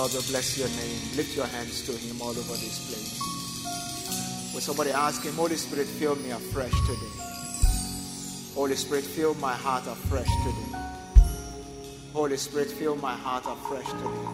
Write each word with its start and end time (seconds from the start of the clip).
Lord, 0.00 0.12
bless 0.12 0.56
your 0.56 0.68
name. 0.68 1.14
Lift 1.14 1.36
your 1.36 1.44
hands 1.44 1.84
to 1.84 1.92
Him 1.92 2.22
all 2.22 2.30
over 2.30 2.56
this 2.56 2.88
place. 2.88 3.20
Will 4.54 4.62
somebody 4.62 4.92
ask 4.92 5.22
Him, 5.22 5.34
Holy 5.34 5.56
Spirit, 5.56 5.86
fill 5.86 6.16
me 6.16 6.30
afresh 6.30 6.72
today? 6.86 8.54
Holy 8.54 8.76
Spirit, 8.76 9.04
fill 9.04 9.34
my 9.34 9.52
heart 9.52 9.86
afresh 9.86 10.24
today. 10.24 10.78
Holy 12.14 12.38
Spirit, 12.38 12.70
fill 12.70 12.96
my 12.96 13.12
heart 13.12 13.44
afresh 13.44 13.84
today. 13.90 14.24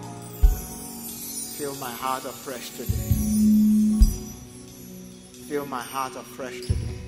Fill 1.58 1.74
my 1.80 1.90
heart 1.90 2.24
afresh 2.26 2.70
today. 2.70 3.02
Fill 5.48 5.66
my 5.66 5.82
heart 5.82 6.14
afresh 6.14 6.60
today. 6.60 7.00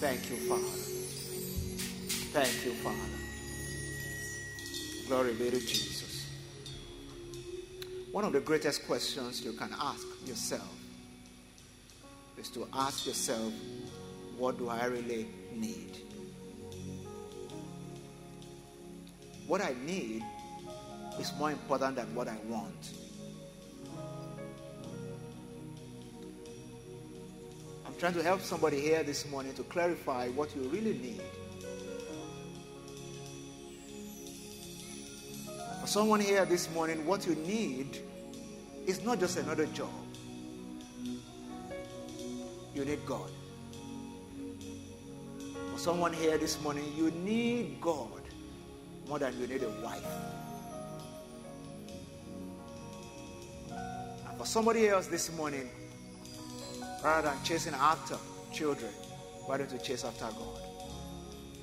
Thank 0.00 0.28
you, 0.28 0.36
Father. 0.36 0.68
Thank 2.30 2.66
you, 2.66 2.72
Father. 2.84 2.98
Glory 5.08 5.32
be 5.32 5.50
to 5.50 5.60
Jesus. 5.60 5.87
One 8.18 8.24
of 8.24 8.32
the 8.32 8.40
greatest 8.40 8.84
questions 8.84 9.44
you 9.44 9.52
can 9.52 9.72
ask 9.80 10.04
yourself 10.26 10.74
is 12.36 12.48
to 12.48 12.66
ask 12.74 13.06
yourself, 13.06 13.52
what 14.36 14.58
do 14.58 14.68
I 14.68 14.86
really 14.86 15.28
need? 15.54 15.98
What 19.46 19.60
I 19.60 19.76
need 19.86 20.24
is 21.20 21.32
more 21.38 21.52
important 21.52 21.94
than 21.94 22.12
what 22.12 22.26
I 22.26 22.36
want. 22.48 22.90
I'm 27.86 27.94
trying 28.00 28.14
to 28.14 28.22
help 28.24 28.40
somebody 28.40 28.80
here 28.80 29.04
this 29.04 29.30
morning 29.30 29.54
to 29.54 29.62
clarify 29.62 30.26
what 30.30 30.56
you 30.56 30.62
really 30.62 30.98
need. 30.98 31.22
For 35.82 35.86
someone 35.86 36.18
here 36.18 36.44
this 36.46 36.68
morning, 36.74 37.06
what 37.06 37.24
you 37.24 37.36
need 37.36 38.07
is 38.88 39.04
not 39.04 39.20
just 39.20 39.36
another 39.36 39.66
job. 39.66 39.90
You 42.74 42.86
need 42.86 43.04
God. 43.04 43.30
For 45.72 45.78
someone 45.78 46.14
here 46.14 46.38
this 46.38 46.60
morning, 46.62 46.84
you 46.96 47.10
need 47.10 47.80
God 47.82 48.22
more 49.06 49.18
than 49.18 49.38
you 49.38 49.46
need 49.46 49.62
a 49.62 49.68
wife. 49.84 50.04
And 54.26 54.38
for 54.38 54.46
somebody 54.46 54.88
else 54.88 55.06
this 55.06 55.30
morning, 55.36 55.68
rather 57.04 57.28
than 57.28 57.44
chasing 57.44 57.74
after 57.74 58.16
children, 58.54 58.90
why 59.44 59.58
don't 59.58 59.70
you 59.70 59.78
chase 59.78 60.04
after 60.04 60.24
God? 60.24 60.62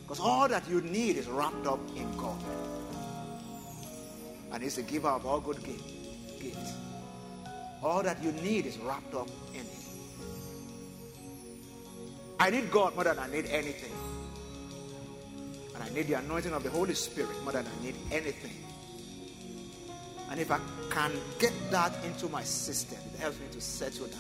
Because 0.04 0.20
all 0.20 0.48
that 0.48 0.70
you 0.70 0.82
need 0.82 1.18
is 1.18 1.28
wrapped 1.28 1.66
up 1.66 1.80
in 1.96 2.16
God. 2.18 2.38
And 4.52 4.62
He's 4.62 4.76
the 4.76 4.84
giver 4.84 5.10
of 5.10 5.26
all 5.26 5.40
good 5.40 5.58
gifts. 5.64 6.74
All 7.86 8.02
that 8.02 8.22
you 8.24 8.32
need 8.32 8.66
is 8.66 8.80
wrapped 8.80 9.14
up 9.14 9.30
in 9.54 9.60
Him. 9.60 9.68
I 12.40 12.50
need 12.50 12.72
God 12.72 12.96
more 12.96 13.04
than 13.04 13.20
I 13.20 13.28
need 13.28 13.46
anything. 13.46 13.92
And 15.76 15.84
I 15.84 15.90
need 15.94 16.08
the 16.08 16.16
anointing 16.16 16.52
of 16.52 16.64
the 16.64 16.72
Holy 16.72 16.96
Spirit 16.96 17.40
more 17.44 17.54
than 17.54 17.64
I 17.64 17.84
need 17.86 17.94
anything. 18.12 18.54
And 20.32 20.40
if 20.40 20.50
I 20.50 20.60
can 20.90 21.12
get 21.38 21.54
that 21.70 21.94
into 22.04 22.28
my 22.28 22.42
system, 22.42 22.98
it 23.14 23.20
helps 23.20 23.40
me 23.40 23.46
to 23.52 23.62
settle 23.62 24.08
down 24.08 24.20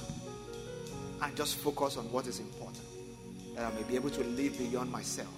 and 1.23 1.35
just 1.35 1.55
focus 1.55 1.97
on 1.97 2.03
what 2.11 2.27
is 2.27 2.39
important. 2.39 2.85
That 3.55 3.73
I 3.73 3.75
may 3.75 3.81
be 3.81 3.95
able 3.95 4.11
to 4.11 4.23
live 4.23 4.59
beyond 4.59 4.91
myself. 4.91 5.33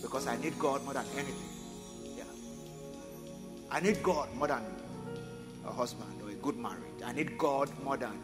Because 0.00 0.28
I 0.28 0.36
need 0.36 0.56
God 0.60 0.84
more 0.84 0.94
than 0.94 1.06
anything. 1.16 2.16
Yeah. 2.16 2.22
I 3.68 3.80
need 3.80 4.00
God 4.00 4.32
more 4.36 4.46
than 4.46 4.62
a 5.66 5.72
husband 5.72 6.15
good 6.46 6.56
marriage. 6.58 7.02
I 7.04 7.10
need 7.10 7.36
God 7.36 7.68
more 7.82 7.96
than 7.96 8.16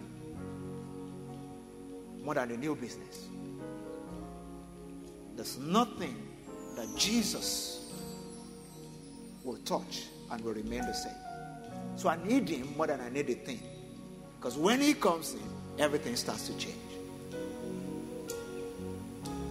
more 2.24 2.34
than 2.34 2.52
a 2.52 2.56
new 2.56 2.76
business. 2.76 3.26
There's 5.34 5.58
nothing 5.58 6.14
that 6.76 6.86
Jesus 6.96 7.90
will 9.42 9.56
touch 9.64 10.04
and 10.30 10.40
will 10.44 10.54
remain 10.54 10.82
the 10.82 10.92
same. 10.92 11.12
So 11.96 12.10
I 12.10 12.16
need 12.24 12.48
him 12.48 12.76
more 12.76 12.86
than 12.86 13.00
I 13.00 13.08
need 13.08 13.28
a 13.28 13.34
thing. 13.34 13.60
Because 14.38 14.56
when 14.56 14.80
he 14.80 14.94
comes 14.94 15.34
in, 15.34 15.42
everything 15.80 16.14
starts 16.14 16.46
to 16.46 16.56
change. 16.56 16.76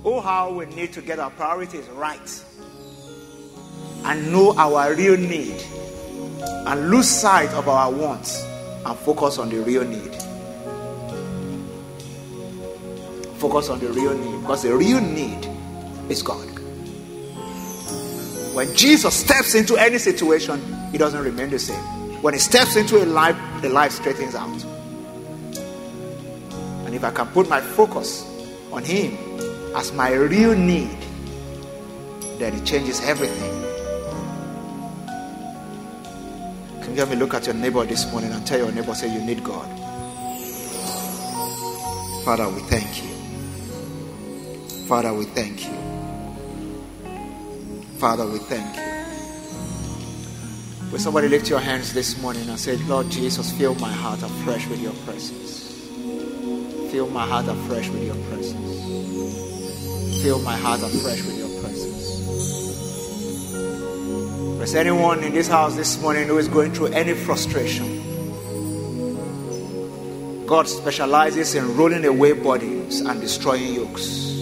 Oh, 0.05 0.21
how 0.21 0.53
we 0.53 0.65
need 0.67 0.93
to 0.93 1.01
get 1.01 1.19
our 1.19 1.31
priorities 1.31 1.89
right 1.89 2.43
and 4.05 4.31
know 4.31 4.55
our 4.55 4.95
real 4.95 5.17
need 5.17 5.61
and 6.41 6.89
lose 6.89 7.09
sight 7.09 7.49
of 7.49 7.67
our 7.67 7.91
wants 7.91 8.50
and 8.85 8.97
focus 8.99 9.37
on 9.37 9.49
the 9.49 9.59
real 9.61 9.83
need. 9.83 10.15
Focus 13.37 13.69
on 13.69 13.79
the 13.79 13.89
real 13.89 14.17
need 14.17 14.41
because 14.41 14.63
the 14.63 14.75
real 14.75 15.01
need 15.01 15.47
is 16.09 16.21
God. 16.21 16.47
When 18.53 18.75
Jesus 18.75 19.15
steps 19.15 19.55
into 19.55 19.77
any 19.77 19.97
situation, 19.97 20.61
he 20.91 20.97
doesn't 20.97 21.23
remain 21.23 21.49
the 21.49 21.59
same. 21.59 21.81
When 22.21 22.33
he 22.33 22.39
steps 22.39 22.75
into 22.75 23.01
a 23.01 23.05
life, 23.05 23.37
the 23.61 23.69
life 23.69 23.93
straightens 23.93 24.35
out. 24.35 24.63
And 26.85 26.93
if 26.93 27.03
I 27.03 27.11
can 27.11 27.27
put 27.27 27.47
my 27.47 27.61
focus 27.61 28.27
on 28.71 28.83
him 28.83 29.17
as 29.75 29.93
my 29.93 30.11
real 30.11 30.53
need, 30.53 30.97
then 32.37 32.53
it 32.53 32.65
changes 32.65 33.01
everything. 33.01 33.60
Help 36.95 37.09
me 37.09 37.15
look 37.15 37.33
at 37.33 37.45
your 37.45 37.55
neighbor 37.55 37.85
this 37.85 38.11
morning 38.11 38.31
and 38.31 38.45
tell 38.45 38.59
your 38.59 38.71
neighbor, 38.71 38.93
say, 38.93 39.11
You 39.13 39.21
need 39.21 39.43
God? 39.43 39.67
Father, 42.25 42.47
we 42.49 42.61
thank 42.61 43.03
you. 43.03 43.09
Father, 44.87 45.13
we 45.13 45.25
thank 45.25 45.65
you. 45.65 45.73
Father, 47.97 48.27
we 48.27 48.39
thank 48.39 48.75
you. 48.75 48.91
Will 50.91 50.99
somebody 50.99 51.29
lift 51.29 51.49
your 51.49 51.59
hands 51.59 51.93
this 51.93 52.21
morning 52.21 52.49
and 52.49 52.59
say, 52.59 52.75
Lord 52.87 53.09
Jesus, 53.09 53.51
fill 53.57 53.75
my 53.75 53.91
heart 53.91 54.21
afresh 54.21 54.67
with 54.67 54.81
your 54.81 54.93
presence. 55.05 55.89
Fill 56.91 57.09
my 57.09 57.25
heart 57.25 57.47
afresh 57.47 57.87
with 57.89 58.03
your 58.03 58.17
presence. 58.25 60.21
Fill 60.21 60.39
my 60.41 60.57
heart 60.57 60.81
afresh 60.83 61.23
with 61.25 61.40
There's 64.61 64.75
anyone 64.75 65.23
in 65.23 65.33
this 65.33 65.47
house 65.47 65.75
this 65.75 65.99
morning 65.99 66.27
who 66.27 66.37
is 66.37 66.47
going 66.47 66.71
through 66.71 66.93
any 66.93 67.15
frustration. 67.15 67.97
God 70.45 70.67
specializes 70.67 71.55
in 71.55 71.75
rolling 71.75 72.05
away 72.05 72.33
bodies 72.33 73.01
and 73.01 73.19
destroying 73.19 73.73
yokes. 73.73 74.37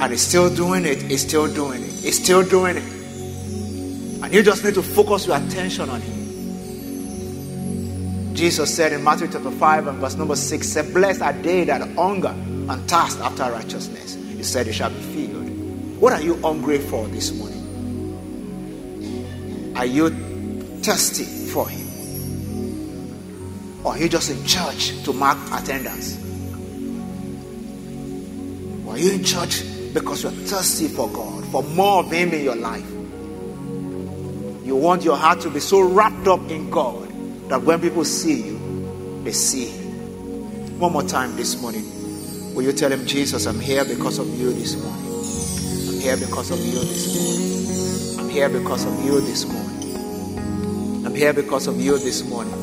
And 0.00 0.10
He's 0.10 0.22
still 0.22 0.52
doing 0.52 0.86
it, 0.86 1.00
He's 1.02 1.22
still 1.22 1.46
doing 1.54 1.84
it, 1.84 1.90
He's 2.00 2.20
still 2.20 2.42
doing 2.42 2.78
it. 2.78 2.82
And 4.24 4.34
you 4.34 4.42
just 4.42 4.64
need 4.64 4.74
to 4.74 4.82
focus 4.82 5.28
your 5.28 5.36
attention 5.36 5.88
on 5.88 6.00
Him. 6.00 6.18
Jesus 8.34 8.74
said 8.74 8.92
in 8.92 9.04
Matthew 9.04 9.28
chapter 9.28 9.52
5 9.52 9.86
and 9.86 9.98
verse 9.98 10.16
number 10.16 10.34
6, 10.34 10.66
said, 10.66 10.92
Blessed 10.92 11.22
are 11.22 11.32
they 11.32 11.62
that 11.62 11.88
hunger 11.94 12.34
and 12.36 12.90
thirst 12.90 13.20
after 13.20 13.52
righteousness. 13.52 14.16
He 14.16 14.42
said, 14.42 14.66
They 14.66 14.72
shall 14.72 14.90
be 14.90 14.98
filled. 14.98 16.00
What 16.00 16.12
are 16.12 16.22
you 16.22 16.34
hungry 16.38 16.78
for 16.78 17.06
this 17.06 17.32
morning? 17.32 17.47
Are 19.78 19.86
you 19.86 20.10
thirsty 20.82 21.24
for 21.24 21.68
Him? 21.68 21.86
Or 23.84 23.92
are 23.92 23.98
you 23.98 24.08
just 24.08 24.28
in 24.28 24.44
church 24.44 25.04
to 25.04 25.12
mark 25.12 25.38
attendance? 25.52 26.18
Or 28.84 28.94
are 28.94 28.98
you 28.98 29.12
in 29.12 29.22
church 29.22 29.62
because 29.94 30.24
you're 30.24 30.32
thirsty 30.32 30.88
for 30.88 31.08
God, 31.08 31.44
for 31.52 31.62
more 31.62 32.00
of 32.00 32.10
Him 32.10 32.32
in 32.32 32.42
your 32.42 32.56
life? 32.56 32.90
You 34.66 34.74
want 34.74 35.04
your 35.04 35.16
heart 35.16 35.42
to 35.42 35.50
be 35.50 35.60
so 35.60 35.80
wrapped 35.80 36.26
up 36.26 36.50
in 36.50 36.70
God 36.70 37.08
that 37.48 37.62
when 37.62 37.80
people 37.80 38.04
see 38.04 38.42
you, 38.48 39.20
they 39.22 39.30
see 39.30 39.66
Him. 39.66 40.80
One 40.80 40.92
more 40.92 41.04
time 41.04 41.36
this 41.36 41.62
morning. 41.62 41.84
Will 42.52 42.64
you 42.64 42.72
tell 42.72 42.90
Him, 42.90 43.06
Jesus, 43.06 43.46
I'm 43.46 43.60
here 43.60 43.84
because 43.84 44.18
of 44.18 44.26
you 44.40 44.52
this 44.52 44.74
morning? 44.82 45.04
I'm 45.94 46.00
here 46.00 46.16
because 46.16 46.50
of 46.50 46.58
you 46.58 46.80
this 46.80 47.14
morning. 47.14 48.18
I'm 48.18 48.28
here 48.28 48.48
because 48.48 48.84
of 48.84 49.04
you 49.04 49.20
this 49.20 49.46
morning. 49.46 49.67
Here 51.18 51.32
because 51.32 51.66
of 51.66 51.80
you 51.80 51.98
this 51.98 52.24
morning. 52.28 52.54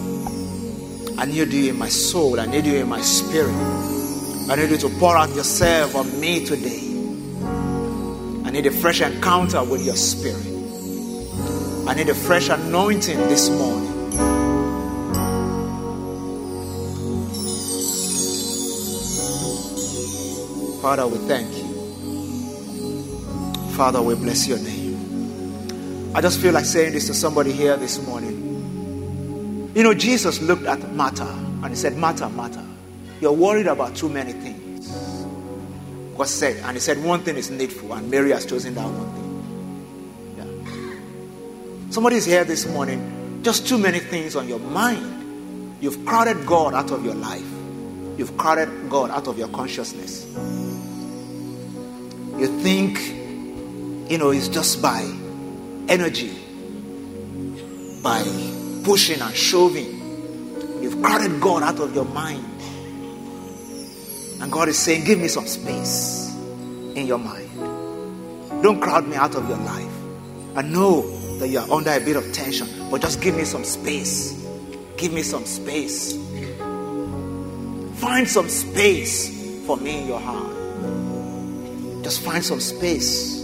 I 1.20 1.26
need 1.26 1.52
you 1.52 1.72
in 1.72 1.78
my 1.78 1.90
soul. 1.90 2.40
I 2.40 2.46
need 2.46 2.66
you 2.66 2.76
in 2.78 2.88
my 2.88 3.02
spirit. 3.02 3.54
I 4.50 4.56
need 4.56 4.70
you 4.70 4.78
to 4.78 4.88
pour 4.98 5.18
out 5.18 5.28
yourself 5.36 5.94
on 5.94 6.22
me 6.22 6.46
today. 6.46 6.80
I 8.46 8.52
need 8.52 8.66
a 8.66 8.72
fresh 8.72 9.02
encounter 9.02 9.62
with 9.62 9.86
your 9.86 9.98
spirit. 9.98 10.46
I 11.86 11.96
need 11.96 12.08
a 12.08 12.16
fresh 12.16 12.48
anointing 12.48 13.18
this 13.28 13.50
morning. 13.50 13.92
Father, 20.82 21.08
we 21.08 21.18
thank 21.28 21.54
you. 21.58 21.66
Father, 23.76 24.02
we 24.02 24.16
bless 24.16 24.48
your 24.48 24.60
name. 24.60 26.14
I 26.16 26.22
just 26.22 26.40
feel 26.40 26.54
like 26.54 26.64
saying 26.64 26.94
this 26.94 27.08
to 27.08 27.14
somebody 27.14 27.52
here 27.52 27.76
this 27.76 28.02
morning. 28.08 28.45
You 29.76 29.84
know, 29.84 29.94
Jesus 29.94 30.42
looked 30.42 30.66
at 30.66 30.94
Martha 30.94 31.28
and 31.28 31.68
he 31.68 31.76
said, 31.76 31.98
Martha, 31.98 32.30
Martha, 32.30 32.66
you're 33.20 33.34
worried 33.34 33.68
about 33.68 33.94
too 33.94 34.08
many 34.08 34.32
things. 34.32 34.90
God 36.18 36.30
said, 36.30 36.56
and 36.64 36.78
he 36.78 36.80
said, 36.80 37.04
one 37.04 37.20
thing 37.24 37.36
is 37.36 37.52
needful, 37.52 37.92
and 37.94 38.10
Mary 38.10 38.32
has 38.32 38.46
chosen 38.46 38.74
that 38.76 38.88
one 38.88 39.12
thing. 39.12 40.32
Yeah. 40.38 41.92
Somebody 41.92 42.16
is 42.16 42.24
here 42.24 42.46
this 42.46 42.66
morning, 42.66 43.42
just 43.44 43.68
too 43.68 43.78
many 43.78 44.00
things 44.00 44.38
on 44.38 44.48
your 44.48 44.60
mind. 44.60 45.76
You've 45.82 46.06
crowded 46.06 46.46
God 46.46 46.74
out 46.74 46.92
of 46.92 47.04
your 47.04 47.16
life, 47.16 47.46
you've 48.18 48.38
crowded 48.38 48.70
God 48.90 49.12
out 49.12 49.28
of 49.28 49.38
your 49.38 49.50
consciousness. 49.50 50.26
You 52.38 52.48
think, 52.62 52.98
you 54.10 54.18
know, 54.18 54.30
it's 54.30 54.48
just 54.48 54.82
by 54.82 55.02
energy, 55.90 56.32
by 58.02 58.24
pushing 58.86 59.20
and 59.20 59.36
shoving. 59.36 60.82
You've 60.82 61.02
crowded 61.02 61.42
God 61.42 61.64
out 61.64 61.80
of 61.80 61.96
your 61.96 62.06
mind. 62.06 62.46
And 64.42 64.52
God 64.52 64.70
is 64.70 64.78
saying, 64.78 65.06
Give 65.06 65.20
me 65.20 65.28
some 65.28 65.48
space 65.48 66.32
in 66.96 67.08
your 67.08 67.18
mind. 67.18 67.50
Don't 68.62 68.80
crowd 68.80 69.08
me 69.08 69.16
out 69.16 69.36
of 69.36 69.50
your 69.50 69.58
life. 69.58 69.92
I 70.56 70.62
know 70.62 71.02
that 71.40 71.50
you 71.50 71.60
are 71.60 71.70
under 71.70 71.92
a 71.92 72.00
bit 72.00 72.16
of 72.16 72.32
tension, 72.32 72.68
but 72.92 73.02
just 73.02 73.22
give 73.22 73.36
me 73.36 73.44
some 73.44 73.64
space. 73.64 74.46
Give 74.98 75.12
me 75.12 75.24
some 75.24 75.46
space. 75.46 76.14
Find 77.96 78.28
some 78.28 78.48
space 78.48 79.66
for 79.66 79.78
me 79.78 80.02
in 80.02 80.08
your 80.08 80.20
heart. 80.20 80.54
Just 82.04 82.22
find 82.22 82.46
some 82.46 82.60
space. 82.60 83.44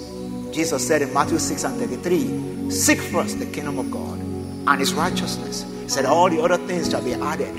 Jesus 0.51 0.87
said 0.87 1.01
in 1.01 1.11
Matthew 1.13 1.39
6 1.39 1.63
and 1.63 1.77
33 1.77 2.69
Seek 2.69 2.99
first 2.99 3.39
the 3.39 3.45
kingdom 3.47 3.79
of 3.79 3.89
God 3.89 4.20
and 4.67 4.79
his 4.79 4.93
righteousness. 4.93 5.65
He 5.81 5.89
said, 5.89 6.05
All 6.05 6.29
the 6.29 6.41
other 6.41 6.57
things 6.57 6.89
shall 6.89 7.03
be 7.03 7.13
added. 7.13 7.55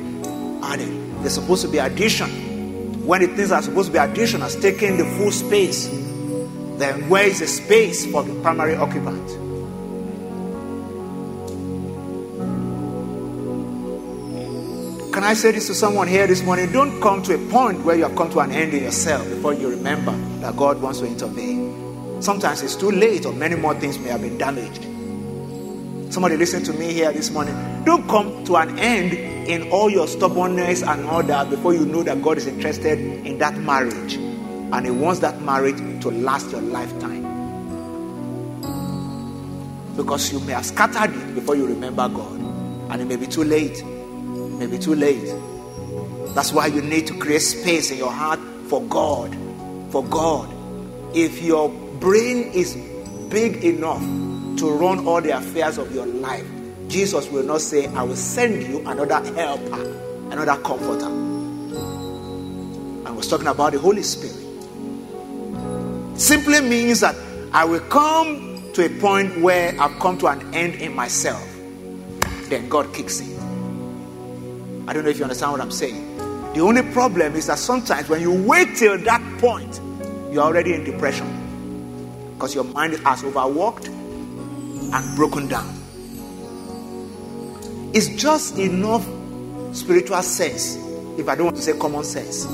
Added. 0.63 1.23
They're 1.23 1.31
supposed 1.31 1.63
to 1.63 1.69
be 1.69 1.79
addition 1.79 2.53
when 3.05 3.21
the 3.21 3.27
things 3.27 3.51
are 3.51 3.61
supposed 3.61 3.89
to 3.89 3.93
be 3.93 3.99
addition 3.99 4.43
has 4.43 4.55
taken 4.55 4.97
the 4.97 5.05
full 5.17 5.33
space, 5.33 5.89
then 6.79 7.09
where 7.09 7.27
is 7.27 7.41
the 7.41 7.49
space 7.49 8.07
for 8.07 8.23
the 8.23 8.33
primary 8.43 8.77
occupant? 8.77 9.29
Can 15.13 15.25
I 15.25 15.35
say 15.35 15.51
this 15.51 15.67
to 15.67 15.75
someone 15.75 16.07
here 16.07 16.29
this 16.29 16.45
morning? 16.45 16.71
Don't 16.71 17.01
come 17.01 17.25
to 17.25 17.35
a 17.35 17.51
point 17.51 17.85
where 17.85 17.97
you 17.97 18.05
have 18.05 18.15
come 18.15 18.31
to 18.31 18.39
an 18.39 18.53
end 18.53 18.73
in 18.73 18.85
yourself 18.85 19.29
before 19.29 19.53
you 19.53 19.69
remember 19.69 20.13
that 20.41 20.57
God 20.57 20.81
wants 20.81 21.01
to 21.01 21.07
intervene. 21.07 22.23
Sometimes 22.23 22.63
it's 22.63 22.77
too 22.77 22.93
late, 22.93 23.27
or 23.27 23.33
many 23.33 23.57
more 23.57 23.75
things 23.75 23.99
may 23.99 24.11
have 24.11 24.23
been 24.23 24.39
damaged. 24.39 24.92
Somebody 26.13 26.37
listen 26.37 26.63
to 26.65 26.75
me 26.75 26.93
here 26.93 27.11
this 27.11 27.31
morning. 27.31 27.55
Don't 27.85 28.07
come 28.07 28.45
to 28.45 28.57
an 28.57 28.79
end 28.79 29.15
in 29.49 29.71
all 29.71 29.89
your 29.89 30.07
stubbornness 30.07 30.83
and 30.83 31.07
all 31.07 31.23
that 31.23 31.49
before 31.49 31.73
you 31.73 31.87
know 31.87 32.03
that 32.03 32.21
God 32.21 32.37
is 32.37 32.47
interested 32.47 32.99
in 32.99 33.39
that 33.39 33.57
marriage. 33.57 34.17
And 34.17 34.85
He 34.85 34.91
wants 34.91 35.21
that 35.21 35.41
marriage 35.41 35.79
to 36.03 36.11
last 36.11 36.51
your 36.51 36.61
lifetime. 36.61 37.23
Because 39.97 40.31
you 40.31 40.41
may 40.41 40.53
have 40.53 40.67
scattered 40.67 41.17
it 41.17 41.35
before 41.35 41.57
you 41.57 41.67
remember 41.67 42.07
God. 42.11 42.39
And 42.91 43.01
it 43.01 43.07
may 43.07 43.17
be 43.17 43.27
too 43.27 43.45
late. 43.45 43.81
It 43.81 44.59
may 44.59 44.67
be 44.67 44.79
too 44.79 44.95
late. 44.95 45.35
That's 46.35 46.53
why 46.53 46.67
you 46.67 46.83
need 46.83 47.07
to 47.07 47.19
create 47.19 47.41
space 47.41 47.91
in 47.91 47.97
your 47.97 48.13
heart 48.13 48.39
for 48.69 48.83
God. 48.83 49.35
For 49.89 50.05
God. 50.05 50.47
If 51.17 51.41
your 51.41 51.71
brain 51.71 52.53
is 52.53 52.77
big 53.31 53.65
enough 53.65 54.03
to 54.59 54.71
run 54.71 55.07
all 55.07 55.21
the 55.21 55.31
affairs 55.37 55.79
of 55.79 55.95
your 55.95 56.07
life, 56.07 56.47
Jesus 56.89 57.29
will 57.31 57.45
not 57.45 57.61
say, 57.61 57.87
I 57.87 58.03
will 58.03 58.17
send 58.17 58.63
you 58.63 58.81
another 58.87 59.23
helper, 59.35 59.83
another 60.31 60.61
comforter. 60.63 61.07
I 63.09 63.11
was 63.11 63.29
talking 63.29 63.47
about 63.47 63.73
the 63.73 63.79
Holy 63.79 64.03
Spirit. 64.03 64.37
Simply 66.19 66.61
means 66.61 67.01
that 67.01 67.17
I 67.53 67.65
will 67.65 67.81
come 67.81 68.71
to 68.75 68.85
a 68.85 68.89
point 69.01 69.41
where 69.41 69.75
I've 69.81 69.99
come 69.99 70.19
to 70.19 70.27
an 70.29 70.55
end 70.55 70.75
in 70.77 70.95
myself. 70.95 71.47
Then 72.49 72.69
God 72.69 72.93
kicks 72.95 73.21
in. 73.21 73.33
I 74.89 74.93
don't 74.93 75.05
know 75.05 75.11
if 75.11 75.19
you 75.19 75.25
understand 75.25 75.53
what 75.53 75.61
I'm 75.61 75.71
saying. 75.71 76.17
The 76.55 76.61
only 76.61 76.83
problem 76.83 77.35
is 77.35 77.47
that 77.47 77.59
sometimes 77.59 78.09
when 78.11 78.21
you 78.21 78.33
wait 78.47 78.77
till 78.77 78.99
that 78.99 79.23
point, 79.39 79.81
you're 80.31 80.43
already 80.43 80.75
in 80.75 80.85
depression 80.85 82.35
because 82.35 82.55
your 82.55 82.65
mind 82.65 82.99
has 82.99 83.25
overworked 83.25 83.89
and 84.93 85.17
broken 85.17 85.49
down. 85.49 85.79
It's 87.95 88.09
just 88.09 88.59
enough 88.59 89.07
spiritual 89.75 90.23
sense, 90.23 90.77
if 91.19 91.29
I 91.29 91.35
don't 91.35 91.47
want 91.47 91.57
to 91.57 91.63
say 91.63 91.77
common 91.79 92.05
sense, 92.05 92.47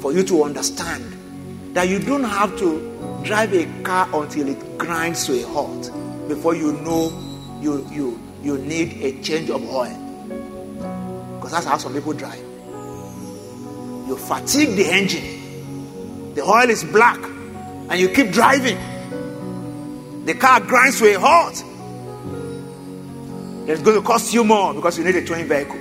for 0.00 0.12
you 0.12 0.22
to 0.24 0.44
understand 0.44 1.74
that 1.74 1.88
you 1.88 1.98
don't 1.98 2.24
have 2.24 2.56
to 2.58 3.20
drive 3.24 3.52
a 3.52 3.66
car 3.82 4.08
until 4.14 4.48
it 4.48 4.78
grinds 4.78 5.26
to 5.26 5.42
a 5.42 5.46
halt 5.46 5.90
before 6.28 6.54
you 6.54 6.72
know 6.82 7.10
you, 7.60 7.86
you, 7.90 8.20
you 8.42 8.58
need 8.58 8.92
a 9.02 9.22
change 9.22 9.50
of 9.50 9.62
oil. 9.70 10.00
Because 11.36 11.52
that's 11.52 11.66
how 11.66 11.78
some 11.78 11.92
people 11.92 12.12
drive. 12.12 12.38
You 14.06 14.16
fatigue 14.16 14.76
the 14.76 14.86
engine, 14.90 16.34
the 16.34 16.42
oil 16.42 16.68
is 16.68 16.84
black, 16.84 17.18
and 17.22 17.98
you 17.98 18.08
keep 18.08 18.30
driving 18.30 18.78
the 20.24 20.34
car 20.34 20.60
grinds 20.60 20.98
to 20.98 21.14
a 21.14 21.18
halt. 21.18 21.62
It's 23.68 23.82
going 23.82 23.96
to 23.96 24.02
cost 24.02 24.34
you 24.34 24.44
more 24.44 24.74
because 24.74 24.98
you 24.98 25.04
need 25.04 25.16
a 25.16 25.24
towing 25.24 25.46
vehicle. 25.48 25.80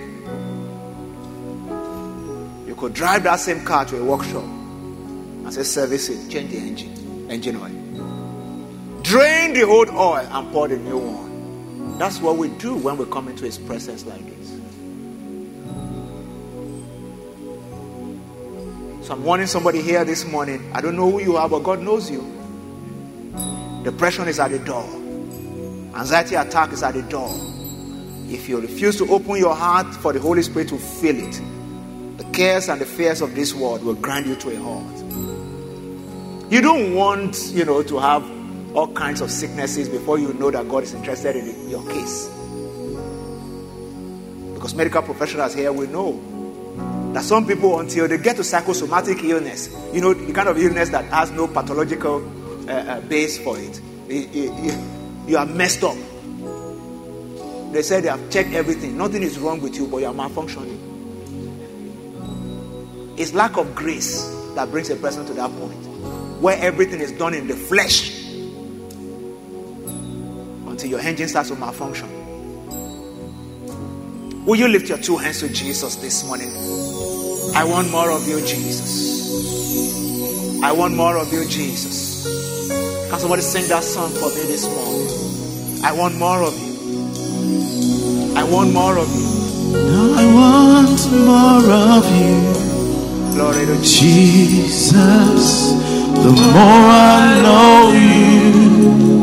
You 2.68 2.76
could 2.76 2.94
drive 2.94 3.24
that 3.24 3.40
same 3.40 3.66
car 3.66 3.86
to 3.86 4.00
a 4.00 4.04
workshop 4.04 4.44
and 4.44 5.54
say, 5.54 5.64
service 5.64 6.10
it, 6.10 6.30
change 6.30 6.52
the 6.52 6.58
engine, 6.58 7.28
engine 7.30 7.56
oil. 7.58 9.02
Drain 9.02 9.54
the 9.54 9.64
old 9.64 9.90
oil 9.90 10.28
and 10.32 10.52
pour 10.52 10.68
the 10.70 10.78
new 10.78 10.98
one. 10.98 11.98
That's 11.98 12.20
what 12.22 12.38
we 12.38 12.50
do 12.50 12.76
when 12.76 12.98
we 12.98 13.06
come 13.06 13.28
into 13.28 13.44
His 13.44 13.58
presence 13.58 14.06
like 14.06 14.26
this. 14.26 14.50
So 19.06 19.14
I'm 19.14 19.24
warning 19.26 19.48
somebody 19.48 19.82
here 19.82 20.06
this 20.06 20.26
morning. 20.26 20.72
I 20.74 20.80
don't 20.80 20.96
know 20.96 21.12
who 21.12 21.22
you 21.22 21.36
are, 21.36 21.50
but 21.50 21.60
God 21.60 21.82
knows 21.82 22.10
you. 22.10 22.22
Depression 23.84 24.30
is 24.30 24.40
at 24.40 24.52
the 24.52 24.60
door. 24.60 24.86
Anxiety 25.96 26.36
attack 26.36 26.72
is 26.72 26.84
at 26.84 26.94
the 26.94 27.02
door. 27.04 27.30
If 28.30 28.48
you 28.48 28.62
refuse 28.62 28.98
to 28.98 29.08
open 29.12 29.38
your 29.38 29.54
heart 29.54 29.94
for 29.96 30.14
the 30.14 30.20
Holy 30.20 30.42
Spirit 30.42 30.70
to 30.70 30.78
fill 30.78 31.18
it, 31.18 31.42
the 32.18 32.24
cares 32.32 32.70
and 32.70 32.80
the 32.80 32.86
fears 32.86 33.20
of 33.22 33.36
this 33.36 33.54
world 33.54 33.84
will 33.84 33.96
grind 33.96 34.26
you 34.26 34.36
to 34.38 34.50
a 34.52 34.56
halt. 34.56 35.04
You 36.50 36.62
don't 36.62 36.94
want, 36.96 37.52
you 37.52 37.66
know, 37.66 37.84
to 37.84 38.00
have 38.00 38.24
all 38.74 38.92
kinds 38.94 39.20
of 39.20 39.30
sicknesses 39.30 39.90
before 39.90 40.18
you 40.18 40.34
know 40.34 40.50
that 40.50 40.70
God 40.70 40.84
is 40.84 40.94
interested 40.94 41.36
in 41.36 41.70
your 41.70 41.86
case. 41.90 42.28
Because 44.54 44.74
medical 44.76 45.02
professionals 45.02 45.54
here 45.54 45.74
will 45.74 45.90
know 45.90 47.12
that 47.14 47.24
some 47.24 47.46
people, 47.46 47.80
until 47.80 48.08
they 48.08 48.18
get 48.18 48.38
to 48.38 48.44
psychosomatic 48.44 49.24
illness, 49.24 49.76
you 49.92 50.00
know, 50.00 50.14
the 50.14 50.32
kind 50.32 50.48
of 50.48 50.58
illness 50.58 50.90
that 50.90 51.06
has 51.06 51.32
no 51.32 51.48
pathological 51.48 52.22
uh, 52.68 52.72
uh, 52.72 53.02
base 53.02 53.38
for 53.38 53.58
it. 53.58 53.82
you 55.28 55.38
are 55.38 55.46
messed 55.46 55.84
up. 55.84 55.98
They 57.72 57.82
said 57.82 58.04
they 58.04 58.10
have 58.10 58.30
checked 58.30 58.54
everything. 58.54 58.98
Nothing 58.98 59.24
is 59.24 59.40
wrong 59.40 59.62
with 59.62 59.76
you, 59.76 59.88
but 59.88 59.98
you 59.98 60.06
are 60.06 60.14
malfunctioning. 60.14 60.80
It's 63.18 63.34
lack 63.34 63.58
of 63.58 63.74
grace 63.76 64.24
that 64.56 64.70
brings 64.72 64.90
a 64.90 64.96
person 64.96 65.26
to 65.26 65.34
that 65.34 65.52
point 65.58 65.84
where 66.42 66.58
everything 66.60 67.00
is 67.00 67.12
done 67.14 67.34
in 67.34 67.48
the 67.48 67.56
flesh 67.56 68.24
until 70.68 70.90
your 70.90 71.00
engine 71.00 71.28
starts 71.28 71.50
to 71.50 71.56
malfunction. 71.56 72.10
Will 74.46 74.58
you 74.58 74.68
lift 74.68 74.90
your 74.90 74.98
two 74.98 75.18
hands 75.18 75.40
to 75.40 75.50
Jesus 75.50 75.96
this 75.96 76.26
morning? 76.26 76.50
I 77.56 77.64
want 77.64 77.90
more 77.92 78.12
of 78.12 78.28
you, 78.28 78.40
Jesus. 78.46 79.24
I 80.62 80.72
want 80.72 80.96
more 80.96 81.18
of 81.18 81.32
you, 81.32 81.46
Jesus. 81.46 82.13
Somebody 83.24 83.42
sing 83.42 83.70
that 83.70 83.86
song 83.86 84.12
for 84.12 84.28
me 84.36 84.44
this 84.52 84.66
morning? 84.68 85.82
I 85.82 85.94
want 85.94 86.18
more 86.18 86.44
of 86.44 86.54
you. 86.60 86.74
I 88.36 88.44
want 88.44 88.74
more 88.74 88.98
of 88.98 89.08
you. 89.16 89.30
I 90.14 90.26
want 90.36 91.00
more 91.24 91.72
of 91.72 92.04
you. 92.20 93.34
Glory 93.34 93.66
to 93.66 93.82
Jesus. 93.82 95.72
The 96.22 96.32
more 96.32 96.86
I 96.92 97.40
know 97.46 97.94
you, 97.96 99.22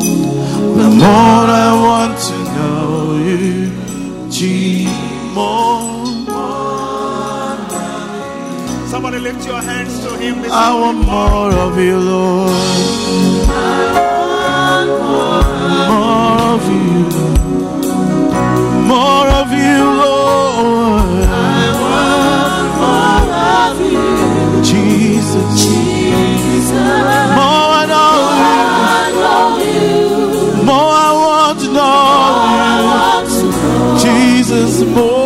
the 0.81 0.89
more 0.97 1.47
I 1.61 1.71
want 1.85 2.19
to 2.29 2.37
know 2.57 3.19
you. 3.19 4.31
Jesus. 4.31 5.80
Somebody 9.03 9.23
lift 9.25 9.47
your 9.47 9.63
hands 9.63 9.99
to 10.05 10.15
Him 10.19 10.43
this 10.43 10.53
I 10.53 10.75
want 10.79 10.99
more 11.07 11.51
of 11.55 11.79
you, 11.79 11.99
Lord. 11.99 12.53
More 15.89 16.41
of 16.55 16.63
you. 16.69 17.09
More 18.93 19.29
of 19.41 19.49
you, 19.65 19.81
Lord. 20.05 21.25
I 21.25 21.73
want 21.81 22.73
more 22.85 23.33
of 23.65 23.81
you, 23.91 24.63
Jesus. 24.63 25.49
Jesus. 25.65 26.71
More 27.41 27.69
I 27.81 27.85
know 27.93 28.21
you. 29.65 30.63
More 30.63 30.93
I 30.93 31.11
want 31.25 31.57
to 31.61 31.69
know 31.73 32.05
you. 33.49 33.99
Jesus, 33.99 34.83
more. 34.95 35.20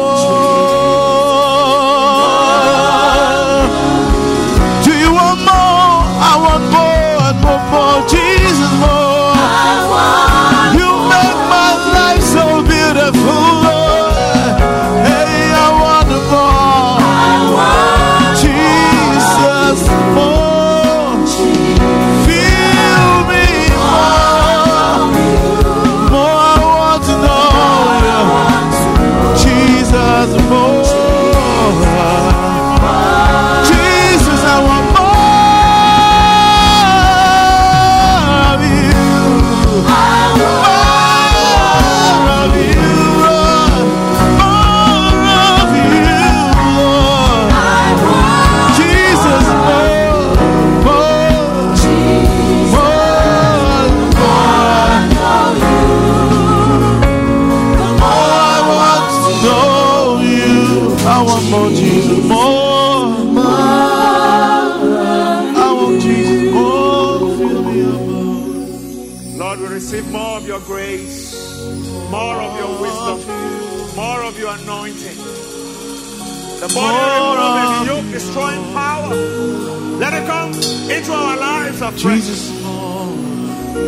Jesus. 82.05 82.51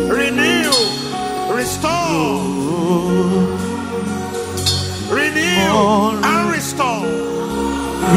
Renew, 0.09 0.71
restore, 1.53 2.41
renew 5.13 6.23
and 6.25 6.51
restore. 6.51 7.05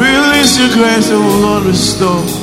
Release 0.01 0.59
your 0.59 0.73
grace 0.73 1.11
and 1.11 1.21
will 1.23 1.41
Lord 1.41 1.65
restore. 1.65 2.40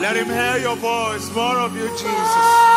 Let 0.00 0.16
him 0.16 0.26
hear 0.26 0.58
your 0.58 0.76
voice. 0.76 1.30
More 1.34 1.58
of 1.58 1.76
you, 1.76 1.88
Jesus. 1.88 2.67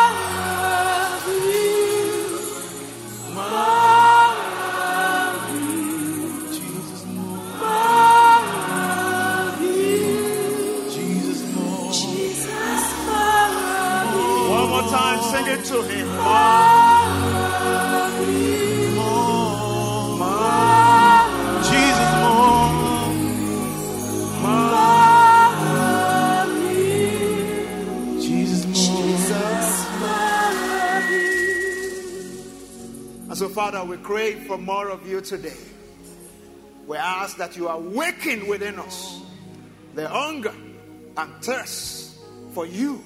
To 15.72 15.82
him. 15.84 16.06
Jesus, 21.64 22.10
more. 22.20 22.82
Jesus, 28.20 28.66
more. 29.98 30.22
And 33.28 33.36
so, 33.38 33.48
Father, 33.48 33.82
we 33.82 33.96
crave 33.96 34.42
for 34.46 34.58
more 34.58 34.90
of 34.90 35.06
you 35.08 35.22
today. 35.22 35.56
We 36.86 36.98
ask 36.98 37.38
that 37.38 37.56
you 37.56 37.68
awaken 37.68 38.46
within 38.46 38.78
us 38.78 39.22
the 39.94 40.06
hunger 40.06 40.52
and 41.16 41.34
thirst 41.42 42.18
for 42.52 42.66
you, 42.66 43.00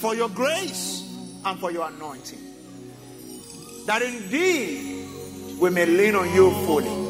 for 0.00 0.14
your 0.14 0.28
grace, 0.28 0.97
and 1.48 1.58
for 1.58 1.70
your 1.70 1.88
anointing. 1.88 2.38
That 3.86 4.02
indeed 4.02 5.06
we 5.58 5.70
may 5.70 5.86
lean 5.86 6.14
on 6.14 6.32
you 6.34 6.50
fully. 6.66 7.08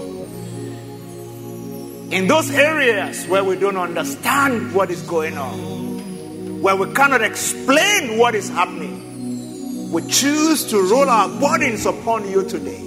In 2.17 2.27
those 2.27 2.51
areas 2.51 3.27
where 3.27 3.45
we 3.45 3.57
don't 3.57 3.77
understand 3.77 4.75
what 4.75 4.91
is 4.91 5.03
going 5.03 5.37
on, 5.37 6.63
where 6.63 6.77
we 6.77 6.93
cannot 6.95 7.23
explain 7.23 8.17
what 8.17 8.35
is 8.35 8.49
happening, 8.49 9.91
we 9.91 10.03
choose 10.07 10.65
to 10.71 10.81
roll 10.89 11.09
our 11.09 11.29
burdens 11.41 11.85
upon 11.85 12.29
you 12.31 12.49
today. 12.49 12.83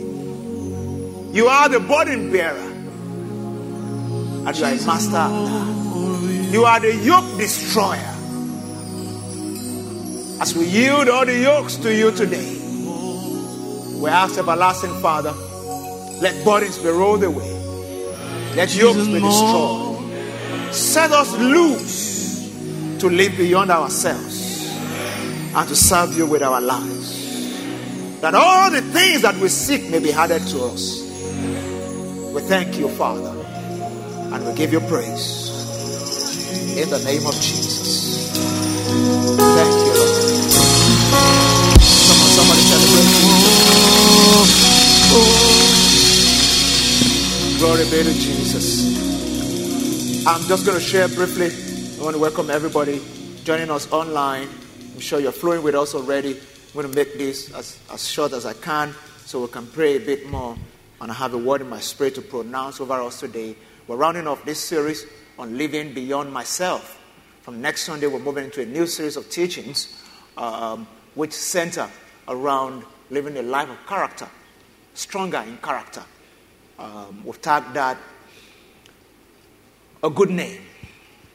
You 1.34 1.48
are 1.48 1.70
the 1.70 1.80
burden 1.80 2.32
bearer, 2.32 2.58
and 4.48 4.58
you 4.58 4.66
are 4.66 4.76
master. 4.86 5.30
You 6.52 6.66
are 6.66 6.80
the 6.80 6.96
yoke 6.96 7.38
destroyer. 7.38 8.11
As 10.42 10.56
we 10.56 10.66
yield 10.66 11.08
all 11.08 11.24
the 11.24 11.38
yokes 11.38 11.76
to 11.78 11.96
you 11.96 12.12
today, 12.12 12.58
we 14.02 14.10
ask, 14.10 14.40
everlasting 14.40 15.00
Father, 15.00 15.34
let 16.20 16.44
burdens 16.44 16.80
be 16.80 16.90
rolled 16.90 17.24
away, 17.24 17.52
let 18.56 18.76
yokes 18.76 19.06
be 19.06 19.20
destroyed. 19.20 20.74
Set 20.74 21.12
us 21.12 21.32
loose 21.38 22.50
to 23.00 23.08
live 23.08 23.38
beyond 23.38 23.70
ourselves 23.70 24.68
and 25.54 25.68
to 25.70 25.76
serve 25.76 26.18
you 26.18 26.26
with 26.26 26.42
our 26.42 26.60
lives. 26.60 27.12
that 28.22 28.36
all 28.36 28.70
the 28.72 28.82
things 28.82 29.24
that 29.24 29.36
we 29.38 29.50
seek 29.50 29.90
may 29.90 30.00
be 30.00 30.12
added 30.14 30.42
to 30.48 30.64
us. 30.64 31.02
We 32.34 32.42
thank 32.42 32.78
you, 32.78 32.88
Father, 32.90 33.36
and 34.34 34.46
we 34.48 34.54
give 34.54 34.72
you 34.72 34.80
praise 34.82 35.50
in 36.78 36.90
the 36.90 37.00
name 37.00 37.26
of 37.26 37.34
Jesus. 37.34 38.81
Jesus. 48.04 48.84
To 48.84 48.94
Jesus. 48.94 50.28
I'm 50.28 50.42
just 50.48 50.66
going 50.66 50.78
to 50.78 50.84
share 50.84 51.08
briefly. 51.08 51.52
I 52.00 52.04
want 52.04 52.16
to 52.16 52.22
welcome 52.22 52.50
everybody 52.50 53.00
joining 53.44 53.70
us 53.70 53.92
online. 53.92 54.48
I'm 54.94 55.00
sure 55.00 55.20
you're 55.20 55.32
flowing 55.32 55.62
with 55.62 55.76
us 55.76 55.94
already. 55.94 56.32
I'm 56.32 56.74
going 56.74 56.90
to 56.90 56.96
make 56.96 57.18
this 57.18 57.54
as, 57.54 57.80
as 57.92 58.08
short 58.08 58.34
as 58.34 58.46
I 58.46 58.54
can 58.54 58.96
so 59.26 59.42
we 59.42 59.50
can 59.50 59.68
pray 59.68 59.98
a 59.98 60.00
bit 60.00 60.28
more. 60.28 60.58
And 61.00 61.12
I 61.12 61.14
have 61.14 61.36
a 61.36 61.38
word 61.38 61.62
in 61.62 61.70
my 61.70 61.80
spirit 61.80 62.16
to 62.16 62.22
pronounce 62.22 62.82
over 62.82 62.94
us 62.94 63.20
today. 63.20 63.56
We're 63.88 63.98
rounding 63.98 64.26
off 64.26 64.46
this 64.46 64.60
series 64.60 65.06
on 65.38 65.58
living 65.58 65.94
beyond 65.94 66.34
myself. 66.34 67.00
From 67.44 67.62
next 67.62 67.84
Sunday, 67.84 68.08
we're 68.08 68.20
moving 68.20 68.46
into 68.46 68.62
a 68.62 68.66
new 68.66 68.88
series 68.88 69.16
of 69.16 69.30
teachings 69.30 70.02
um, 70.38 70.88
which 71.14 71.34
center 71.34 71.88
around 72.28 72.84
living 73.12 73.38
a 73.38 73.44
life 73.44 73.70
of 73.70 73.86
character, 73.86 74.28
stronger 74.96 75.44
in 75.46 75.58
character. 75.58 76.04
Um, 76.80 77.24
we've 77.26 77.42
tagged 77.42 77.74
that 77.76 77.98
a 80.04 80.10
good 80.10 80.30
name, 80.30 80.62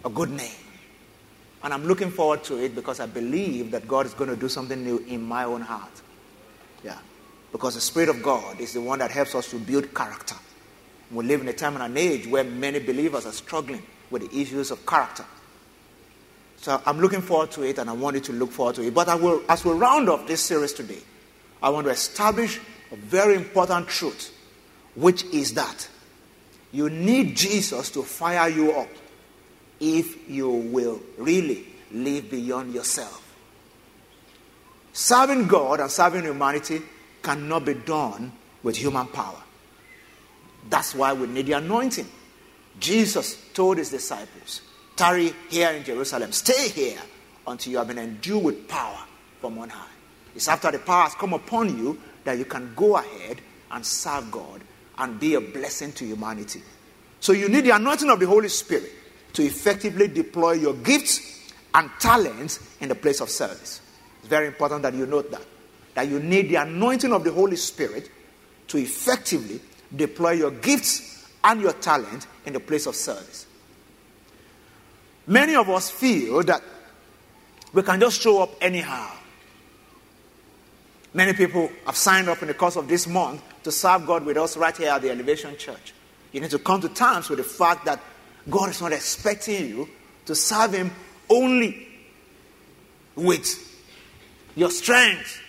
a 0.05 0.11
good 0.11 0.31
name. 0.31 0.51
And 1.63 1.73
I'm 1.73 1.87
looking 1.87 2.11
forward 2.11 2.45
to 2.45 2.63
it 2.63 2.75
because 2.75 3.01
I 3.01 3.07
believe 3.07 3.71
that 3.71 3.89
God 3.89 4.07
is 4.07 4.15
going 4.15 4.31
to 4.31 4.37
do 4.37 4.49
something 4.49 4.83
new 4.83 4.99
in 5.09 5.23
my 5.23 5.45
own 5.45 5.61
heart. 5.61 6.03
Yeah. 6.83 6.99
Because 7.53 7.75
the 7.75 7.81
Spirit 7.81 8.09
of 8.09 8.23
God 8.23 8.61
is 8.61 8.73
the 8.73 8.81
one 8.81 8.99
that 8.99 9.11
helps 9.11 9.35
us 9.35 9.51
to 9.51 9.59
build 9.59 9.95
character. 9.95 10.37
We 11.11 11.25
live 11.25 11.41
in 11.41 11.49
a 11.49 11.53
time 11.53 11.75
and 11.75 11.85
an 11.85 11.97
age 11.97 12.27
where 12.27 12.45
many 12.45 12.81
believers 12.81 13.27
are 13.27 13.33
struggling 13.33 13.83
with 14.11 14.31
the 14.31 14.41
issues 14.41 14.71
of 14.71 14.85
character. 14.87 15.25
So 16.57 16.81
I'm 16.85 16.99
looking 16.99 17.21
forward 17.21 17.51
to 17.53 17.63
it 17.63 17.79
and 17.79 17.89
I 17.89 17.93
want 17.93 18.17
you 18.17 18.23
to 18.23 18.33
look 18.33 18.51
forward 18.51 18.77
to 18.77 18.83
it. 18.83 18.93
But 18.95 19.09
I 19.09 19.15
will, 19.15 19.43
as 19.49 19.65
we 19.65 19.73
round 19.73 20.09
off 20.09 20.27
this 20.27 20.41
series 20.41 20.73
today, 20.73 20.99
I 21.63 21.71
want 21.71 21.87
to 21.87 21.93
establish 21.93 22.61
a 22.91 22.97
very 22.97 23.35
important 23.35 23.89
truth, 23.89 24.33
which 24.97 25.25
is 25.25 25.55
that 25.55 25.89
you 26.73 26.91
need 26.91 27.37
Jesus 27.37 27.91
to 27.91 28.03
fire 28.03 28.49
you 28.49 28.73
up 28.73 28.89
if 29.79 30.29
you 30.29 30.51
will 30.51 31.01
really 31.19 31.65
live 31.93 32.31
beyond 32.31 32.75
yourself. 32.75 33.23
Serving 34.93 35.47
God 35.47 35.81
and 35.81 35.91
serving 35.91 36.23
humanity 36.25 36.83
cannot 37.23 37.65
be 37.65 37.75
done 37.75 38.33
with 38.63 38.77
human 38.77 39.07
power. 39.07 39.43
That's 40.69 40.95
why 40.95 41.13
we 41.13 41.27
need 41.27 41.47
the 41.47 41.53
anointing. 41.53 42.07
Jesus 42.81 43.41
told 43.53 43.79
his 43.79 43.91
disciples, 43.91 44.63
Tarry 44.97 45.33
here 45.51 45.71
in 45.71 45.85
Jerusalem, 45.85 46.33
stay 46.33 46.69
here 46.71 46.99
until 47.47 47.73
you 47.73 47.79
have 47.79 47.89
been 47.89 47.99
endued 47.99 48.43
with 48.43 48.69
power 48.69 48.99
from 49.41 49.59
on 49.59 49.69
high. 49.69 49.87
It's 50.35 50.49
after 50.49 50.71
the 50.71 50.79
power 50.79 51.05
has 51.05 51.15
come 51.15 51.35
upon 51.35 51.79
you 51.79 51.99
that 52.25 52.39
you 52.39 52.45
can 52.45 52.73
go 52.75 52.97
ahead 52.97 53.41
and 53.71 53.85
serve 53.85 54.31
God 54.31 54.63
and 54.99 55.21
be 55.21 55.35
a 55.35 55.41
blessing 55.41 55.93
to 55.93 56.05
humanity. 56.05 56.63
So 57.21 57.33
you 57.33 57.49
need 57.49 57.65
the 57.65 57.71
anointing 57.71 58.11
of 58.11 58.21
the 58.21 58.27
Holy 58.27 58.49
Spirit 58.49 58.91
to 59.33 59.43
effectively 59.43 60.09
deploy 60.09 60.53
your 60.53 60.75
gifts 60.75 61.53
and 61.75 61.91
talents 61.99 62.61
in 62.81 62.89
the 62.89 62.95
place 62.95 63.21
of 63.21 63.29
service. 63.29 63.81
It's 64.21 64.29
very 64.29 64.47
important 64.47 64.83
that 64.83 64.95
you 64.95 65.07
note 65.07 65.31
that. 65.31 65.43
That 65.95 66.09
you 66.09 66.21
need 66.21 66.49
the 66.49 66.57
anointing 66.57 67.13
of 67.13 67.25
the 67.25 67.33
Holy 67.33 67.57
Spirit 67.57 68.11
to 68.69 68.79
effectively 68.79 69.61
deploy 69.95 70.33
your 70.33 70.51
gifts 70.51 71.31
and 71.45 71.61
your 71.61 71.73
talent 71.75 72.27
in 72.45 72.53
the 72.53 72.61
place 72.61 72.87
of 72.87 72.95
service. 72.95 73.47
Many 75.27 75.55
of 75.55 75.69
us 75.71 75.91
feel 75.91 76.43
that 76.45 76.63
we 77.73 77.83
can 77.83 78.01
just 78.01 78.21
show 78.21 78.43
up 78.43 78.51
anyhow. 78.61 79.11
Many 81.17 81.33
people 81.33 81.71
have 81.87 81.97
signed 81.97 82.29
up 82.29 82.43
in 82.43 82.49
the 82.49 82.53
course 82.53 82.77
of 82.77 82.89
this 82.89 83.07
month 83.07 83.43
to 83.63 83.73
serve 83.73 84.07
God 84.07 84.27
with 84.27 84.37
us 84.37 84.55
right 84.55 84.77
here 84.77 84.91
at 84.91 85.01
the 85.01 85.11
Elevation 85.11 85.57
Church. 85.57 85.95
You 86.31 86.43
need 86.43 86.51
to 86.51 86.59
come 86.59 86.83
to 86.83 86.91
terms 86.91 87.31
with 87.31 87.39
the 87.39 87.43
fact 87.43 87.87
that 87.87 88.03
God 88.51 88.69
is 88.69 88.83
not 88.83 88.93
expecting 88.93 89.67
you 89.67 89.89
to 90.27 90.35
serve 90.35 90.75
Him 90.75 90.91
only 91.31 91.89
with 93.15 93.49
your 94.57 94.71
strength 94.71 95.41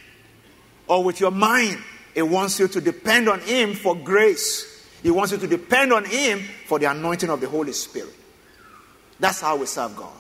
or 0.88 1.04
with 1.04 1.20
your 1.20 1.32
mind. 1.32 1.80
He 2.16 2.22
wants 2.22 2.62
you 2.62 2.70
to 2.70 2.80
depend 2.80 3.28
on 3.28 3.42
Him 3.42 3.74
for 3.74 3.94
grace. 3.94 4.88
He 5.04 5.12
wants 5.12 5.34
you 5.34 5.38
to 5.38 5.48
depend 5.48 5.92
on 5.92 6.06
Him 6.06 6.44
for 6.68 6.80
the 6.80 6.90
anointing 6.90 7.30
of 7.30 7.42
the 7.42 7.50
Holy 7.50 7.74
Spirit. 7.74 8.16
That's 9.20 9.42
how 9.42 9.58
we 9.58 9.66
serve 9.66 9.98
God 9.98 10.16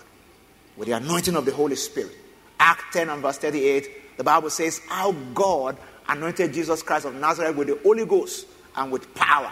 with 0.75 0.89
the 0.89 0.95
anointing 0.97 1.37
of 1.37 1.45
the 1.45 1.53
Holy 1.53 1.77
Spirit. 1.77 2.11
Act 2.59 2.91
10 2.91 3.07
and 3.07 3.21
verse 3.21 3.37
38, 3.37 4.06
the 4.17 4.23
Bible 4.23 4.49
says, 4.49 4.81
How 4.87 5.11
God 5.33 5.77
anointed 6.09 6.53
Jesus 6.53 6.83
Christ 6.83 7.05
of 7.05 7.15
Nazareth 7.15 7.55
with 7.55 7.67
the 7.67 7.79
Holy 7.83 8.05
Ghost 8.05 8.47
and 8.75 8.91
with 8.91 9.13
power. 9.15 9.51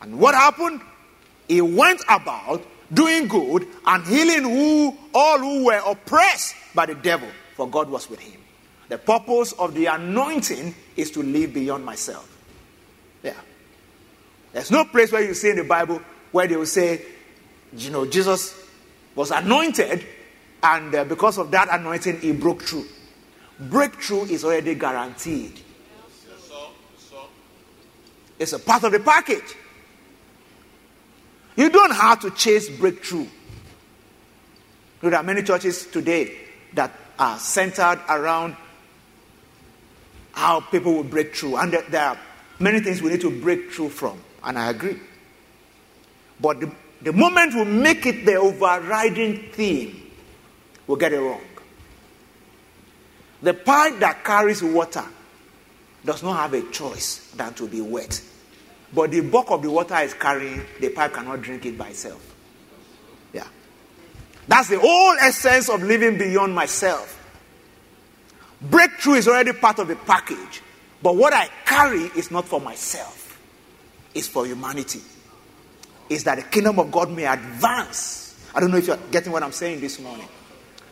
And 0.00 0.18
what 0.18 0.34
happened? 0.34 0.80
He 1.48 1.60
went 1.60 2.00
about 2.08 2.64
doing 2.92 3.28
good 3.28 3.66
and 3.86 4.06
healing 4.06 4.42
who 4.42 4.96
all 5.14 5.38
who 5.38 5.66
were 5.66 5.82
oppressed 5.86 6.54
by 6.74 6.86
the 6.86 6.94
devil, 6.94 7.28
for 7.54 7.68
God 7.68 7.90
was 7.90 8.08
with 8.08 8.20
him. 8.20 8.40
The 8.88 8.98
purpose 8.98 9.52
of 9.52 9.74
the 9.74 9.86
anointing 9.86 10.74
is 10.96 11.10
to 11.12 11.22
live 11.22 11.54
beyond 11.54 11.84
myself. 11.84 12.26
Yeah. 13.22 13.34
There's 14.52 14.70
no 14.70 14.84
place 14.84 15.12
where 15.12 15.22
you 15.22 15.34
see 15.34 15.50
in 15.50 15.56
the 15.56 15.64
Bible 15.64 16.00
where 16.32 16.46
they 16.46 16.56
will 16.56 16.66
say, 16.66 17.02
you 17.76 17.90
know, 17.90 18.04
Jesus 18.04 18.60
was 19.14 19.30
anointed, 19.30 20.04
and 20.62 20.94
uh, 20.94 21.04
because 21.04 21.38
of 21.38 21.50
that 21.52 21.68
anointing, 21.70 22.20
he 22.20 22.32
broke 22.32 22.62
through. 22.62 22.84
Breakthrough 23.60 24.24
is 24.24 24.44
already 24.44 24.74
guaranteed. 24.74 25.60
It's 28.38 28.54
a 28.54 28.58
part 28.58 28.84
of 28.84 28.92
the 28.92 29.00
package. 29.00 29.54
You 31.56 31.68
don't 31.68 31.92
have 31.92 32.20
to 32.20 32.30
chase 32.30 32.70
breakthrough. 32.70 33.26
There 35.02 35.14
are 35.14 35.22
many 35.22 35.42
churches 35.42 35.86
today 35.86 36.36
that 36.72 36.90
are 37.18 37.38
centered 37.38 38.00
around 38.08 38.56
how 40.32 40.60
people 40.60 40.94
will 40.94 41.04
break 41.04 41.36
through. 41.36 41.56
And 41.56 41.72
there 41.72 42.02
are 42.02 42.18
many 42.58 42.80
things 42.80 43.02
we 43.02 43.10
need 43.10 43.20
to 43.20 43.42
break 43.42 43.72
through 43.72 43.90
from. 43.90 44.18
And 44.42 44.58
I 44.58 44.70
agree. 44.70 44.98
But 46.40 46.60
the, 46.60 46.72
the 47.02 47.12
moment 47.12 47.54
we 47.54 47.64
make 47.64 48.06
it 48.06 48.24
the 48.24 48.36
overriding 48.36 49.50
theme, 49.52 50.10
we'll 50.86 50.96
get 50.96 51.12
it 51.12 51.20
wrong. 51.20 51.42
The 53.42 53.54
pipe 53.54 53.98
that 54.00 54.24
carries 54.24 54.62
water 54.62 55.04
does 56.04 56.22
not 56.22 56.36
have 56.36 56.54
a 56.54 56.70
choice 56.70 57.30
than 57.36 57.54
to 57.54 57.66
be 57.66 57.80
wet. 57.80 58.20
But 58.92 59.12
the 59.12 59.20
bulk 59.20 59.50
of 59.50 59.62
the 59.62 59.70
water 59.70 59.96
is 59.98 60.14
carrying, 60.14 60.62
the 60.80 60.88
pipe 60.90 61.14
cannot 61.14 61.42
drink 61.42 61.64
it 61.66 61.78
by 61.78 61.88
itself. 61.88 62.34
Yeah. 63.32 63.46
That's 64.48 64.68
the 64.68 64.78
whole 64.78 65.16
essence 65.20 65.68
of 65.68 65.82
living 65.82 66.18
beyond 66.18 66.54
myself. 66.54 67.16
Breakthrough 68.60 69.14
is 69.14 69.28
already 69.28 69.52
part 69.52 69.78
of 69.78 69.88
the 69.88 69.96
package. 69.96 70.62
But 71.02 71.16
what 71.16 71.32
I 71.32 71.48
carry 71.64 72.02
is 72.16 72.30
not 72.30 72.46
for 72.46 72.60
myself, 72.60 73.40
it's 74.14 74.28
for 74.28 74.44
humanity. 74.46 75.00
Is 76.10 76.24
that 76.24 76.36
the 76.36 76.42
kingdom 76.42 76.78
of 76.78 76.90
God 76.90 77.10
may 77.10 77.24
advance. 77.24 78.36
I 78.54 78.60
don't 78.60 78.70
know 78.70 78.76
if 78.76 78.86
you're 78.86 78.98
getting 79.10 79.32
what 79.32 79.42
I'm 79.42 79.52
saying 79.52 79.80
this 79.80 80.00
morning. 80.00 80.26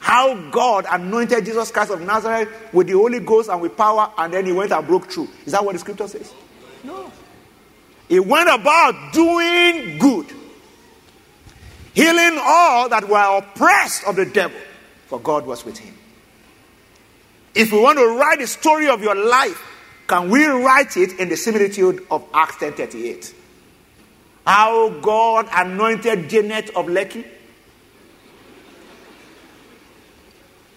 How 0.09 0.35
God 0.51 0.87
anointed 0.91 1.45
Jesus 1.45 1.71
Christ 1.71 1.91
of 1.91 2.01
Nazareth 2.01 2.49
with 2.73 2.87
the 2.87 2.95
Holy 2.95 3.21
Ghost 3.21 3.51
and 3.51 3.61
with 3.61 3.77
power, 3.77 4.11
and 4.17 4.33
then 4.33 4.47
he 4.47 4.53
went 4.53 4.73
and 4.73 4.87
broke 4.87 5.13
through. 5.13 5.29
Is 5.45 5.53
that 5.53 5.63
what 5.63 5.75
the 5.75 5.79
scripture 5.79 6.09
says? 6.09 6.33
No. 6.83 7.13
He 8.09 8.19
went 8.19 8.49
about 8.49 9.13
doing 9.13 9.99
good, 9.99 10.33
healing 11.93 12.39
all 12.41 12.89
that 12.89 13.07
were 13.07 13.37
oppressed 13.37 14.05
of 14.07 14.17
the 14.17 14.25
devil, 14.25 14.59
for 15.09 15.21
God 15.21 15.45
was 15.45 15.67
with 15.67 15.77
him. 15.77 15.95
If 17.55 17.71
we 17.71 17.79
want 17.79 17.99
to 17.99 18.07
write 18.19 18.39
the 18.39 18.47
story 18.47 18.89
of 18.89 19.03
your 19.03 19.15
life, 19.15 19.63
can 20.07 20.31
we 20.31 20.47
write 20.47 20.97
it 20.97 21.21
in 21.21 21.29
the 21.29 21.37
similitude 21.37 22.07
of 22.11 22.25
Acts 22.33 22.57
10:38? 22.57 23.35
How 24.47 24.89
God 24.89 25.51
anointed 25.53 26.31
Janet 26.31 26.71
of 26.71 26.87
Lekki, 26.87 27.27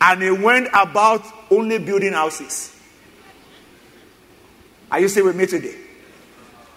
and 0.01 0.21
he 0.21 0.31
went 0.31 0.67
about 0.73 1.23
only 1.51 1.77
building 1.77 2.13
houses. 2.13 2.75
Are 4.89 4.99
you 4.99 5.07
still 5.07 5.25
with 5.25 5.35
me 5.35 5.45
today? 5.45 5.75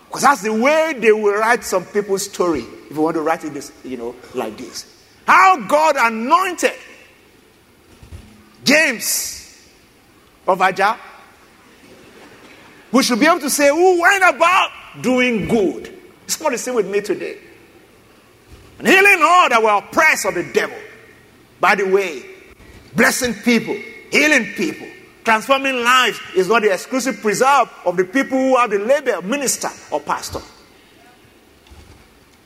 Because 0.07 0.23
that's 0.23 0.43
the 0.43 0.53
way 0.53 0.95
they 0.99 1.11
will 1.11 1.35
write 1.35 1.65
some 1.65 1.85
people's 1.87 2.31
story. 2.31 2.61
If 2.61 2.93
you 2.95 3.01
want 3.01 3.17
to 3.17 3.23
write 3.23 3.45
it 3.45 3.55
this, 3.55 3.73
you 3.83 3.97
know, 3.97 4.15
like 4.35 4.57
this. 4.57 4.87
How 5.27 5.57
God 5.67 5.97
anointed 5.99 6.75
James 8.63 9.69
of 10.47 10.61
Aja 10.61 10.99
We 12.93 13.03
should 13.03 13.19
be 13.19 13.27
able 13.27 13.41
to 13.41 13.51
say, 13.51 13.69
Who 13.69 14.01
went 14.03 14.23
about 14.23 14.71
doing 15.01 15.49
good. 15.49 15.93
It's 16.25 16.41
not 16.41 16.53
the 16.53 16.59
same 16.59 16.75
with 16.75 16.87
me 16.87 17.01
today. 17.01 17.39
And 18.79 18.87
healing 18.87 19.21
all 19.23 19.49
that 19.49 19.63
were 19.63 19.79
oppressed 19.79 20.27
of 20.27 20.35
the 20.35 20.45
devil. 20.53 20.79
By 21.59 21.75
the 21.75 21.85
way, 21.85 22.34
blessing 22.95 23.35
people, 23.35 23.77
healing 24.11 24.53
people, 24.55 24.87
transforming 25.25 25.83
lives 25.83 26.21
is 26.37 26.49
not 26.49 26.63
the 26.63 26.73
exclusive 26.73 27.21
preserve 27.21 27.69
of 27.85 27.97
the 27.97 28.05
people 28.05 28.39
who 28.39 28.57
have 28.57 28.71
the 28.71 28.79
label 28.79 29.23
minister 29.23 29.69
or 29.91 30.01
pastor. 30.01 30.41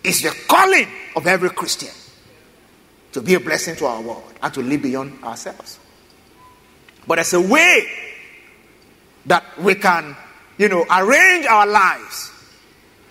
It's 0.04 0.22
the 0.22 0.34
calling 0.48 0.88
of 1.16 1.26
every 1.26 1.50
Christian 1.50 1.90
to 3.12 3.20
be 3.20 3.34
a 3.34 3.40
blessing 3.40 3.76
to 3.76 3.86
our 3.86 4.00
world 4.00 4.32
and 4.42 4.54
to 4.54 4.62
live 4.62 4.82
beyond 4.82 5.22
ourselves. 5.24 5.78
But 7.06 7.16
there's 7.16 7.34
a 7.34 7.40
way 7.40 7.86
that 9.26 9.44
we 9.58 9.74
can, 9.74 10.16
you 10.56 10.68
know, 10.68 10.84
arrange 10.90 11.46
our 11.46 11.66
lives 11.66 12.30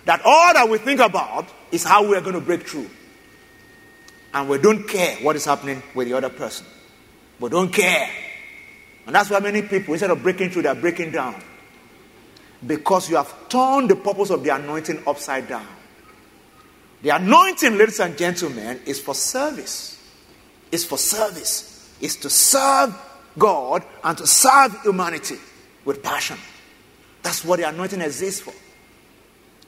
that 0.04 0.22
all 0.24 0.54
that 0.54 0.68
we 0.68 0.78
think 0.78 1.00
about 1.00 1.46
is 1.70 1.84
how 1.84 2.08
we 2.08 2.16
are 2.16 2.20
going 2.20 2.34
to 2.34 2.40
break 2.40 2.66
through. 2.66 2.88
And 4.32 4.48
we 4.48 4.58
don't 4.58 4.88
care 4.88 5.16
what 5.16 5.36
is 5.36 5.44
happening 5.44 5.82
with 5.94 6.08
the 6.08 6.14
other 6.14 6.30
person. 6.30 6.66
We 7.40 7.48
don't 7.48 7.72
care. 7.72 8.10
And 9.06 9.14
that's 9.14 9.30
why 9.30 9.40
many 9.40 9.62
people, 9.62 9.94
instead 9.94 10.10
of 10.10 10.22
breaking 10.22 10.50
through, 10.50 10.62
they're 10.62 10.74
breaking 10.74 11.12
down. 11.12 11.42
Because 12.66 13.08
you 13.08 13.16
have 13.16 13.48
turned 13.48 13.88
the 13.88 13.96
purpose 13.96 14.30
of 14.30 14.42
the 14.42 14.54
anointing 14.54 15.02
upside 15.06 15.48
down. 15.48 15.66
The 17.02 17.10
anointing, 17.10 17.78
ladies 17.78 18.00
and 18.00 18.18
gentlemen, 18.18 18.80
is 18.84 19.00
for 19.00 19.14
service. 19.14 20.02
It's 20.72 20.84
for 20.84 20.98
service. 20.98 21.94
It's 22.00 22.16
to 22.16 22.30
serve 22.30 22.94
God 23.38 23.84
and 24.02 24.18
to 24.18 24.26
serve 24.26 24.82
humanity 24.82 25.36
with 25.84 26.02
passion. 26.02 26.38
That's 27.22 27.44
what 27.44 27.60
the 27.60 27.68
anointing 27.68 28.00
exists 28.00 28.40
for. 28.40 28.52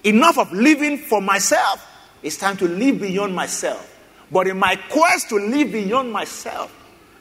Enough 0.02 0.38
of 0.38 0.52
living 0.52 0.98
for 0.98 1.22
myself. 1.22 1.87
It's 2.22 2.37
time 2.37 2.56
to 2.59 2.68
live 2.68 3.00
beyond 3.00 3.35
myself. 3.35 3.87
But 4.30 4.46
in 4.46 4.59
my 4.59 4.76
quest 4.76 5.28
to 5.30 5.37
live 5.37 5.72
beyond 5.72 6.12
myself, 6.12 6.74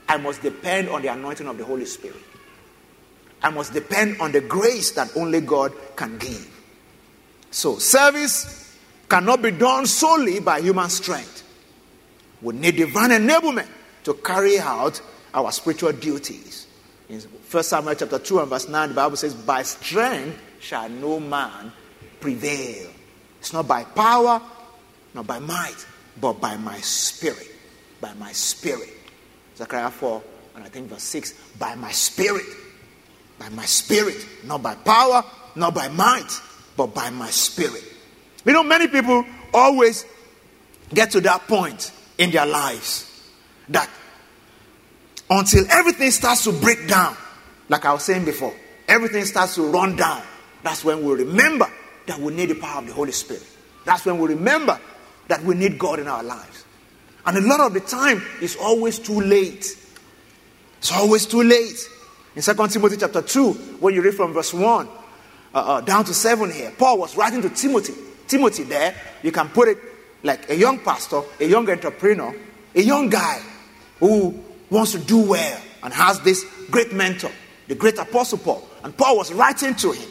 I 0.10 0.18
must 0.18 0.42
depend 0.42 0.90
on 0.90 1.04
the 1.04 1.10
anointing 1.10 1.48
of 1.48 1.58
the 1.58 1.64
Holy 1.64 1.86
Spirit. 1.86 2.18
I 3.44 3.52
must 3.52 3.74
depend 3.74 4.20
on 4.20 4.32
the 4.32 4.42
grace 4.42 4.92
that 4.92 5.16
only 5.16 5.40
God 5.40 5.72
can 5.96 6.18
give. 6.18 6.50
So, 7.52 7.78
service 7.78 8.76
cannot 9.08 9.42
be 9.42 9.52
done 9.52 9.86
solely 9.86 10.40
by 10.40 10.62
human 10.62 10.90
strength. 10.90 11.44
We 12.42 12.56
need 12.56 12.76
divine 12.76 13.12
enablement 13.12 13.68
to 14.04 14.16
carry 14.16 14.60
out 14.60 15.00
our 15.34 15.52
spiritual 15.52 15.94
duties. 15.94 16.68
In 17.08 17.22
1 17.22 17.64
Samuel 17.64 17.96
chapter 17.96 18.20
2 18.20 18.40
and 18.40 18.50
verse 18.50 18.68
9, 18.68 18.90
the 18.90 18.96
Bible 18.96 19.16
says, 19.16 19.36
By 19.36 19.62
strength 19.64 20.40
shall 20.60 20.90
no 20.90 21.20
man 21.20 21.72
prevail. 22.20 22.90
It's 23.40 23.54
not 23.54 23.68
by 23.68 23.84
power, 23.84 24.42
not 25.14 25.28
by 25.28 25.40
might, 25.40 25.86
but 26.20 26.42
by 26.42 26.58
my 26.58 26.78
spirit. 26.80 27.52
By 28.02 28.14
my 28.16 28.32
spirit. 28.32 28.99
Zechariah 29.60 29.92
4 29.92 30.24
and 30.56 30.64
I 30.64 30.70
think 30.70 30.88
verse 30.90 31.04
6, 31.04 31.34
by 31.60 31.76
my 31.76 31.92
spirit. 31.92 32.46
By 33.38 33.50
my 33.50 33.66
spirit. 33.66 34.26
Not 34.46 34.64
by 34.64 34.76
power, 34.76 35.24
not 35.56 35.76
by 35.76 35.90
might, 35.90 36.42
but 36.78 36.96
by 36.96 37.10
my 37.10 37.30
spirit. 37.30 37.84
You 38.46 38.54
know, 38.54 38.64
many 38.64 38.88
people 38.88 39.26
always 39.54 40.06
get 40.94 41.12
to 41.12 41.22
that 41.22 41.48
point 41.48 41.92
in 42.18 42.32
their 42.32 42.46
lives 42.46 43.32
that 43.70 43.90
until 45.30 45.66
everything 45.70 46.12
starts 46.12 46.46
to 46.46 46.54
break 46.54 46.88
down, 46.88 47.16
like 47.68 47.86
I 47.86 47.94
was 47.94 48.04
saying 48.04 48.26
before, 48.26 48.54
everything 48.88 49.26
starts 49.26 49.56
to 49.56 49.64
run 49.64 49.98
down. 49.98 50.24
That's 50.64 50.86
when 50.86 51.04
we 51.04 51.14
remember 51.16 51.68
that 52.08 52.18
we 52.18 52.34
need 52.34 52.50
the 52.50 52.56
power 52.56 52.80
of 52.80 52.88
the 52.88 52.94
Holy 52.94 53.12
Spirit. 53.12 53.46
That's 53.86 54.06
when 54.06 54.18
we 54.20 54.30
remember 54.30 54.80
that 55.28 55.44
we 55.44 55.54
need 55.54 55.78
God 55.78 56.00
in 56.00 56.08
our 56.08 56.24
lives. 56.24 56.66
And 57.26 57.38
a 57.38 57.42
lot 57.42 57.60
of 57.60 57.74
the 57.74 57.82
time, 57.82 58.22
it's 58.42 58.56
always 58.56 59.00
too 59.00 59.20
late. 59.20 59.66
It's 60.80 60.92
always 60.92 61.26
too 61.26 61.44
late. 61.44 61.78
In 62.36 62.42
2 62.42 62.68
Timothy 62.68 62.98
chapter 62.98 63.22
2, 63.22 63.54
when 63.80 63.94
you 63.94 64.02
read 64.02 64.14
from 64.14 64.34
verse 64.34 64.54
1 64.54 64.88
uh, 64.88 64.92
uh, 65.54 65.82
down 65.82 66.06
to 66.06 66.14
7 66.14 66.52
here, 66.52 66.72
Paul 66.78 67.00
was 67.00 67.16
writing 67.18 67.42
to 67.42 67.50
Timothy. 67.50 67.94
Timothy, 68.28 68.64
there, 68.64 68.96
you 69.24 69.32
can 69.32 69.50
put 69.50 69.68
it 69.68 69.78
like 70.24 70.50
a 70.50 70.56
young 70.56 70.80
pastor, 70.80 71.22
a 71.40 71.46
young 71.46 71.70
entrepreneur, 71.70 72.36
a 72.76 72.82
young 72.82 73.10
guy 73.10 73.42
who 74.00 74.40
wants 74.70 74.92
to 74.94 75.00
do 75.00 75.22
well 75.22 75.62
and 75.84 75.94
has 75.94 76.20
this 76.22 76.46
great 76.70 76.94
mentor, 76.94 77.32
the 77.68 77.76
great 77.76 77.98
apostle 77.98 78.38
Paul. 78.38 78.68
And 78.84 78.96
Paul 78.96 79.18
was 79.18 79.34
writing 79.34 79.76
to 79.76 79.92
him. 79.92 80.10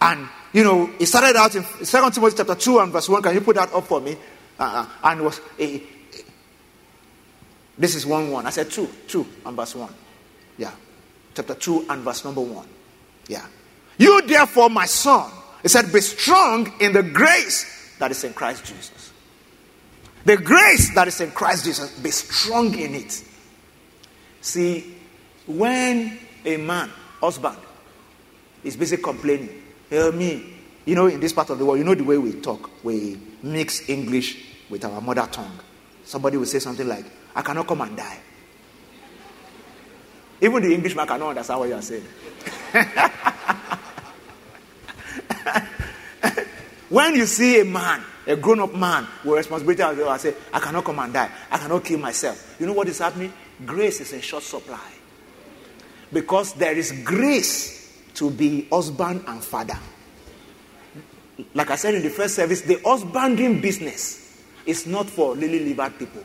And, 0.00 0.28
you 0.52 0.64
know, 0.64 0.86
he 0.98 1.06
started 1.06 1.36
out 1.36 1.54
in 1.54 1.62
2 1.62 2.10
Timothy 2.10 2.36
chapter 2.36 2.54
2 2.54 2.78
and 2.80 2.92
verse 2.92 3.08
1. 3.08 3.22
Can 3.22 3.34
you 3.34 3.40
put 3.40 3.56
that 3.56 3.72
up 3.72 3.84
for 3.84 4.00
me? 4.00 4.16
Uh, 4.58 4.86
and 5.02 5.22
was 5.22 5.40
a, 5.58 5.82
this 7.76 7.94
is 7.94 8.06
1 8.06 8.30
1. 8.30 8.46
I 8.46 8.50
said 8.50 8.70
2, 8.70 8.88
2 9.08 9.26
and 9.46 9.56
verse 9.56 9.74
1. 9.74 9.92
Yeah. 10.58 10.70
Chapter 11.34 11.54
2 11.54 11.86
and 11.88 12.02
verse 12.02 12.24
number 12.24 12.40
1. 12.40 12.66
Yeah. 13.28 13.46
You 13.98 14.22
therefore, 14.26 14.70
my 14.70 14.86
son, 14.86 15.30
he 15.62 15.68
said, 15.68 15.92
be 15.92 16.00
strong 16.00 16.72
in 16.80 16.92
the 16.92 17.02
grace 17.02 17.94
that 17.98 18.10
is 18.10 18.22
in 18.24 18.32
Christ 18.32 18.64
Jesus. 18.64 19.12
The 20.24 20.36
grace 20.36 20.94
that 20.94 21.08
is 21.08 21.20
in 21.20 21.30
Christ 21.32 21.64
Jesus, 21.64 21.98
be 21.98 22.10
strong 22.10 22.78
in 22.78 22.94
it. 22.94 23.22
See, 24.40 24.94
when 25.46 26.18
a 26.44 26.56
man, 26.56 26.90
husband, 27.20 27.58
is 28.62 28.76
busy 28.76 28.96
complaining, 28.96 29.62
hear 29.90 30.12
me, 30.12 30.54
you 30.86 30.94
know, 30.94 31.06
in 31.06 31.20
this 31.20 31.32
part 31.32 31.50
of 31.50 31.58
the 31.58 31.64
world, 31.64 31.78
you 31.78 31.84
know 31.84 31.94
the 31.94 32.04
way 32.04 32.18
we 32.18 32.32
talk, 32.32 32.70
we 32.84 33.18
mix 33.42 33.88
English 33.88 34.44
with 34.68 34.84
our 34.84 35.00
mother 35.00 35.26
tongue. 35.30 35.58
Somebody 36.04 36.36
will 36.36 36.46
say 36.46 36.58
something 36.58 36.86
like, 36.86 37.04
I 37.34 37.42
cannot 37.42 37.66
come 37.66 37.80
and 37.80 37.96
die. 37.96 38.20
Even 40.40 40.62
the 40.62 40.74
Englishman 40.74 41.06
cannot 41.06 41.30
understand 41.30 41.60
what 41.60 41.68
you 41.68 41.74
are 41.74 41.82
saying. 41.82 42.04
when 46.90 47.14
you 47.14 47.24
see 47.24 47.60
a 47.60 47.64
man, 47.64 48.04
a 48.26 48.36
grown 48.36 48.60
up 48.60 48.74
man 48.74 49.06
with 49.24 49.36
responsibility, 49.36 49.82
I 49.82 50.16
say, 50.18 50.34
I 50.52 50.60
cannot 50.60 50.84
come 50.84 50.98
and 50.98 51.14
die. 51.14 51.30
I 51.50 51.58
cannot 51.58 51.84
kill 51.84 51.98
myself. 51.98 52.56
You 52.60 52.66
know 52.66 52.74
what 52.74 52.88
is 52.88 52.98
happening? 52.98 53.32
Grace 53.64 54.00
is 54.00 54.12
in 54.12 54.20
short 54.20 54.42
supply. 54.42 54.90
Because 56.12 56.52
there 56.54 56.76
is 56.76 56.92
grace 57.04 58.02
to 58.14 58.30
be 58.30 58.68
husband 58.70 59.24
and 59.26 59.42
father. 59.42 59.78
Like 61.54 61.70
I 61.70 61.76
said 61.76 61.94
in 61.94 62.02
the 62.02 62.10
first 62.10 62.34
service, 62.36 62.60
the 62.62 62.80
husbanding 62.84 63.60
business 63.60 64.42
is 64.66 64.86
not 64.86 65.06
for 65.06 65.34
lily 65.34 65.60
livered 65.60 65.98
people. 65.98 66.22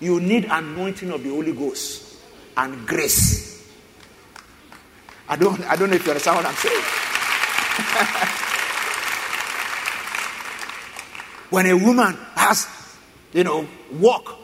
You 0.00 0.20
need 0.20 0.46
anointing 0.46 1.10
of 1.10 1.22
the 1.22 1.30
Holy 1.30 1.52
Ghost 1.52 2.16
and 2.56 2.86
grace. 2.86 3.56
I 5.28 5.36
don't, 5.36 5.60
I 5.62 5.76
don't 5.76 5.90
know 5.90 5.96
if 5.96 6.04
you 6.04 6.12
understand 6.12 6.36
what 6.36 6.46
I'm 6.46 6.54
saying. 6.54 6.82
when 11.50 11.66
a 11.66 11.74
woman 11.74 12.16
has, 12.34 12.66
you 13.32 13.44
know, 13.44 13.66
work, 13.98 14.34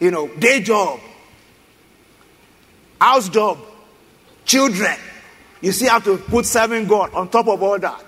you 0.00 0.10
know, 0.10 0.28
day 0.28 0.60
job, 0.60 1.00
house 3.00 3.28
job, 3.28 3.58
children, 4.44 4.96
you 5.60 5.72
see 5.72 5.86
have 5.86 6.04
to 6.04 6.16
put 6.18 6.46
serving 6.46 6.86
God 6.86 7.12
on 7.14 7.28
top 7.28 7.48
of 7.48 7.62
all 7.62 7.78
that. 7.78 8.05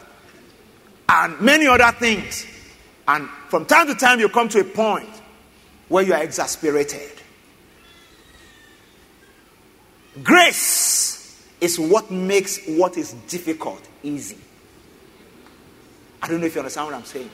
And 1.09 1.41
many 1.41 1.67
other 1.67 1.91
things. 1.93 2.47
And 3.07 3.29
from 3.49 3.65
time 3.65 3.87
to 3.87 3.95
time, 3.95 4.21
you 4.21 4.29
come 4.29 4.49
to 4.51 4.61
a 4.61 4.65
point 4.65 5.09
where 5.89 6.05
you 6.05 6.13
are 6.13 6.23
exasperated. 6.23 7.13
Grace 10.23 11.47
is 11.61 11.79
what 11.79 12.11
makes 12.11 12.67
what 12.67 12.97
is 12.97 13.13
difficult 13.29 13.87
easy. 14.03 14.39
I 16.23 16.29
don't 16.29 16.41
know 16.41 16.47
if 16.47 16.55
you 16.55 16.61
understand 16.61 16.87
what 16.87 16.95
I'm 16.95 17.05
saying. 17.05 17.31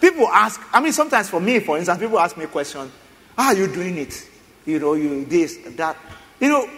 People 0.00 0.26
ask, 0.28 0.60
I 0.72 0.80
mean, 0.80 0.92
sometimes 0.92 1.28
for 1.28 1.40
me, 1.40 1.60
for 1.60 1.76
instance, 1.78 1.98
people 1.98 2.18
ask 2.18 2.36
me 2.36 2.44
a 2.44 2.48
question 2.48 2.90
How 3.36 3.48
are 3.48 3.54
you 3.54 3.66
doing 3.66 3.98
it? 3.98 4.28
You 4.64 4.78
know, 4.78 4.94
you 4.94 5.24
this, 5.24 5.58
that. 5.76 5.96
You 6.40 6.48
know, 6.48 6.68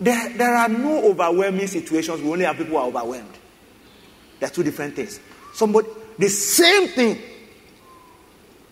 there, 0.00 0.30
there 0.30 0.54
are 0.54 0.68
no 0.68 1.10
overwhelming 1.10 1.66
situations. 1.66 2.20
We 2.20 2.30
only 2.30 2.44
have 2.44 2.56
people 2.56 2.72
who 2.72 2.76
are 2.78 2.86
overwhelmed. 2.86 3.38
There 4.40 4.48
are 4.48 4.52
two 4.52 4.62
different 4.62 4.96
things. 4.96 5.20
Somebody, 5.52 5.88
the 6.18 6.28
same 6.28 6.88
thing 6.88 7.18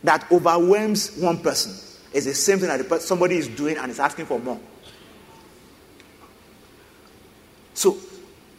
that 0.03 0.31
overwhelms 0.33 1.17
one 1.17 1.39
person 1.39 1.73
is 2.13 2.25
the 2.25 2.35
same 2.35 2.59
thing 2.59 2.69
that 2.69 3.03
somebody 3.03 3.37
is 3.37 3.49
doing 3.49 3.77
and 3.77 3.91
is 3.91 4.01
asking 4.01 4.27
for 4.27 4.39
more. 4.39 4.59
So, 7.75 7.97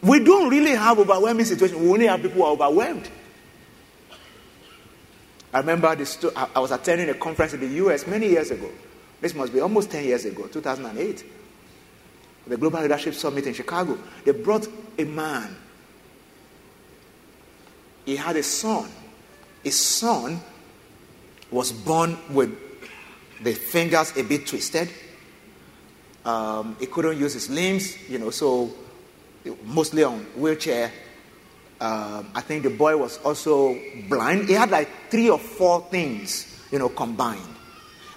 we 0.02 0.24
don't 0.24 0.48
really 0.48 0.70
have 0.70 0.98
overwhelming 0.98 1.44
situations. 1.44 1.78
We 1.78 1.90
only 1.90 2.06
have 2.06 2.22
people 2.22 2.38
who 2.38 2.44
are 2.44 2.52
overwhelmed. 2.52 3.10
I 5.52 5.58
remember 5.58 5.94
this. 5.96 6.24
I 6.34 6.58
was 6.60 6.70
attending 6.70 7.10
a 7.10 7.14
conference 7.14 7.52
in 7.52 7.60
the 7.60 7.68
US 7.84 8.06
many 8.06 8.28
years 8.28 8.50
ago. 8.50 8.70
This 9.20 9.34
must 9.34 9.52
be 9.52 9.60
almost 9.60 9.90
10 9.90 10.04
years 10.04 10.24
ago, 10.24 10.46
2008. 10.46 11.24
the 12.46 12.56
Global 12.56 12.80
Leadership 12.80 13.14
Summit 13.14 13.46
in 13.46 13.54
Chicago. 13.54 13.98
They 14.24 14.32
brought 14.32 14.66
a 14.98 15.04
man. 15.04 15.56
He 18.10 18.16
had 18.16 18.34
a 18.34 18.42
son. 18.42 18.90
His 19.62 19.78
son 19.78 20.40
was 21.48 21.70
born 21.70 22.18
with 22.30 22.50
the 23.40 23.52
fingers 23.52 24.16
a 24.16 24.24
bit 24.24 24.48
twisted. 24.48 24.90
Um, 26.24 26.76
he 26.80 26.86
couldn't 26.86 27.20
use 27.20 27.34
his 27.34 27.48
limbs, 27.48 28.10
you 28.10 28.18
know, 28.18 28.30
so 28.30 28.68
mostly 29.62 30.02
on 30.02 30.24
wheelchair. 30.34 30.90
Um, 31.80 32.32
I 32.34 32.40
think 32.40 32.64
the 32.64 32.70
boy 32.70 32.96
was 32.96 33.18
also 33.18 33.78
blind. 34.08 34.48
He 34.48 34.54
had 34.54 34.72
like 34.72 34.88
three 35.08 35.30
or 35.30 35.38
four 35.38 35.86
things, 35.88 36.66
you 36.72 36.80
know, 36.80 36.88
combined. 36.88 37.54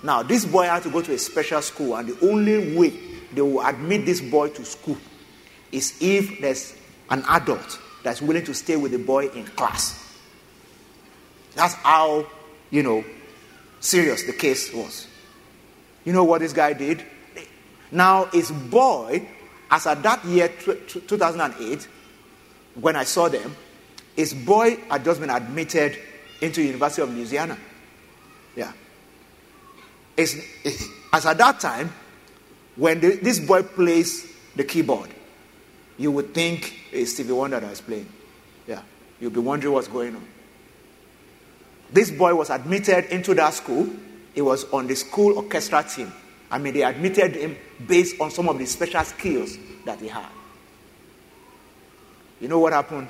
Now, 0.01 0.23
this 0.23 0.43
boy 0.43 0.63
had 0.63 0.81
to 0.83 0.89
go 0.89 1.03
to 1.03 1.13
a 1.13 1.19
special 1.19 1.61
school, 1.61 1.95
and 1.97 2.09
the 2.09 2.27
only 2.31 2.75
way 2.75 2.93
they 3.31 3.43
will 3.43 3.63
admit 3.63 4.07
this 4.07 4.21
boy 4.21 4.49
to 4.49 4.65
school 4.65 4.97
is 5.71 5.95
if 6.01 6.41
there's 6.41 6.75
an 7.11 7.23
adult 7.29 7.79
that's 8.03 8.21
willing 8.21 8.43
to 8.45 8.53
stay 8.53 8.75
with 8.75 8.91
the 8.91 8.99
boy 8.99 9.27
in 9.29 9.45
class. 9.45 9.99
That's 11.55 11.73
how, 11.75 12.27
you 12.69 12.83
know, 12.83 13.03
serious 13.79 14.23
the 14.23 14.33
case 14.33 14.73
was. 14.73 15.07
You 16.05 16.13
know 16.13 16.23
what 16.23 16.41
this 16.41 16.53
guy 16.53 16.73
did? 16.73 17.03
Now, 17.91 18.25
his 18.25 18.51
boy, 18.51 19.27
as 19.69 19.87
at 19.87 20.03
that 20.03 20.25
year, 20.25 20.49
2008, 20.49 21.87
when 22.75 22.95
I 22.95 23.03
saw 23.03 23.29
them, 23.29 23.55
his 24.15 24.33
boy 24.33 24.77
had 24.89 25.05
just 25.05 25.19
been 25.19 25.29
admitted 25.29 25.97
into 26.41 26.61
University 26.61 27.01
of 27.01 27.13
Louisiana. 27.13 27.57
Yeah. 28.55 28.73
It's, 30.17 30.35
as 31.11 31.25
at 31.25 31.37
that 31.37 31.59
time, 31.59 31.93
when 32.75 32.99
the, 32.99 33.15
this 33.15 33.39
boy 33.39 33.63
plays 33.63 34.27
the 34.55 34.63
keyboard, 34.63 35.09
you 35.97 36.11
would 36.11 36.33
think 36.33 36.82
it's 36.93 37.13
Stevie 37.13 37.33
Wonder 37.33 37.59
that 37.59 37.71
is 37.71 37.81
playing. 37.81 38.07
Yeah. 38.67 38.81
You'll 39.19 39.31
be 39.31 39.39
wondering 39.39 39.73
what's 39.73 39.87
going 39.87 40.15
on. 40.15 40.27
This 41.91 42.11
boy 42.11 42.33
was 42.35 42.49
admitted 42.49 43.05
into 43.05 43.33
that 43.35 43.53
school. 43.53 43.87
He 44.33 44.41
was 44.41 44.65
on 44.71 44.87
the 44.87 44.95
school 44.95 45.37
orchestra 45.37 45.83
team. 45.83 46.11
I 46.49 46.57
mean, 46.57 46.73
they 46.73 46.83
admitted 46.83 47.35
him 47.35 47.55
based 47.87 48.19
on 48.19 48.31
some 48.31 48.49
of 48.49 48.57
the 48.57 48.65
special 48.65 49.03
skills 49.03 49.57
that 49.85 49.99
he 49.99 50.07
had. 50.07 50.29
You 52.39 52.47
know 52.47 52.59
what 52.59 52.73
happened? 52.73 53.07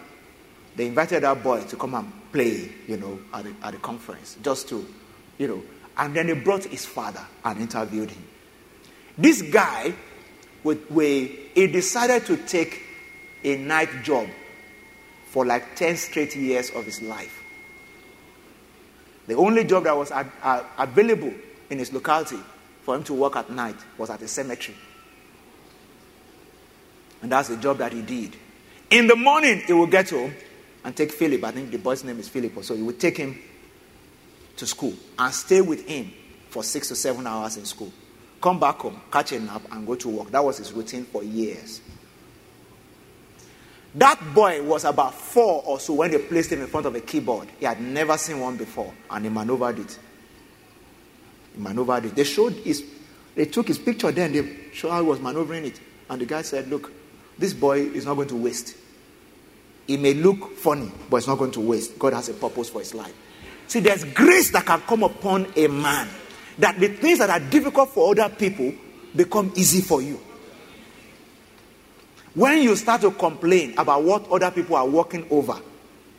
They 0.76 0.88
invited 0.88 1.24
that 1.24 1.42
boy 1.42 1.64
to 1.64 1.76
come 1.76 1.96
and 1.96 2.12
play, 2.32 2.72
you 2.88 2.98
know, 2.98 3.20
at 3.34 3.46
the, 3.46 3.54
at 3.64 3.72
the 3.74 3.80
conference, 3.80 4.38
just 4.42 4.70
to, 4.70 4.86
you 5.38 5.48
know. 5.48 5.64
And 5.98 6.16
then 6.16 6.28
they 6.28 6.34
brought 6.34 6.66
his 6.66 6.86
father 6.86 7.26
and 7.46 7.60
interviewed 7.60 8.12
him. 8.12 8.24
This 9.18 9.42
guy, 9.42 9.94
with, 10.64 10.90
with, 10.90 11.32
he 11.54 11.68
decided 11.68 12.26
to 12.26 12.38
take 12.38 12.82
a 13.44 13.58
night 13.58 13.90
job 14.04 14.28
for 15.28 15.46
like 15.46 15.76
10 15.76 15.98
straight 15.98 16.36
years 16.36 16.70
of 16.72 16.86
his 16.86 17.02
life. 17.02 17.42
The 19.28 19.36
only 19.36 19.64
job 19.64 19.86
that 19.86 19.96
was 19.96 20.12
available 20.78 21.34
in 21.70 21.80
his 21.80 21.92
locality 21.94 22.40
for 22.84 22.96
him 22.96 23.04
to 23.06 23.14
work 23.14 23.36
at 23.36 23.50
night 23.50 23.78
was 23.98 24.10
at 24.10 24.22
a 24.22 24.28
cemetery. 24.28 24.78
And 27.22 27.32
that's 27.32 27.48
the 27.48 27.58
job 27.58 27.78
that 27.78 27.94
he 27.94 28.02
did. 28.02 28.36
In 28.90 29.08
the 29.08 29.16
morning, 29.16 29.62
he 29.66 29.74
would 29.74 29.90
get 29.90 30.10
home 30.10 30.34
and 30.84 30.96
take 30.96 31.12
Philip. 31.12 31.44
I 31.44 31.52
think 31.52 31.72
the 31.72 31.78
boy's 31.78 32.04
name 32.04 32.20
is 32.20 32.28
Philip. 32.28 32.64
So 32.64 32.76
he 32.76 32.82
would 32.82 33.00
take 33.00 33.18
him 33.18 33.40
to 34.58 34.68
school 34.68 34.94
and 35.18 35.34
stay 35.34 35.62
with 35.62 35.88
him 35.88 36.12
for 36.50 36.64
six 36.64 36.90
to 36.90 36.96
seven 36.96 37.26
hours 37.26 37.58
in 37.58 37.66
school. 37.66 37.92
Come 38.42 38.60
back 38.60 38.76
home, 38.80 39.02
catch 39.10 39.32
a 39.32 39.40
nap, 39.40 39.62
and 39.72 39.88
go 39.88 39.96
to 39.96 40.10
work. 40.10 40.32
That 40.32 40.44
was 40.44 40.58
his 40.58 40.74
routine 40.74 41.06
for 41.06 41.24
years. 41.24 41.82
That 43.96 44.34
boy 44.34 44.64
was 44.64 44.86
about 44.86 45.14
four 45.14 45.64
or 45.66 45.80
so 45.80 45.94
when 45.94 46.12
they 46.12 46.18
placed 46.18 46.52
him 46.52 46.62
in 46.62 46.68
front 46.68 46.86
of 46.86 46.96
a 46.96 47.02
keyboard. 47.02 47.48
He 47.60 47.66
had 47.66 47.80
never 47.80 48.18
seen 48.18 48.40
one 48.40 48.58
before, 48.58 48.92
and 49.10 49.26
he 49.26 49.30
maneuvered 49.30 49.80
it. 49.80 50.00
He 51.54 51.62
maneuvered 51.62 52.06
it. 52.06 52.16
They 52.16 52.24
showed 52.24 52.54
his, 52.54 52.84
they 53.36 53.46
took 53.46 53.68
his 53.68 53.78
picture 53.78 54.12
then, 54.12 54.34
they 54.34 54.72
showed 54.74 54.92
how 54.92 55.02
he 55.02 55.08
was 55.08 55.20
maneuvering 55.20 55.66
it. 55.66 55.80
And 56.10 56.20
the 56.20 56.26
guy 56.26 56.42
said, 56.42 56.68
Look, 56.70 56.92
this 57.38 57.54
boy 57.54 57.80
is 57.82 58.06
not 58.06 58.16
going 58.16 58.30
to 58.30 58.36
waste. 58.36 58.76
It 59.88 60.00
may 60.00 60.14
look 60.14 60.56
funny, 60.56 60.92
but 61.10 61.18
it's 61.18 61.28
not 61.28 61.38
going 61.38 61.52
to 61.52 61.60
waste. 61.60 62.00
God 62.00 62.14
has 62.14 62.30
a 62.30 62.34
purpose 62.34 62.70
for 62.70 62.80
his 62.80 62.96
life. 62.96 63.14
See, 63.68 63.80
there's 63.80 64.04
grace 64.06 64.52
that 64.52 64.66
can 64.66 64.82
come 64.82 65.04
upon 65.04 65.48
a 65.56 65.68
man 65.68 66.08
that 66.58 66.80
the 66.80 66.88
things 66.88 67.20
that 67.20 67.30
are 67.30 67.40
difficult 67.40 67.90
for 67.90 68.12
other 68.12 68.34
people 68.34 68.74
become 69.16 69.52
easy 69.56 69.82
for 69.82 70.02
you. 70.02 70.20
When 72.36 72.62
you 72.64 72.76
start 72.76 73.02
to 73.02 73.12
complain 73.12 73.76
about 73.78 74.04
what 74.04 74.28
other 74.30 74.50
people 74.50 74.76
are 74.76 74.88
working 74.88 75.28
over, 75.30 75.60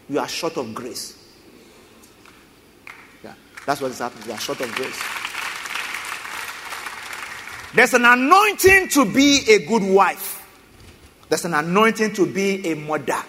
you 0.08 0.18
are 0.18 0.28
short 0.28 0.56
of 0.56 0.74
grace. 0.74 1.18
Yeah, 3.22 3.34
that's 3.66 3.80
what 3.80 3.90
is 3.90 3.98
happening. 3.98 4.28
You 4.28 4.34
are 4.34 4.38
short 4.38 4.60
of 4.60 4.72
grace. 4.74 5.02
There's 7.74 7.94
an 7.94 8.04
anointing 8.04 8.88
to 8.90 9.04
be 9.04 9.42
a 9.48 9.66
good 9.66 9.82
wife. 9.82 10.40
There's 11.28 11.44
an 11.44 11.54
anointing 11.54 12.12
to 12.14 12.32
be 12.32 12.70
a 12.70 12.76
mother. 12.76 13.20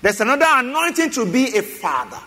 There's 0.00 0.20
another 0.20 0.46
anointing 0.48 1.10
to 1.10 1.30
be 1.30 1.56
a 1.56 1.62
father. 1.62 2.20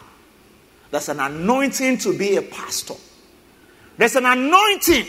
There's 0.92 1.08
an 1.08 1.22
anointing 1.22 2.00
to 2.00 2.18
be 2.18 2.36
a 2.36 2.42
pastor. 2.42 2.96
There's 3.96 4.18
an 4.18 4.26
anointing 4.26 5.06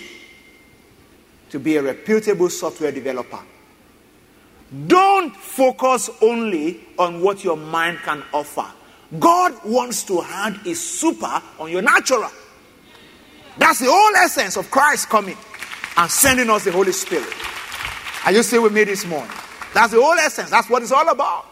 to 1.50 1.58
be 1.58 1.76
a 1.76 1.82
reputable 1.82 2.50
software 2.50 2.92
developer. 2.92 3.40
Don't 4.86 5.34
focus 5.34 6.10
only 6.20 6.80
on 6.98 7.20
what 7.20 7.42
your 7.42 7.56
mind 7.56 7.98
can 8.04 8.22
offer. 8.32 8.66
God 9.18 9.54
wants 9.64 10.04
to 10.04 10.22
add 10.22 10.64
a 10.64 10.74
super 10.74 11.42
on 11.58 11.70
your 11.70 11.82
natural. 11.82 12.30
That's 13.58 13.80
the 13.80 13.90
whole 13.90 14.14
essence 14.16 14.56
of 14.56 14.70
Christ 14.70 15.08
coming 15.08 15.36
and 15.96 16.10
sending 16.10 16.48
us 16.50 16.64
the 16.64 16.72
Holy 16.72 16.92
Spirit. 16.92 17.28
Are 18.24 18.32
you 18.32 18.42
still 18.44 18.62
with 18.62 18.72
me 18.72 18.84
this 18.84 19.04
morning? 19.04 19.30
That's 19.74 19.92
the 19.92 20.00
whole 20.00 20.18
essence. 20.18 20.50
That's 20.50 20.70
what 20.70 20.82
it's 20.82 20.92
all 20.92 21.08
about. 21.08 21.46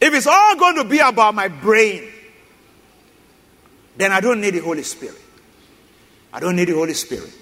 If 0.00 0.12
it's 0.12 0.26
all 0.26 0.56
going 0.56 0.76
to 0.76 0.84
be 0.84 0.98
about 0.98 1.34
my 1.36 1.46
brain, 1.46 2.02
then 3.96 4.10
I 4.10 4.20
don't 4.20 4.40
need 4.40 4.54
the 4.54 4.60
Holy 4.60 4.82
Spirit. 4.82 5.20
I 6.32 6.40
don't 6.40 6.56
need 6.56 6.68
the 6.68 6.74
Holy 6.74 6.94
Spirit. 6.94 7.32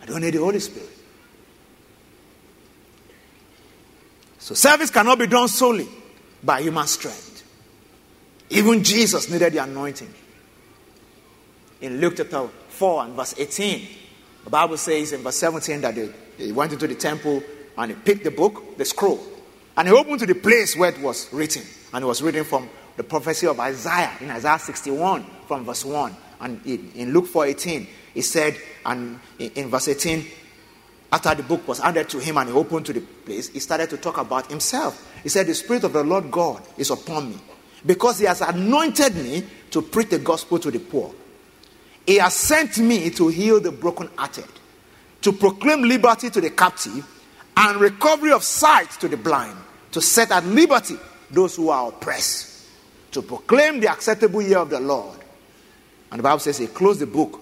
I 0.00 0.06
don't 0.06 0.22
need 0.22 0.32
the 0.32 0.38
Holy 0.38 0.60
Spirit. 0.60 1.01
So 4.42 4.56
service 4.56 4.90
cannot 4.90 5.20
be 5.20 5.28
done 5.28 5.46
solely 5.46 5.86
by 6.42 6.62
human 6.62 6.88
strength. 6.88 7.44
Even 8.50 8.82
Jesus 8.82 9.30
needed 9.30 9.52
the 9.52 9.58
anointing. 9.62 10.12
In 11.80 12.00
Luke 12.00 12.14
chapter 12.16 12.48
4 12.70 13.04
and 13.04 13.14
verse 13.14 13.36
18, 13.38 13.86
the 14.42 14.50
Bible 14.50 14.76
says 14.78 15.12
in 15.12 15.22
verse 15.22 15.36
17 15.36 15.80
that 15.82 15.94
they, 15.94 16.50
went 16.50 16.72
into 16.72 16.88
the 16.88 16.96
temple 16.96 17.40
and 17.78 17.92
he 17.92 17.96
picked 17.96 18.24
the 18.24 18.32
book, 18.32 18.76
the 18.76 18.84
scroll, 18.84 19.20
and 19.76 19.86
he 19.86 19.94
opened 19.94 20.18
to 20.18 20.26
the 20.26 20.34
place 20.34 20.76
where 20.76 20.90
it 20.90 21.00
was 21.00 21.32
written. 21.32 21.62
And 21.94 22.02
it 22.02 22.06
was 22.06 22.20
written 22.20 22.42
from 22.42 22.68
the 22.96 23.04
prophecy 23.04 23.46
of 23.46 23.60
Isaiah 23.60 24.10
in 24.20 24.28
Isaiah 24.28 24.58
61 24.58 25.24
from 25.46 25.64
verse 25.64 25.84
1. 25.84 26.16
And 26.40 26.66
in 26.66 27.12
Luke 27.12 27.28
4 27.28 27.46
18, 27.46 27.86
he 28.14 28.22
said, 28.22 28.56
and 28.84 29.20
in 29.38 29.68
verse 29.68 29.86
18, 29.86 30.26
after 31.12 31.34
the 31.34 31.42
book 31.42 31.68
was 31.68 31.78
handed 31.78 32.08
to 32.08 32.18
him 32.18 32.38
and 32.38 32.48
he 32.48 32.54
opened 32.54 32.86
to 32.86 32.92
the 32.94 33.00
place, 33.00 33.50
he 33.50 33.60
started 33.60 33.90
to 33.90 33.98
talk 33.98 34.16
about 34.16 34.50
himself. 34.50 35.06
He 35.22 35.28
said, 35.28 35.46
The 35.46 35.54
Spirit 35.54 35.84
of 35.84 35.92
the 35.92 36.02
Lord 36.02 36.30
God 36.30 36.62
is 36.78 36.90
upon 36.90 37.30
me 37.30 37.38
because 37.84 38.18
he 38.18 38.24
has 38.24 38.40
anointed 38.40 39.14
me 39.16 39.44
to 39.72 39.82
preach 39.82 40.08
the 40.08 40.18
gospel 40.18 40.58
to 40.58 40.70
the 40.70 40.78
poor. 40.78 41.14
He 42.06 42.16
has 42.16 42.34
sent 42.34 42.78
me 42.78 43.10
to 43.10 43.28
heal 43.28 43.60
the 43.60 43.70
brokenhearted, 43.70 44.48
to 45.20 45.32
proclaim 45.32 45.82
liberty 45.82 46.30
to 46.30 46.40
the 46.40 46.50
captive 46.50 47.06
and 47.58 47.78
recovery 47.78 48.32
of 48.32 48.42
sight 48.42 48.90
to 48.92 49.08
the 49.08 49.16
blind, 49.18 49.56
to 49.92 50.00
set 50.00 50.30
at 50.32 50.46
liberty 50.46 50.96
those 51.30 51.56
who 51.56 51.68
are 51.68 51.88
oppressed, 51.90 52.66
to 53.10 53.20
proclaim 53.20 53.80
the 53.80 53.90
acceptable 53.90 54.40
year 54.40 54.58
of 54.58 54.70
the 54.70 54.80
Lord. 54.80 55.18
And 56.10 56.18
the 56.18 56.22
Bible 56.22 56.38
says 56.38 56.58
he 56.58 56.66
closed 56.68 57.00
the 57.00 57.06
book 57.06 57.40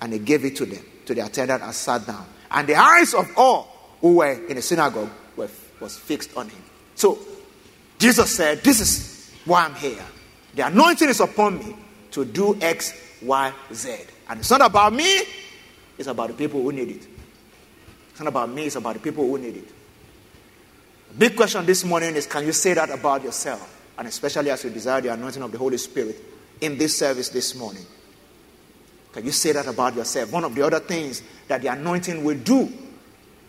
and 0.00 0.12
he 0.12 0.18
gave 0.18 0.44
it 0.44 0.56
to 0.56 0.66
them, 0.66 0.84
to 1.06 1.14
the 1.14 1.24
attendant, 1.24 1.62
and 1.62 1.72
sat 1.72 2.04
down. 2.06 2.26
And 2.52 2.68
the 2.68 2.76
eyes 2.76 3.14
of 3.14 3.30
all 3.36 3.96
who 4.00 4.16
were 4.16 4.32
in 4.32 4.56
the 4.56 4.62
synagogue 4.62 5.10
were, 5.36 5.48
was 5.80 5.98
fixed 5.98 6.36
on 6.36 6.48
him. 6.48 6.62
So 6.94 7.18
Jesus 7.98 8.34
said, 8.34 8.62
This 8.62 8.80
is 8.80 9.32
why 9.44 9.64
I'm 9.64 9.74
here. 9.74 10.04
The 10.54 10.66
anointing 10.66 11.08
is 11.08 11.20
upon 11.20 11.58
me 11.58 11.76
to 12.10 12.24
do 12.24 12.58
X, 12.60 12.92
Y, 13.22 13.52
Z. 13.72 13.96
And 14.28 14.40
it's 14.40 14.50
not 14.50 14.60
about 14.60 14.92
me, 14.92 15.22
it's 15.96 16.08
about 16.08 16.28
the 16.28 16.34
people 16.34 16.62
who 16.62 16.72
need 16.72 16.90
it. 16.90 17.06
It's 18.10 18.20
not 18.20 18.28
about 18.28 18.50
me, 18.50 18.66
it's 18.66 18.76
about 18.76 18.94
the 18.94 19.00
people 19.00 19.24
who 19.26 19.38
need 19.38 19.56
it. 19.56 19.68
The 21.08 21.14
big 21.18 21.36
question 21.36 21.64
this 21.64 21.84
morning 21.84 22.14
is 22.16 22.26
can 22.26 22.44
you 22.44 22.52
say 22.52 22.74
that 22.74 22.90
about 22.90 23.22
yourself? 23.22 23.80
And 23.96 24.08
especially 24.08 24.50
as 24.50 24.64
you 24.64 24.70
desire 24.70 25.00
the 25.00 25.12
anointing 25.12 25.42
of 25.42 25.52
the 25.52 25.58
Holy 25.58 25.78
Spirit 25.78 26.16
in 26.60 26.76
this 26.76 26.98
service 26.98 27.28
this 27.30 27.54
morning. 27.54 27.84
Can 29.12 29.24
you 29.24 29.32
say 29.32 29.52
that 29.52 29.66
about 29.66 29.94
yourself? 29.94 30.32
One 30.32 30.44
of 30.44 30.54
the 30.54 30.62
other 30.62 30.80
things 30.80 31.22
that 31.48 31.62
the 31.62 31.68
anointing 31.68 32.24
will 32.24 32.38
do 32.38 32.72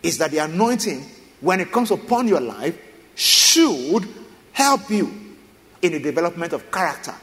is 0.02 0.18
that 0.18 0.30
the 0.30 0.38
anointing, 0.38 1.04
when 1.40 1.60
it 1.60 1.72
comes 1.72 1.90
upon 1.90 2.28
your 2.28 2.40
life, 2.40 2.78
should 3.14 4.06
help 4.52 4.90
you 4.90 5.12
in 5.80 5.92
the 5.92 6.00
development 6.00 6.52
of 6.52 6.70
character. 6.70 7.14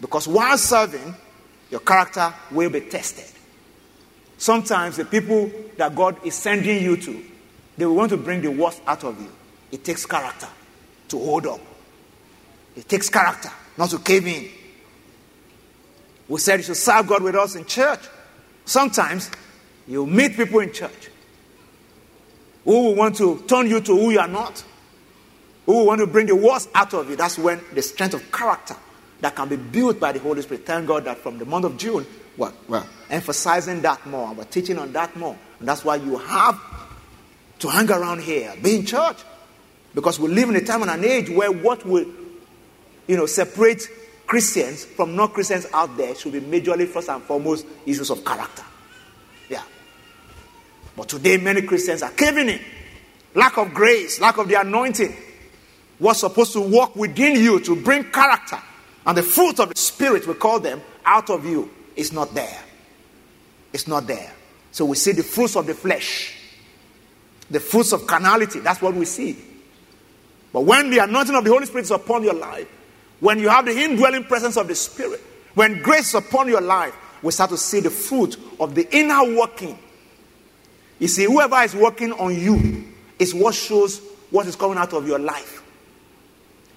Because 0.00 0.26
while 0.26 0.58
serving, 0.58 1.14
your 1.70 1.80
character 1.80 2.32
will 2.50 2.70
be 2.70 2.80
tested. 2.80 3.30
Sometimes 4.36 4.96
the 4.96 5.04
people 5.04 5.50
that 5.76 5.94
God 5.94 6.16
is 6.26 6.34
sending 6.34 6.82
you 6.82 6.96
to, 6.96 7.24
they 7.76 7.86
will 7.86 7.94
want 7.94 8.10
to 8.10 8.16
bring 8.16 8.40
the 8.40 8.50
worst 8.50 8.82
out 8.86 9.04
of 9.04 9.20
you. 9.20 9.30
It 9.70 9.84
takes 9.84 10.06
character 10.06 10.48
to 11.08 11.18
hold 11.18 11.46
up. 11.46 11.60
It 12.76 12.88
takes 12.88 13.08
character 13.08 13.50
not 13.76 13.90
to 13.90 13.98
cave 13.98 14.26
in. 14.26 14.50
We 16.28 16.40
said 16.40 16.60
you 16.60 16.64
should 16.64 16.76
serve 16.76 17.06
God 17.06 17.22
with 17.22 17.34
us 17.34 17.54
in 17.54 17.64
church. 17.64 18.00
Sometimes 18.64 19.30
you 19.86 20.06
meet 20.06 20.36
people 20.36 20.60
in 20.60 20.72
church 20.72 21.10
who 22.64 22.84
will 22.84 22.94
want 22.94 23.16
to 23.16 23.42
turn 23.46 23.68
you 23.68 23.80
to 23.80 23.92
who 23.92 24.10
you 24.10 24.18
are 24.18 24.28
not, 24.28 24.64
who 25.66 25.72
will 25.72 25.86
want 25.86 26.00
to 26.00 26.06
bring 26.06 26.26
the 26.26 26.36
worst 26.36 26.70
out 26.74 26.94
of 26.94 27.10
you. 27.10 27.16
That's 27.16 27.38
when 27.38 27.60
the 27.74 27.82
strength 27.82 28.14
of 28.14 28.32
character 28.32 28.76
that 29.20 29.34
can 29.34 29.48
be 29.48 29.56
built 29.56 30.00
by 30.00 30.12
the 30.12 30.18
Holy 30.18 30.42
Spirit. 30.42 30.64
Thank 30.66 30.86
God 30.86 31.04
that 31.04 31.18
from 31.18 31.38
the 31.38 31.44
month 31.44 31.66
of 31.66 31.76
June, 31.76 32.06
well, 32.36 32.52
well, 32.68 32.86
emphasizing 33.10 33.82
that 33.82 34.04
more, 34.06 34.32
we're 34.32 34.44
teaching 34.44 34.78
on 34.78 34.92
that 34.92 35.14
more. 35.16 35.36
And 35.58 35.68
that's 35.68 35.84
why 35.84 35.96
you 35.96 36.18
have 36.18 36.60
to 37.60 37.68
hang 37.68 37.90
around 37.90 38.22
here, 38.22 38.54
be 38.62 38.76
in 38.76 38.86
church. 38.86 39.18
Because 39.94 40.18
we 40.18 40.28
live 40.28 40.48
in 40.48 40.56
a 40.56 40.60
time 40.60 40.82
and 40.82 40.90
an 40.90 41.04
age 41.04 41.30
where 41.30 41.52
what 41.52 41.86
will, 41.86 42.06
you 43.06 43.16
know, 43.16 43.26
separate 43.26 43.88
Christians 44.34 44.84
from 44.84 45.14
non 45.14 45.28
Christians 45.28 45.68
out 45.72 45.96
there 45.96 46.12
should 46.16 46.32
be 46.32 46.40
majorly, 46.40 46.88
first 46.88 47.08
and 47.08 47.22
foremost, 47.22 47.64
issues 47.86 48.10
of 48.10 48.24
character. 48.24 48.64
Yeah. 49.48 49.62
But 50.96 51.08
today, 51.08 51.36
many 51.36 51.62
Christians 51.62 52.02
are 52.02 52.10
caving 52.10 52.48
in. 52.48 52.60
Lack 53.36 53.58
of 53.58 53.72
grace, 53.72 54.20
lack 54.20 54.38
of 54.38 54.48
the 54.48 54.60
anointing. 54.60 55.14
What's 56.00 56.18
supposed 56.18 56.52
to 56.54 56.60
work 56.62 56.96
within 56.96 57.36
you 57.36 57.60
to 57.60 57.80
bring 57.80 58.10
character 58.10 58.58
and 59.06 59.16
the 59.16 59.22
fruit 59.22 59.60
of 59.60 59.68
the 59.68 59.76
Spirit, 59.76 60.26
we 60.26 60.34
call 60.34 60.58
them, 60.58 60.82
out 61.04 61.30
of 61.30 61.46
you 61.46 61.70
is 61.94 62.12
not 62.12 62.34
there. 62.34 62.60
It's 63.72 63.86
not 63.86 64.08
there. 64.08 64.32
So 64.72 64.84
we 64.84 64.96
see 64.96 65.12
the 65.12 65.22
fruits 65.22 65.54
of 65.54 65.68
the 65.68 65.74
flesh, 65.74 66.36
the 67.48 67.60
fruits 67.60 67.92
of 67.92 68.04
carnality. 68.04 68.58
That's 68.58 68.82
what 68.82 68.94
we 68.94 69.04
see. 69.04 69.36
But 70.52 70.62
when 70.62 70.90
the 70.90 70.98
anointing 71.04 71.36
of 71.36 71.44
the 71.44 71.50
Holy 71.50 71.66
Spirit 71.66 71.84
is 71.84 71.92
upon 71.92 72.24
your 72.24 72.34
life, 72.34 72.66
when 73.24 73.38
you 73.38 73.48
have 73.48 73.64
the 73.64 73.72
indwelling 73.72 74.22
presence 74.22 74.58
of 74.58 74.68
the 74.68 74.74
Spirit, 74.74 75.18
when 75.54 75.80
grace 75.80 76.08
is 76.08 76.14
upon 76.14 76.46
your 76.46 76.60
life, 76.60 76.94
we 77.22 77.32
start 77.32 77.48
to 77.48 77.56
see 77.56 77.80
the 77.80 77.88
fruit 77.88 78.36
of 78.60 78.74
the 78.74 78.86
inner 78.94 79.34
working. 79.34 79.78
You 80.98 81.08
see, 81.08 81.24
whoever 81.24 81.56
is 81.62 81.74
working 81.74 82.12
on 82.12 82.38
you 82.38 82.84
is 83.18 83.34
what 83.34 83.54
shows 83.54 84.02
what 84.30 84.46
is 84.46 84.56
coming 84.56 84.76
out 84.76 84.92
of 84.92 85.08
your 85.08 85.18
life. 85.18 85.62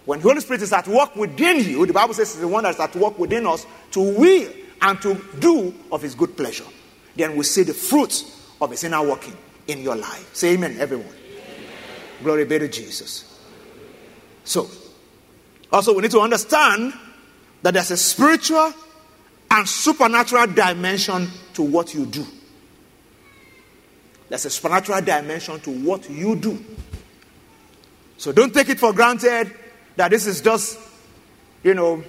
When 0.05 0.19
the 0.19 0.23
Holy 0.29 0.39
Spirit 0.39 0.62
is 0.62 0.71
at 0.71 0.88
work 0.88 1.17
within 1.17 1.65
you, 1.65 1.86
the 1.86 1.91
Bible 1.91 2.13
says 2.13 2.29
it's 2.29 2.39
the 2.39 2.47
one 2.47 2.63
that's 2.63 2.79
at 2.79 2.95
work 2.95 3.19
within 3.19 3.45
us 3.45 3.67
to 3.91 3.99
will 3.99 4.49
and 4.83 5.01
to 5.01 5.21
do 5.39 5.75
of 5.91 6.01
his 6.01 6.15
good 6.15 6.38
pleasure. 6.38 6.63
Then 7.17 7.36
we 7.36 7.43
see 7.43 7.63
the 7.63 7.73
fruits 7.73 8.53
of 8.62 8.71
his 8.71 8.86
inner 8.86 9.05
working 9.05 9.36
in 9.67 9.81
your 9.81 9.97
life. 9.97 10.33
Say 10.33 10.53
amen, 10.53 10.77
everyone. 10.79 11.07
Amen. 11.07 11.43
Glory 12.23 12.45
be 12.45 12.60
to 12.60 12.69
Jesus. 12.69 13.38
So, 14.45 14.69
also, 15.71 15.93
we 15.93 16.01
need 16.01 16.12
to 16.12 16.21
understand 16.21 16.93
that 17.62 17.73
there's 17.73 17.91
a 17.91 17.97
spiritual 17.97 18.73
and 19.51 19.67
supernatural 19.67 20.47
dimension 20.47 21.27
to 21.53 21.63
what 21.63 21.93
you 21.93 22.06
do. 22.06 22.25
There's 24.30 24.45
a 24.45 24.49
supernatural 24.49 25.01
dimension 25.01 25.60
to 25.62 25.71
what 25.71 26.10
you 26.10 26.36
do. 26.36 26.63
So 28.17 28.32
don't 28.32 28.53
take 28.53 28.69
it 28.69 28.80
for 28.80 28.93
granted 28.93 29.53
that 29.95 30.12
this 30.12 30.25
is 30.25 30.41
just, 30.41 30.80
you 31.63 31.73
know, 31.73 32.03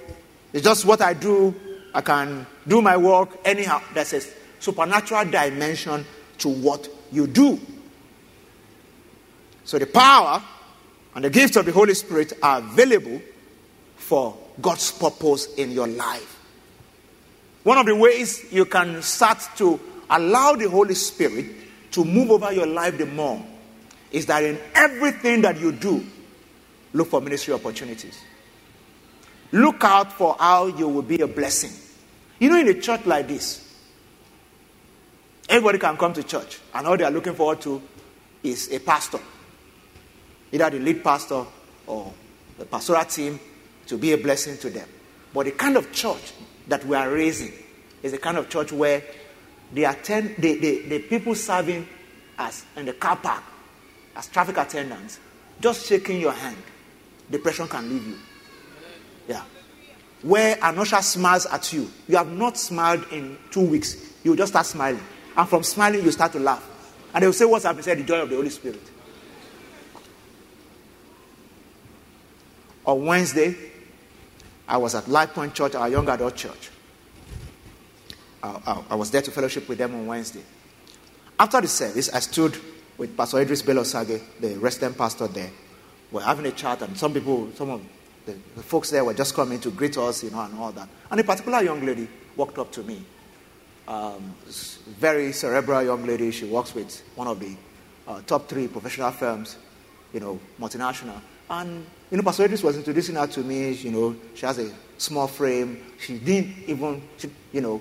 it's 0.52 0.64
just 0.64 0.84
what 0.84 1.00
I 1.00 1.14
do. 1.14 1.54
I 1.94 2.00
can 2.00 2.46
do 2.66 2.82
my 2.82 2.96
work 2.96 3.30
anyhow. 3.44 3.82
There's 3.94 4.12
a 4.14 4.20
supernatural 4.60 5.26
dimension 5.26 6.04
to 6.38 6.48
what 6.48 6.88
you 7.12 7.26
do. 7.26 7.60
So 9.64 9.78
the 9.78 9.86
power 9.86 10.42
and 11.14 11.24
the 11.24 11.30
gifts 11.30 11.56
of 11.56 11.66
the 11.66 11.72
Holy 11.72 11.94
Spirit 11.94 12.32
are 12.42 12.58
available 12.58 13.20
for 14.08 14.34
God's 14.60 14.90
purpose 14.90 15.54
in 15.54 15.70
your 15.70 15.86
life. 15.86 16.40
One 17.62 17.76
of 17.76 17.84
the 17.84 17.94
ways 17.94 18.50
you 18.50 18.64
can 18.64 19.02
start 19.02 19.38
to 19.56 19.78
allow 20.08 20.54
the 20.54 20.68
Holy 20.68 20.94
Spirit 20.94 21.44
to 21.90 22.04
move 22.04 22.30
over 22.30 22.50
your 22.50 22.66
life 22.66 22.96
the 22.96 23.04
more 23.04 23.44
is 24.10 24.24
that 24.26 24.42
in 24.42 24.58
everything 24.74 25.42
that 25.42 25.60
you 25.60 25.72
do, 25.72 26.04
look 26.94 27.08
for 27.08 27.20
ministry 27.20 27.52
opportunities. 27.52 28.18
Look 29.52 29.84
out 29.84 30.10
for 30.10 30.36
how 30.38 30.68
you 30.68 30.88
will 30.88 31.02
be 31.02 31.20
a 31.20 31.26
blessing. 31.26 31.72
You 32.38 32.48
know, 32.48 32.58
in 32.58 32.68
a 32.68 32.80
church 32.80 33.04
like 33.04 33.28
this, 33.28 33.70
everybody 35.50 35.78
can 35.78 35.98
come 35.98 36.14
to 36.14 36.22
church, 36.22 36.60
and 36.72 36.86
all 36.86 36.96
they 36.96 37.04
are 37.04 37.10
looking 37.10 37.34
forward 37.34 37.60
to 37.62 37.82
is 38.42 38.72
a 38.72 38.78
pastor, 38.78 39.20
either 40.50 40.70
the 40.70 40.78
lead 40.78 41.04
pastor 41.04 41.44
or 41.86 42.12
the 42.58 42.64
pastoral 42.64 43.04
team 43.04 43.38
to 43.88 43.98
be 43.98 44.12
a 44.12 44.18
blessing 44.18 44.56
to 44.58 44.70
them. 44.70 44.88
But 45.34 45.46
the 45.46 45.52
kind 45.52 45.76
of 45.76 45.92
church 45.92 46.32
that 46.68 46.84
we 46.84 46.96
are 46.96 47.10
raising 47.10 47.52
is 48.02 48.12
the 48.12 48.18
kind 48.18 48.36
of 48.36 48.48
church 48.48 48.72
where 48.72 49.02
the, 49.72 49.84
attend, 49.84 50.36
the, 50.38 50.58
the, 50.58 50.82
the 50.88 50.98
people 51.00 51.34
serving 51.34 51.86
us 52.38 52.64
in 52.76 52.86
the 52.86 52.92
car 52.92 53.16
park 53.16 53.42
as 54.16 54.28
traffic 54.28 54.56
attendants, 54.56 55.18
just 55.60 55.86
shaking 55.86 56.20
your 56.20 56.32
hand, 56.32 56.56
depression 57.30 57.68
can 57.68 57.88
leave 57.88 58.06
you. 58.06 58.18
Yeah. 59.28 59.42
Where 60.22 60.58
an 60.62 60.78
usher 60.78 61.02
smiles 61.02 61.46
at 61.46 61.72
you, 61.72 61.90
you 62.08 62.16
have 62.16 62.30
not 62.30 62.56
smiled 62.56 63.04
in 63.12 63.38
two 63.50 63.64
weeks, 63.64 63.96
you 64.24 64.36
just 64.36 64.52
start 64.52 64.66
smiling. 64.66 65.02
And 65.36 65.48
from 65.48 65.62
smiling, 65.62 66.02
you 66.04 66.10
start 66.10 66.32
to 66.32 66.40
laugh. 66.40 66.66
And 67.14 67.22
they 67.22 67.26
will 67.26 67.32
say, 67.32 67.44
What's 67.44 67.64
happened? 67.64 67.84
Say, 67.84 67.94
the 67.94 68.02
joy 68.02 68.22
of 68.22 68.28
the 68.28 68.36
Holy 68.36 68.50
Spirit. 68.50 68.80
On 72.84 73.04
Wednesday, 73.04 73.54
I 74.68 74.76
was 74.76 74.94
at 74.94 75.08
Life 75.08 75.32
Point 75.32 75.54
Church, 75.54 75.74
our 75.74 75.88
young 75.88 76.08
adult 76.10 76.36
church. 76.36 76.70
I, 78.42 78.48
I, 78.66 78.84
I, 78.90 78.94
was 78.94 79.10
there 79.10 79.22
to 79.22 79.30
fellowship 79.30 79.66
with 79.66 79.78
them 79.78 79.94
on 79.94 80.06
Wednesday. 80.06 80.42
After 81.40 81.60
the 81.60 81.68
service, 81.68 82.12
I 82.12 82.20
stood 82.20 82.56
with 82.98 83.16
Pastor 83.16 83.40
Idris 83.40 83.62
Belosage, 83.62 84.20
the 84.40 84.58
resident 84.58 84.98
pastor 84.98 85.26
there. 85.26 85.50
We're 86.12 86.22
having 86.22 86.46
a 86.46 86.52
chat, 86.52 86.82
and 86.82 86.96
some 86.96 87.14
people, 87.14 87.50
some 87.54 87.70
of 87.70 87.82
the, 88.26 88.36
the, 88.56 88.62
folks 88.62 88.90
there 88.90 89.04
were 89.04 89.14
just 89.14 89.34
coming 89.34 89.58
to 89.60 89.70
greet 89.70 89.96
us, 89.96 90.22
you 90.22 90.30
know, 90.30 90.40
and 90.40 90.58
all 90.58 90.72
that. 90.72 90.88
And 91.10 91.18
a 91.18 91.24
particular 91.24 91.62
young 91.62 91.84
lady 91.84 92.06
walked 92.36 92.58
up 92.58 92.70
to 92.72 92.82
me. 92.82 93.02
Um, 93.86 94.34
very 94.86 95.32
cerebral 95.32 95.82
young 95.82 96.04
lady. 96.06 96.30
She 96.30 96.44
works 96.44 96.74
with 96.74 97.02
one 97.14 97.26
of 97.26 97.40
the 97.40 97.56
uh, 98.06 98.20
top 98.26 98.48
three 98.48 98.68
professional 98.68 99.12
firms, 99.12 99.56
you 100.12 100.20
know, 100.20 100.38
multinational. 100.60 101.20
And, 101.50 101.86
you 102.10 102.16
know, 102.16 102.22
Pastor 102.22 102.44
Idris 102.44 102.62
was 102.62 102.76
introducing 102.76 103.14
her 103.14 103.26
to 103.26 103.40
me. 103.40 103.72
You 103.72 103.90
know, 103.90 104.16
she 104.34 104.44
has 104.46 104.58
a 104.58 104.70
small 104.98 105.26
frame. 105.26 105.82
She 105.98 106.18
didn't 106.18 106.54
even, 106.66 107.02
she, 107.16 107.30
you 107.52 107.60
know, 107.60 107.80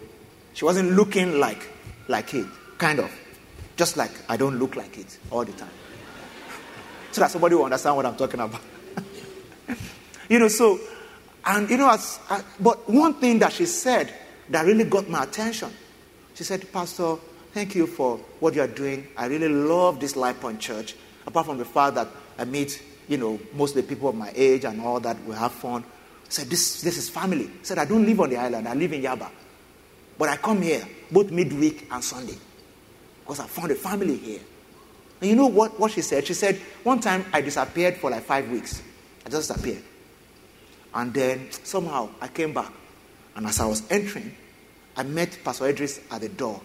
she 0.53 0.65
wasn't 0.65 0.91
looking 0.91 1.39
like, 1.39 1.67
like 2.07 2.33
it, 2.33 2.45
kind 2.77 2.99
of. 2.99 3.11
Just 3.75 3.97
like 3.97 4.11
I 4.29 4.37
don't 4.37 4.57
look 4.57 4.75
like 4.75 4.97
it 4.97 5.19
all 5.29 5.45
the 5.45 5.51
time. 5.51 5.69
so 7.11 7.21
that 7.21 7.29
somebody 7.29 7.55
will 7.55 7.65
understand 7.65 7.95
what 7.95 8.05
I'm 8.05 8.15
talking 8.15 8.39
about. 8.39 8.61
you 10.29 10.39
know, 10.39 10.47
so, 10.47 10.79
and, 11.45 11.69
you 11.69 11.77
know, 11.77 11.89
as, 11.89 12.19
uh, 12.29 12.41
but 12.59 12.89
one 12.89 13.15
thing 13.15 13.39
that 13.39 13.53
she 13.53 13.65
said 13.65 14.13
that 14.49 14.65
really 14.65 14.85
got 14.85 15.09
my 15.09 15.23
attention, 15.23 15.71
she 16.33 16.43
said, 16.43 16.71
Pastor, 16.71 17.17
thank 17.53 17.75
you 17.75 17.85
for 17.85 18.17
what 18.39 18.55
you 18.55 18.61
are 18.61 18.67
doing. 18.67 19.07
I 19.17 19.27
really 19.27 19.49
love 19.49 19.99
this 19.99 20.15
Life 20.15 20.39
Point 20.39 20.59
Church, 20.59 20.95
apart 21.25 21.45
from 21.45 21.57
the 21.57 21.65
fact 21.65 21.95
that 21.95 22.07
I 22.37 22.45
meet 22.45 22.81
you 23.07 23.17
know, 23.17 23.39
most 23.53 23.75
of 23.75 23.83
the 23.87 23.87
people 23.87 24.09
of 24.09 24.15
my 24.15 24.31
age 24.35 24.65
and 24.65 24.81
all 24.81 24.99
that, 24.99 25.21
we 25.25 25.35
have 25.35 25.51
fun. 25.51 25.83
Said, 26.29 26.49
this, 26.49 26.81
this 26.81 26.97
is 26.97 27.09
family. 27.09 27.49
Said, 27.63 27.77
I 27.77 27.85
don't 27.85 28.05
live 28.05 28.19
on 28.19 28.29
the 28.29 28.37
island, 28.37 28.67
I 28.67 28.73
live 28.73 28.91
in 28.93 29.01
Yaba. 29.01 29.29
But 30.17 30.29
I 30.29 30.37
come 30.37 30.61
here 30.61 30.85
both 31.11 31.31
midweek 31.31 31.87
and 31.91 32.03
Sunday 32.03 32.35
because 33.21 33.39
I 33.39 33.47
found 33.47 33.71
a 33.71 33.75
family 33.75 34.17
here. 34.17 34.41
And 35.21 35.29
you 35.29 35.35
know 35.35 35.47
what, 35.47 35.79
what 35.79 35.91
she 35.91 36.01
said? 36.01 36.25
She 36.27 36.33
said, 36.33 36.57
one 36.83 36.99
time 36.99 37.25
I 37.33 37.41
disappeared 37.41 37.97
for 37.97 38.09
like 38.09 38.23
five 38.23 38.49
weeks. 38.49 38.81
I 39.25 39.29
just 39.29 39.49
disappeared. 39.49 39.83
And 40.93 41.13
then 41.13 41.51
somehow 41.51 42.09
I 42.21 42.27
came 42.27 42.53
back. 42.53 42.71
And 43.35 43.45
as 43.45 43.59
I 43.59 43.65
was 43.65 43.83
entering, 43.91 44.35
I 44.95 45.03
met 45.03 45.37
Pastor 45.43 45.67
Idris 45.67 46.01
at 46.11 46.21
the 46.21 46.29
door. 46.29 46.61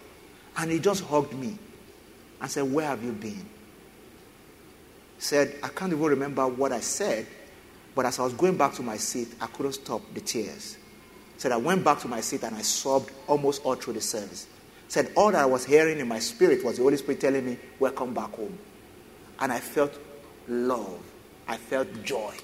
And 0.57 0.71
he 0.71 0.79
just 0.79 1.05
hugged 1.05 1.35
me 1.35 1.59
and 2.41 2.51
said, 2.51 2.71
Where 2.71 2.87
have 2.87 3.03
you 3.03 3.13
been? 3.13 3.45
Said, 5.23 5.55
I 5.63 5.69
can't 5.69 5.93
even 5.93 6.05
remember 6.05 6.47
what 6.49 6.73
I 6.73 6.81
said, 6.81 7.27
but 7.95 8.07
as 8.07 8.19
I 8.19 8.25
was 8.25 8.33
going 8.33 8.57
back 8.57 8.75
to 8.75 8.83
my 8.83 8.97
seat, 8.97 9.29
I 9.41 9.47
couldn't 9.47 9.75
stop 9.75 10.03
the 10.15 10.21
tears. 10.21 10.77
Said 11.37 11.53
I 11.53 11.59
went 11.59 11.85
back 11.85 12.01
to 12.01 12.09
my 12.09 12.21
seat 12.21 12.43
and 12.43 12.57
I 12.57 12.63
sobbed 12.63 13.13
almost 13.29 13.65
all 13.65 13.77
through 13.77 13.95
the 13.95 14.01
service. 14.01 14.49
Said 14.89 15.13
all 15.17 15.31
that 15.31 15.41
I 15.41 15.47
was 15.47 15.65
hearing 15.65 16.01
in 16.01 16.09
my 16.09 16.19
spirit 16.19 16.65
was 16.65 16.77
the 16.77 16.83
Holy 16.83 16.97
Spirit 16.97 17.21
telling 17.21 17.47
me, 17.47 17.57
Welcome 17.79 18.15
back 18.15 18.31
home. 18.33 18.59
And 19.39 19.53
I 19.53 19.61
felt 19.61 19.97
love. 20.49 20.99
I 21.47 21.57
felt 21.57 22.03
joy. 22.03 22.35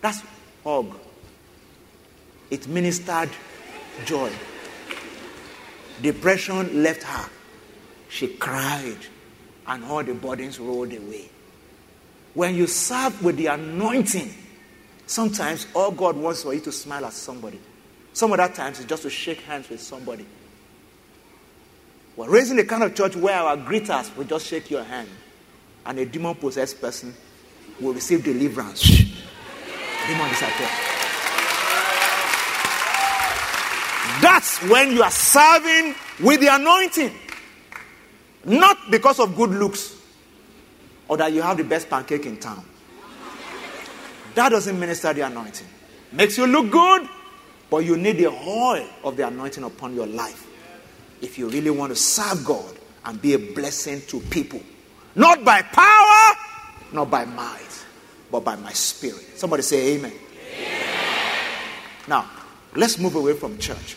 That's 0.00 0.22
hug. 0.64 0.94
It 2.50 2.68
ministered 2.68 3.30
joy. 4.04 4.30
Depression 6.02 6.82
left 6.82 7.02
her. 7.02 7.30
She 8.08 8.28
cried, 8.28 8.98
and 9.66 9.84
all 9.84 10.02
the 10.02 10.14
burdens 10.14 10.58
rolled 10.60 10.92
away. 10.92 11.28
When 12.38 12.54
you 12.54 12.68
serve 12.68 13.20
with 13.24 13.36
the 13.36 13.46
anointing, 13.46 14.32
sometimes 15.08 15.66
all 15.74 15.90
God 15.90 16.16
wants 16.16 16.44
for 16.44 16.54
you 16.54 16.60
to 16.60 16.70
smile 16.70 17.04
at 17.04 17.12
somebody. 17.12 17.58
Some 18.12 18.30
other 18.30 18.46
times 18.46 18.78
it's 18.78 18.88
just 18.88 19.02
to 19.02 19.10
shake 19.10 19.40
hands 19.40 19.68
with 19.68 19.80
somebody. 19.80 20.24
We're 22.14 22.30
raising 22.30 22.56
the 22.56 22.64
kind 22.64 22.84
of 22.84 22.94
church 22.94 23.16
where 23.16 23.34
our 23.40 23.56
greeters 23.56 24.16
will 24.16 24.22
just 24.22 24.46
shake 24.46 24.70
your 24.70 24.84
hand, 24.84 25.08
and 25.84 25.98
a 25.98 26.06
demon 26.06 26.36
possessed 26.36 26.80
person 26.80 27.12
will 27.80 27.92
receive 27.92 28.22
deliverance. 28.22 28.82
demon 28.86 30.28
disappear. 30.28 30.68
That's 34.22 34.62
when 34.70 34.92
you 34.92 35.02
are 35.02 35.10
serving 35.10 35.96
with 36.20 36.40
the 36.40 36.54
anointing. 36.54 37.10
Not 38.44 38.92
because 38.92 39.18
of 39.18 39.34
good 39.34 39.50
looks 39.50 39.97
or 41.08 41.16
that 41.16 41.32
you 41.32 41.42
have 41.42 41.56
the 41.56 41.64
best 41.64 41.88
pancake 41.88 42.26
in 42.26 42.36
town. 42.36 42.64
That 44.34 44.50
doesn't 44.50 44.78
minister 44.78 45.12
the 45.12 45.22
anointing. 45.22 45.66
Makes 46.12 46.38
you 46.38 46.46
look 46.46 46.70
good, 46.70 47.08
but 47.70 47.78
you 47.78 47.96
need 47.96 48.18
the 48.18 48.28
oil 48.28 48.88
of 49.02 49.16
the 49.16 49.26
anointing 49.26 49.64
upon 49.64 49.94
your 49.94 50.06
life 50.06 50.46
if 51.20 51.38
you 51.38 51.48
really 51.48 51.70
want 51.70 51.90
to 51.90 51.96
serve 51.96 52.44
God 52.44 52.76
and 53.04 53.20
be 53.20 53.34
a 53.34 53.38
blessing 53.38 54.00
to 54.08 54.20
people. 54.20 54.60
Not 55.14 55.44
by 55.44 55.62
power, 55.62 56.36
not 56.92 57.10
by 57.10 57.24
might, 57.24 57.84
but 58.30 58.44
by 58.44 58.56
my 58.56 58.72
spirit. 58.72 59.24
Somebody 59.36 59.62
say 59.62 59.94
amen. 59.94 60.12
amen. 60.56 61.42
Now, 62.06 62.30
let's 62.76 62.98
move 62.98 63.16
away 63.16 63.34
from 63.34 63.58
church. 63.58 63.96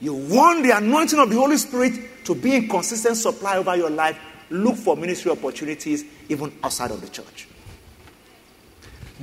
You 0.00 0.14
want 0.14 0.62
the 0.62 0.76
anointing 0.76 1.18
of 1.18 1.28
the 1.30 1.36
Holy 1.36 1.56
Spirit 1.56 2.24
to 2.24 2.34
be 2.34 2.54
in 2.54 2.68
consistent 2.68 3.16
supply 3.16 3.56
over 3.56 3.76
your 3.76 3.90
life. 3.90 4.18
Look 4.50 4.76
for 4.76 4.96
ministry 4.96 5.30
opportunities 5.30 6.04
even 6.28 6.52
outside 6.62 6.90
of 6.90 7.00
the 7.00 7.08
church. 7.08 7.48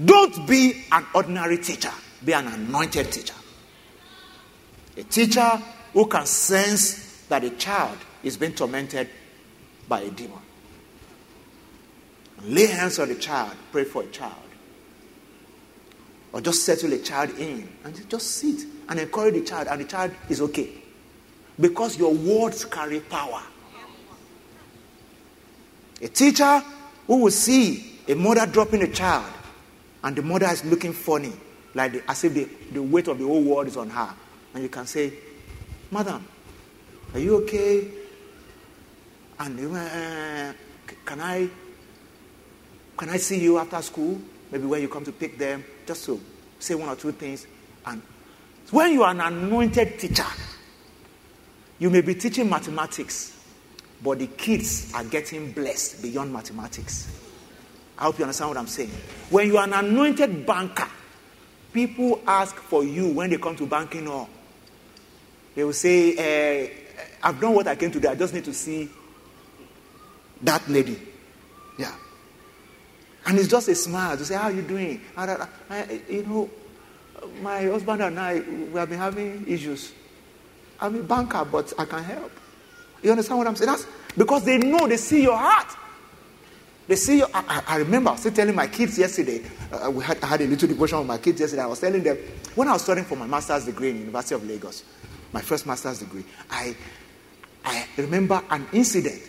Don't 0.03 0.47
be 0.47 0.83
an 0.91 1.05
ordinary 1.13 1.57
teacher, 1.57 1.91
be 2.23 2.33
an 2.33 2.47
anointed 2.47 3.11
teacher. 3.11 3.35
A 4.97 5.03
teacher 5.03 5.61
who 5.93 6.05
can 6.07 6.25
sense 6.25 7.23
that 7.29 7.43
a 7.43 7.49
child 7.51 7.97
is 8.23 8.37
being 8.37 8.53
tormented 8.53 9.09
by 9.87 10.01
a 10.01 10.09
demon. 10.09 10.39
Lay 12.43 12.67
hands 12.67 12.99
on 12.99 13.07
the 13.07 13.15
child, 13.15 13.55
pray 13.71 13.85
for 13.85 14.03
a 14.03 14.07
child. 14.07 14.33
Or 16.33 16.41
just 16.41 16.65
settle 16.65 16.91
a 16.91 16.99
child 16.99 17.31
in 17.39 17.67
and 17.85 18.09
just 18.09 18.31
sit 18.31 18.65
and 18.89 18.99
encourage 18.99 19.35
the 19.35 19.41
child, 19.41 19.67
and 19.69 19.79
the 19.79 19.85
child 19.85 20.11
is 20.27 20.41
okay. 20.41 20.69
Because 21.59 21.97
your 21.97 22.13
words 22.13 22.65
carry 22.65 22.99
power. 22.99 23.41
A 26.01 26.07
teacher 26.07 26.63
who 27.07 27.23
will 27.23 27.31
see 27.31 27.99
a 28.07 28.15
mother 28.15 28.45
dropping 28.45 28.83
a 28.83 28.87
child, 28.87 29.31
and 30.03 30.15
the 30.15 30.21
mother 30.21 30.47
is 30.47 30.63
looking 30.65 30.93
funny, 30.93 31.33
like 31.73 31.93
the, 31.93 32.09
as 32.09 32.23
if 32.23 32.33
the, 32.33 32.47
the 32.71 32.81
weight 32.81 33.07
of 33.07 33.17
the 33.17 33.25
whole 33.25 33.41
world 33.41 33.67
is 33.67 33.77
on 33.77 33.89
her. 33.89 34.13
And 34.53 34.63
you 34.63 34.69
can 34.69 34.85
say, 34.85 35.13
Madam, 35.91 36.25
are 37.13 37.19
you 37.19 37.35
okay? 37.43 37.87
And 39.39 39.75
uh, 39.75 40.53
can 41.05 41.19
I 41.21 41.49
can 42.97 43.09
I 43.09 43.17
see 43.17 43.41
you 43.41 43.57
after 43.57 43.81
school? 43.81 44.19
Maybe 44.51 44.65
when 44.65 44.81
you 44.81 44.87
come 44.87 45.03
to 45.03 45.11
pick 45.11 45.37
them, 45.37 45.65
just 45.85 46.05
to 46.05 46.21
say 46.59 46.75
one 46.75 46.87
or 46.87 46.95
two 46.95 47.11
things 47.11 47.45
and 47.85 48.01
when 48.71 48.93
you 48.93 49.03
are 49.03 49.11
an 49.11 49.21
anointed 49.21 49.99
teacher, 49.99 50.25
you 51.77 51.89
may 51.89 52.01
be 52.01 52.15
teaching 52.15 52.49
mathematics, 52.49 53.34
but 54.03 54.19
the 54.19 54.27
kids 54.27 54.91
are 54.93 55.03
getting 55.03 55.51
blessed 55.51 56.01
beyond 56.01 56.31
mathematics. 56.31 57.09
I 57.97 58.03
hope 58.05 58.19
you 58.19 58.25
understand 58.25 58.49
what 58.49 58.57
I'm 58.57 58.67
saying. 58.67 58.91
When 59.29 59.47
you 59.47 59.57
are 59.57 59.63
an 59.63 59.73
anointed 59.73 60.45
banker, 60.45 60.87
people 61.71 62.21
ask 62.27 62.55
for 62.55 62.83
you 62.83 63.09
when 63.09 63.29
they 63.29 63.37
come 63.37 63.55
to 63.55 63.65
banking 63.65 64.05
hall. 64.05 64.29
They 65.55 65.63
will 65.63 65.73
say, 65.73 66.15
eh, 66.17 66.69
I've 67.23 67.39
done 67.39 67.53
what 67.53 67.67
I 67.67 67.75
came 67.75 67.91
to 67.91 67.99
do. 67.99 68.09
I 68.09 68.15
just 68.15 68.33
need 68.33 68.45
to 68.45 68.53
see 68.53 68.89
that 70.41 70.67
lady. 70.67 70.99
Yeah. 71.79 71.95
And 73.25 73.39
it's 73.39 73.47
just 73.47 73.67
a 73.69 73.75
smile 73.75 74.17
to 74.17 74.25
say, 74.25 74.35
How 74.35 74.43
are 74.43 74.51
you 74.51 74.61
doing? 74.61 75.01
I, 75.17 75.23
uh, 75.25 75.45
uh, 75.69 75.73
uh, 75.73 75.85
you 76.09 76.23
know, 76.25 76.49
my 77.41 77.63
husband 77.63 78.01
and 78.03 78.19
I, 78.19 78.39
we 78.39 78.79
have 78.79 78.89
been 78.89 78.99
having 78.99 79.45
issues. 79.47 79.93
I'm 80.79 80.95
a 80.95 81.03
banker, 81.03 81.45
but 81.45 81.73
I 81.79 81.85
can 81.85 82.03
help. 82.03 82.31
You 83.05 83.11
understand 83.11 83.37
what 83.37 83.45
I'm 83.45 83.55
saying? 83.55 83.69
That's 83.69 83.85
because 84.17 84.43
they 84.45 84.57
know, 84.57 84.87
they 84.87 84.97
see 84.97 85.21
your 85.21 85.37
heart. 85.37 85.67
They 86.87 86.95
see 86.95 87.19
your. 87.19 87.27
I, 87.35 87.61
I 87.67 87.77
remember 87.77 88.09
I 88.09 88.13
was 88.13 88.23
telling 88.23 88.55
my 88.55 88.65
kids 88.65 88.97
yesterday. 88.97 89.43
Uh, 89.71 89.91
we 89.91 90.03
had, 90.03 90.23
I 90.23 90.25
had 90.25 90.41
a 90.41 90.47
little 90.47 90.67
devotion 90.67 90.97
with 90.97 91.07
my 91.07 91.19
kids 91.19 91.39
yesterday. 91.39 91.61
I 91.61 91.67
was 91.67 91.79
telling 91.79 92.01
them 92.01 92.17
when 92.55 92.67
I 92.67 92.73
was 92.73 92.81
studying 92.81 93.05
for 93.05 93.15
my 93.15 93.27
master's 93.27 93.65
degree 93.65 93.91
in 93.91 93.99
University 93.99 94.33
of 94.33 94.43
Lagos, 94.43 94.83
my 95.31 95.41
first 95.41 95.67
master's 95.67 95.99
degree. 95.99 96.23
I, 96.49 96.75
I 97.63 97.85
remember 97.97 98.41
an 98.49 98.67
incident 98.73 99.21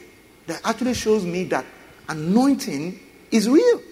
that 0.47 0.63
actually 0.65 0.95
shows 0.95 1.27
me 1.27 1.45
that 1.45 1.67
anointing 2.09 2.99
is 3.31 3.47
real. 3.47 3.83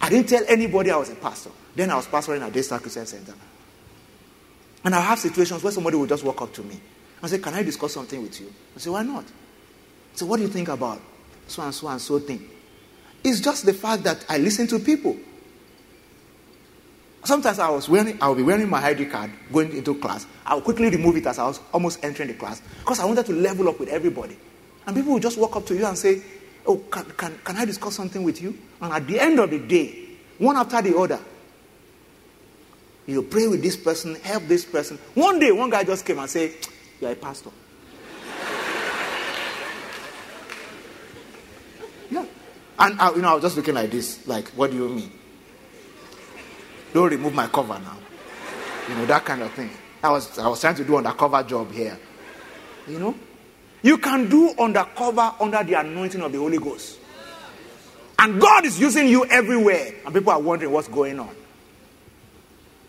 I 0.00 0.10
didn't 0.10 0.28
tell 0.28 0.44
anybody 0.46 0.92
I 0.92 0.96
was 0.96 1.10
a 1.10 1.16
pastor. 1.16 1.50
Then 1.74 1.90
I 1.90 1.96
was 1.96 2.06
pastoring 2.06 2.42
at 2.42 2.52
Daystar 2.52 2.78
Christian 2.78 3.06
Center. 3.06 3.34
And 4.84 4.94
I 4.94 5.00
have 5.00 5.18
situations 5.18 5.60
where 5.60 5.72
somebody 5.72 5.96
will 5.96 6.06
just 6.06 6.22
walk 6.22 6.40
up 6.40 6.52
to 6.54 6.62
me 6.62 6.80
and 7.22 7.30
say, 7.30 7.38
Can 7.38 7.54
I 7.54 7.62
discuss 7.62 7.94
something 7.94 8.20
with 8.20 8.40
you? 8.40 8.52
I 8.76 8.78
say, 8.80 8.90
Why 8.90 9.02
not? 9.02 9.24
So, 10.14 10.26
what 10.26 10.36
do 10.36 10.42
you 10.42 10.48
think 10.48 10.68
about 10.68 11.00
so 11.46 11.62
and 11.62 11.74
so 11.74 11.88
and 11.88 12.00
so 12.00 12.18
thing? 12.18 12.48
It's 13.24 13.40
just 13.40 13.64
the 13.64 13.72
fact 13.72 14.02
that 14.02 14.24
I 14.28 14.38
listen 14.38 14.66
to 14.68 14.78
people. 14.78 15.16
Sometimes 17.24 17.60
I 17.60 17.70
was 17.70 17.88
wearing, 17.88 18.18
I 18.20 18.26
will 18.28 18.34
be 18.34 18.42
wearing 18.42 18.68
my 18.68 18.84
ID 18.84 19.06
card 19.06 19.30
going 19.52 19.74
into 19.76 19.94
class. 19.94 20.26
I 20.44 20.54
will 20.54 20.62
quickly 20.62 20.90
remove 20.90 21.16
it 21.16 21.26
as 21.26 21.38
I 21.38 21.46
was 21.46 21.60
almost 21.72 22.04
entering 22.04 22.28
the 22.28 22.34
class 22.34 22.60
because 22.80 22.98
I 22.98 23.04
wanted 23.04 23.26
to 23.26 23.32
level 23.32 23.68
up 23.68 23.78
with 23.78 23.88
everybody. 23.90 24.36
And 24.86 24.96
people 24.96 25.12
will 25.12 25.20
just 25.20 25.38
walk 25.38 25.54
up 25.54 25.64
to 25.66 25.76
you 25.76 25.86
and 25.86 25.96
say, 25.96 26.20
Oh, 26.66 26.78
can, 26.78 27.04
can, 27.16 27.38
can 27.44 27.56
I 27.56 27.64
discuss 27.64 27.94
something 27.94 28.22
with 28.24 28.42
you? 28.42 28.58
And 28.80 28.92
at 28.92 29.06
the 29.06 29.20
end 29.20 29.38
of 29.38 29.50
the 29.50 29.60
day, 29.60 30.08
one 30.38 30.56
after 30.56 30.82
the 30.82 30.96
other, 30.96 31.20
you 33.06 33.22
pray 33.22 33.48
with 33.48 33.62
this 33.62 33.76
person, 33.76 34.14
help 34.16 34.44
this 34.46 34.64
person. 34.64 34.98
One 35.14 35.38
day, 35.38 35.50
one 35.52 35.70
guy 35.70 35.84
just 35.84 36.04
came 36.04 36.18
and 36.18 36.30
said, 36.30 36.52
You're 37.02 37.10
a 37.10 37.16
pastor. 37.16 37.50
yeah. 42.12 42.24
And 42.78 43.00
I, 43.00 43.12
you 43.12 43.22
know, 43.22 43.30
I 43.30 43.34
was 43.34 43.42
just 43.42 43.56
looking 43.56 43.74
like 43.74 43.90
this, 43.90 44.24
like, 44.28 44.46
what 44.50 44.70
do 44.70 44.76
you 44.76 44.88
mean? 44.88 45.10
Don't 46.94 47.10
remove 47.10 47.34
my 47.34 47.48
cover 47.48 47.76
now. 47.80 47.98
You 48.88 48.94
know, 48.94 49.06
that 49.06 49.24
kind 49.24 49.42
of 49.42 49.50
thing. 49.50 49.70
I 50.00 50.12
was, 50.12 50.38
I 50.38 50.46
was 50.46 50.60
trying 50.60 50.76
to 50.76 50.84
do 50.84 50.96
undercover 50.96 51.42
job 51.42 51.72
here. 51.72 51.98
You 52.86 53.00
know? 53.00 53.16
You 53.82 53.98
can 53.98 54.28
do 54.28 54.54
undercover 54.56 55.34
under 55.40 55.64
the 55.64 55.74
anointing 55.74 56.20
of 56.20 56.30
the 56.30 56.38
Holy 56.38 56.58
Ghost. 56.58 57.00
And 58.16 58.40
God 58.40 58.64
is 58.64 58.78
using 58.78 59.08
you 59.08 59.24
everywhere. 59.26 59.92
And 60.04 60.14
people 60.14 60.30
are 60.30 60.40
wondering 60.40 60.70
what's 60.70 60.86
going 60.86 61.18
on. 61.18 61.34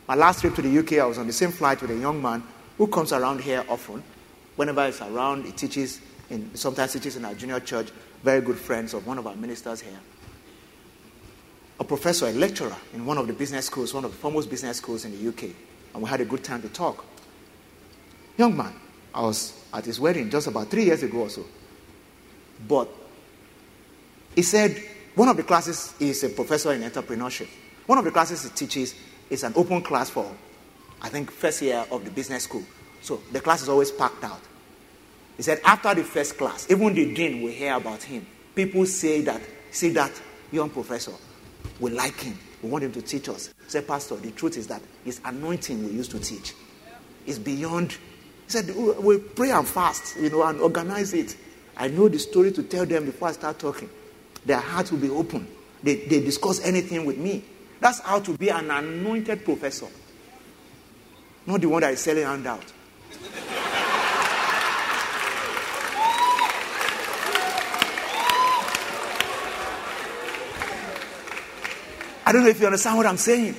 My 0.08 0.14
last 0.14 0.42
trip 0.42 0.54
to 0.54 0.62
the 0.62 0.78
UK, 0.78 1.04
I 1.04 1.06
was 1.06 1.18
on 1.18 1.26
the 1.26 1.34
same 1.34 1.52
flight 1.52 1.82
with 1.82 1.90
a 1.90 1.98
young 1.98 2.22
man 2.22 2.44
who 2.78 2.88
comes 2.88 3.14
around 3.14 3.42
here 3.42 3.64
often. 3.70 4.04
Whenever 4.56 4.86
he's 4.86 5.02
around, 5.02 5.46
he 5.46 5.52
teaches, 5.52 6.00
in, 6.30 6.54
sometimes 6.56 6.94
teaches 6.94 7.16
in 7.16 7.26
our 7.26 7.34
junior 7.34 7.60
church, 7.60 7.90
very 8.24 8.42
good 8.42 8.58
friends 8.58 8.94
of 8.94 9.06
one 9.06 9.18
of 9.18 9.28
our 9.28 9.36
ministers 9.36 9.82
here. 9.82 10.00
A 11.80 11.84
professor, 11.84 12.28
a 12.28 12.32
lecturer 12.32 12.76
in 12.94 13.06
one 13.06 13.18
of 13.18 13.28
the 13.28 13.34
business 13.34 13.66
schools, 13.66 13.94
one 13.94 14.06
of 14.06 14.12
the 14.12 14.18
foremost 14.18 14.50
business 14.50 14.78
schools 14.78 15.06
in 15.06 15.12
the 15.12 15.30
UK. 15.30 15.56
And 15.94 16.04
we 16.04 16.10
had 16.10 16.22
a 16.22 16.26
good 16.26 16.44
time 16.44 16.62
to 16.62 16.70
talk. 16.70 17.04
Young 18.38 18.56
man, 18.56 18.74
I 19.14 19.22
was 19.22 19.60
at 19.74 19.86
his 19.86 20.00
wedding 20.00 20.30
just 20.30 20.48
about 20.48 20.70
three 20.70 20.86
years 20.86 21.04
ago 21.04 21.20
or 21.20 21.30
so. 21.30 21.46
But 22.68 22.90
he 24.36 24.42
said 24.42 24.82
one 25.16 25.28
of 25.28 25.38
the 25.38 25.44
classes 25.44 25.94
is 26.00 26.24
a 26.24 26.30
professor 26.30 26.74
in 26.74 26.82
entrepreneurship. 26.82 27.48
One 27.86 27.98
of 27.98 28.06
the 28.06 28.12
classes 28.12 28.44
he 28.44 28.50
teaches 28.50 28.96
is 29.30 29.44
an 29.44 29.54
open 29.56 29.82
class 29.82 30.10
for, 30.10 30.32
I 31.04 31.10
think, 31.10 31.30
first 31.30 31.62
year 31.62 31.86
of 31.92 32.06
the 32.06 32.12
business 32.12 32.44
school. 32.44 32.64
So 33.02 33.22
the 33.32 33.42
class 33.42 33.62
is 33.62 33.70
always 33.70 33.92
packed 33.92 34.24
out. 34.24 34.42
He 35.38 35.44
said 35.44 35.60
after 35.66 35.94
the 35.94 36.04
first 36.04 36.38
class, 36.38 36.70
even 36.72 36.94
the 36.94 37.14
dean 37.14 37.42
will 37.42 37.52
hear 37.52 37.76
about 37.76 38.02
him. 38.02 38.26
People 38.56 38.86
say 38.86 39.22
that, 39.22 39.42
see 39.72 39.90
that 39.90 40.12
young 40.52 40.70
professor, 40.70 41.12
we 41.80 41.92
like 41.92 42.20
him. 42.20 42.38
We 42.62 42.70
want 42.70 42.84
him 42.86 42.94
to 42.94 43.02
teach 43.02 43.28
us. 43.30 43.54
Say, 43.68 43.82
Pastor, 43.82 44.16
the 44.16 44.32
truth 44.32 44.58
is 44.58 44.68
that 44.68 44.82
his 45.04 45.20
anointing 45.26 45.84
we 45.86 45.92
used 45.92 46.12
to 46.12 46.20
teach 46.20 46.54
is 47.26 47.38
beyond 47.40 47.98
He 48.46 48.52
said, 48.52 48.76
we 48.76 49.18
pray 49.18 49.52
and 49.52 49.68
fast, 49.68 50.18
you 50.18 50.30
know, 50.30 50.44
and 50.44 50.60
organize 50.60 51.14
it. 51.14 51.36
I 51.78 51.88
know 51.88 52.08
the 52.08 52.20
story 52.20 52.52
to 52.52 52.64
tell 52.64 52.86
them 52.86 53.06
before 53.06 53.30
I 53.30 53.32
start 53.32 53.58
talking. 53.60 53.90
Their 54.46 54.60
hearts 54.60 54.92
will 54.92 55.00
be 55.00 55.10
open. 55.10 55.48
They, 55.82 55.96
they 55.96 56.22
discuss 56.22 56.64
anything 56.66 57.06
with 57.06 57.18
me. 57.18 57.44
That's 57.80 58.00
how 58.00 58.20
to 58.20 58.38
be 58.38 58.50
an 58.50 58.70
anointed 58.70 59.44
professor. 59.44 59.88
Not 61.46 61.62
the 61.62 61.68
one 61.68 61.82
that 61.82 61.94
is 61.94 62.00
selling 62.00 62.24
handout. 62.24 62.64
I 72.26 72.32
don't 72.32 72.44
know 72.44 72.50
if 72.50 72.60
you 72.60 72.66
understand 72.66 72.98
what 72.98 73.06
I'm 73.06 73.18
saying. 73.18 73.56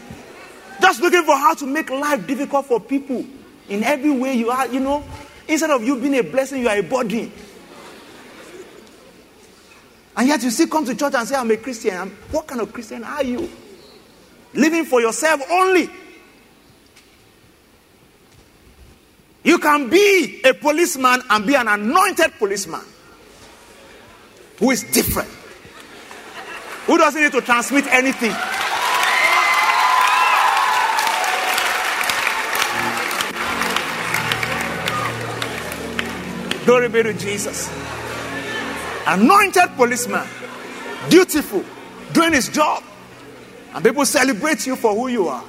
Just 0.81 1.01
looking 1.01 1.23
for 1.25 1.37
how 1.37 1.55
to 1.55 1.67
make 1.67 1.91
life 1.91 2.27
difficult 2.27 2.67
for 2.67 2.81
people 2.81 3.25
in 3.69 3.85
every 3.85 4.11
way 4.11 4.35
you 4.35 4.51
are, 4.51 4.67
you 4.67 4.81
know. 4.81 5.05
Instead 5.47 5.71
of 5.71 5.85
you 5.85 6.01
being 6.01 6.17
a 6.17 6.23
blessing, 6.23 6.63
you 6.63 6.69
are 6.69 6.77
a 6.77 6.83
burden. 6.83 7.31
And 10.17 10.29
yet 10.29 10.43
you 10.43 10.51
still 10.51 10.69
come 10.69 10.85
to 10.87 10.95
church 10.95 11.15
and 11.15 11.29
say, 11.29 11.35
I'm 11.35 11.51
a 11.51 11.57
Christian. 11.57 11.97
I'm, 11.97 12.11
what 12.31 12.47
kind 12.47 12.61
of 12.61 12.73
Christian 12.73 13.05
are 13.05 13.23
you? 13.23 13.51
Living 14.55 14.85
for 14.85 15.01
yourself 15.01 15.43
only. 15.51 15.91
You 19.45 19.59
can 19.59 19.91
be 19.91 20.41
a 20.43 20.55
policeman 20.55 21.23
and 21.29 21.47
be 21.47 21.55
an 21.55 21.69
anointed 21.69 22.33
policeman 22.39 22.81
who 24.59 24.71
is 24.71 24.83
different, 24.85 25.29
who 26.87 26.97
doesn't 26.97 27.23
need 27.23 27.33
to 27.33 27.43
transmit 27.43 27.87
anything. 27.89 28.35
Glory 36.65 36.89
be 36.89 37.03
to 37.03 37.13
Jesus. 37.13 37.69
Anointed 39.07 39.77
policeman, 39.77 40.27
dutiful, 41.11 41.63
doing 42.15 42.33
his 42.33 42.49
job. 42.49 42.83
And 43.75 43.85
people 43.85 44.07
celebrate 44.07 44.67
you 44.67 44.77
for 44.77 44.95
who 44.95 45.09
you 45.09 45.29
are. 45.29 45.45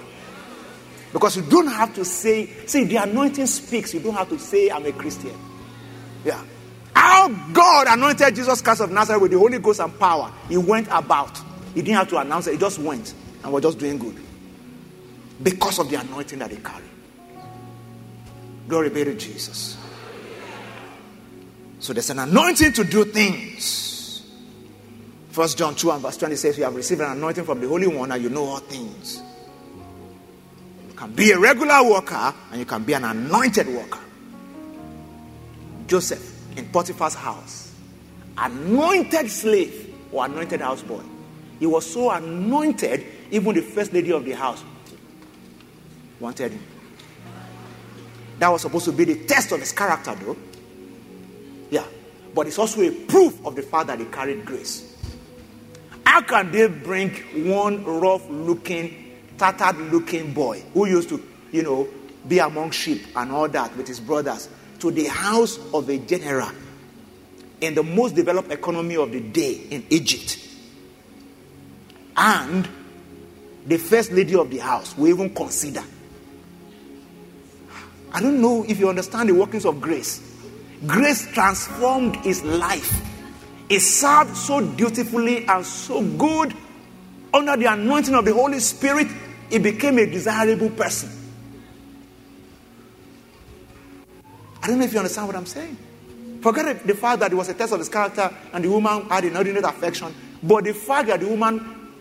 Because 1.16 1.38
you 1.38 1.44
don't 1.44 1.68
have 1.68 1.96
to 1.96 2.04
say, 2.04 2.48
see, 2.68 2.84
the 2.84 2.98
anointing 2.98 3.48
speaks. 3.48 3.94
You 3.94 4.02
don't 4.02 4.16
have 4.16 4.28
to 4.28 4.38
say, 4.38 4.70
I'm 4.70 4.86
a 4.86 4.92
Christian. 4.92 5.34
Yeah. 6.26 6.44
How 6.94 7.30
God 7.54 7.88
anointed 7.88 8.36
Jesus 8.36 8.62
Christ 8.62 8.82
of 8.82 8.92
Nazareth 8.92 9.22
with 9.22 9.32
the 9.32 9.40
Holy 9.40 9.58
Ghost 9.60 9.80
and 9.80 9.98
power. 9.98 10.30
He 10.50 10.58
went 10.58 10.90
about. 10.92 11.40
He 11.74 11.82
didn't 11.82 11.96
have 11.96 12.10
to 12.10 12.18
announce 12.18 12.48
it. 12.48 12.52
He 12.52 12.58
just 12.58 12.80
went 12.80 13.14
and 13.42 13.54
was 13.54 13.64
just 13.64 13.80
doing 13.80 13.98
good. 13.98 14.22
Because 15.42 15.80
of 15.80 15.90
the 15.90 16.02
anointing 16.02 16.38
that 16.40 16.52
he 16.52 16.58
carried. 16.58 16.84
Glory 18.68 18.90
be 18.90 19.06
to 19.06 19.16
Jesus. 19.16 19.78
So 21.80 21.94
there's 21.94 22.10
an 22.10 22.20
anointing 22.20 22.74
to 22.74 22.84
do 22.84 23.06
things. 23.06 24.22
First 25.30 25.58
John 25.58 25.76
2 25.76 25.92
and 25.92 26.02
verse 26.02 26.18
20 26.18 26.36
says, 26.36 26.58
You 26.58 26.66
have 26.66 26.76
received 26.76 27.00
an 27.00 27.12
anointing 27.12 27.46
from 27.46 27.62
the 27.62 27.70
Holy 27.70 27.88
One 27.88 28.12
and 28.12 28.22
you 28.22 28.30
know 28.30 28.44
all 28.44 28.60
things. 28.60 29.22
Can 30.96 31.12
be 31.14 31.32
a 31.32 31.40
regular 31.40 31.84
worker 31.90 32.34
and 32.52 32.60
you 32.60 32.66
can 32.66 32.84
be 32.84 32.94
an 32.94 33.04
anointed 33.04 33.68
worker. 33.68 34.00
Joseph 35.88 36.58
in 36.58 36.66
Potiphar's 36.68 37.14
house, 37.14 37.74
anointed 38.38 39.30
slave 39.30 39.94
or 40.12 40.26
anointed 40.26 40.62
houseboy. 40.62 41.04
He 41.60 41.66
was 41.66 41.92
so 41.92 42.12
anointed, 42.12 43.06
even 43.32 43.56
the 43.56 43.62
first 43.62 43.94
lady 43.94 44.12
of 44.12 44.26
the 44.26 44.34
house 44.34 44.64
wanted 46.20 46.54
him. 46.54 46.64
That 48.40 48.50
was 48.50 48.62
supposed 48.62 48.86
to 48.86 48.92
be 48.92 49.06
the 49.06 49.26
test 49.26 49.52
of 49.52 49.60
his 49.60 49.72
character, 49.72 50.16
though. 50.16 50.38
Yeah. 51.70 51.86
But 52.34 52.48
it's 52.48 52.60
also 52.60 52.82
a 52.82 52.92
proof 52.92 53.46
of 53.46 53.56
the 53.56 53.62
fact 53.62 53.88
that 53.88 54.00
he 54.00 54.06
carried 54.06 54.46
grace. 54.46 54.94
How 56.06 56.22
can 56.22 56.52
they 56.52 56.68
bring 56.68 57.12
one 57.50 57.84
rough 57.84 58.30
looking, 58.30 59.05
tattered 59.38 59.78
looking 59.92 60.34
boy 60.34 60.64
who 60.74 60.86
used 60.86 61.10
to, 61.10 61.24
you 61.52 61.64
know, 61.64 61.88
be 62.28 62.40
among 62.40 62.72
sheep 62.72 63.06
and 63.16 63.32
all 63.32 63.48
that 63.50 63.76
with 63.78 63.88
his 63.88 64.00
brothers 64.00 64.50
to 64.80 64.92
the 64.92 65.06
house 65.06 65.60
of 65.74 65.90
a 65.90 65.98
general 66.00 66.50
in 67.62 67.76
the 67.76 67.84
most 67.84 68.16
developed 68.16 68.52
economy 68.52 68.96
of 68.96 69.12
the 69.12 69.20
day 69.20 69.62
in 69.70 69.86
Egypt? 69.90 70.40
And 72.18 72.68
the 73.66 73.78
first 73.78 74.12
lady 74.12 74.36
of 74.36 74.50
the 74.50 74.60
house 74.60 74.98
will 74.98 75.08
even 75.08 75.34
consider. 75.34 75.84
I 78.14 78.22
don't 78.22 78.40
know 78.42 78.64
if 78.68 78.80
you 78.80 78.88
understand 78.88 79.28
the 79.28 79.34
workings 79.34 79.66
of 79.66 79.82
grace. 79.82 80.22
Grace 80.88 81.30
transformed 81.34 82.16
his 82.18 82.44
life. 82.44 83.02
He 83.68 83.80
served 83.80 84.38
so 84.38 84.62
dutifully 84.62 85.46
and 85.48 85.66
so 85.66 86.02
good 86.02 86.54
under 87.34 87.58
the 87.58 87.66
anointing 87.66 88.14
of 88.14 88.24
the 88.24 88.34
Holy 88.34 88.60
Spirit, 88.60 89.08
he 89.50 89.60
became 89.60 89.98
a 90.00 90.06
desirable 90.06 90.70
person. 90.70 91.10
I 94.62 94.68
don't 94.68 94.80
know 94.80 94.86
if 94.86 94.94
you 94.94 95.00
understand 95.00 95.28
what 95.28 95.36
I'm 95.36 95.46
saying. 95.46 95.78
Forget 96.42 96.86
the 96.86 96.96
fact 96.96 97.20
that 97.20 97.32
it 97.32 97.36
was 97.36 97.50
a 97.50 97.54
test 97.54 97.74
of 97.74 97.80
his 97.80 97.90
character 97.90 98.34
and 98.54 98.64
the 98.64 98.70
woman 98.70 99.08
had 99.10 99.26
inordinate 99.26 99.64
affection, 99.64 100.14
but 100.42 100.64
the 100.64 100.74
fact 100.74 101.08
that 101.08 101.20
the 101.20 101.28
woman, 101.28 101.92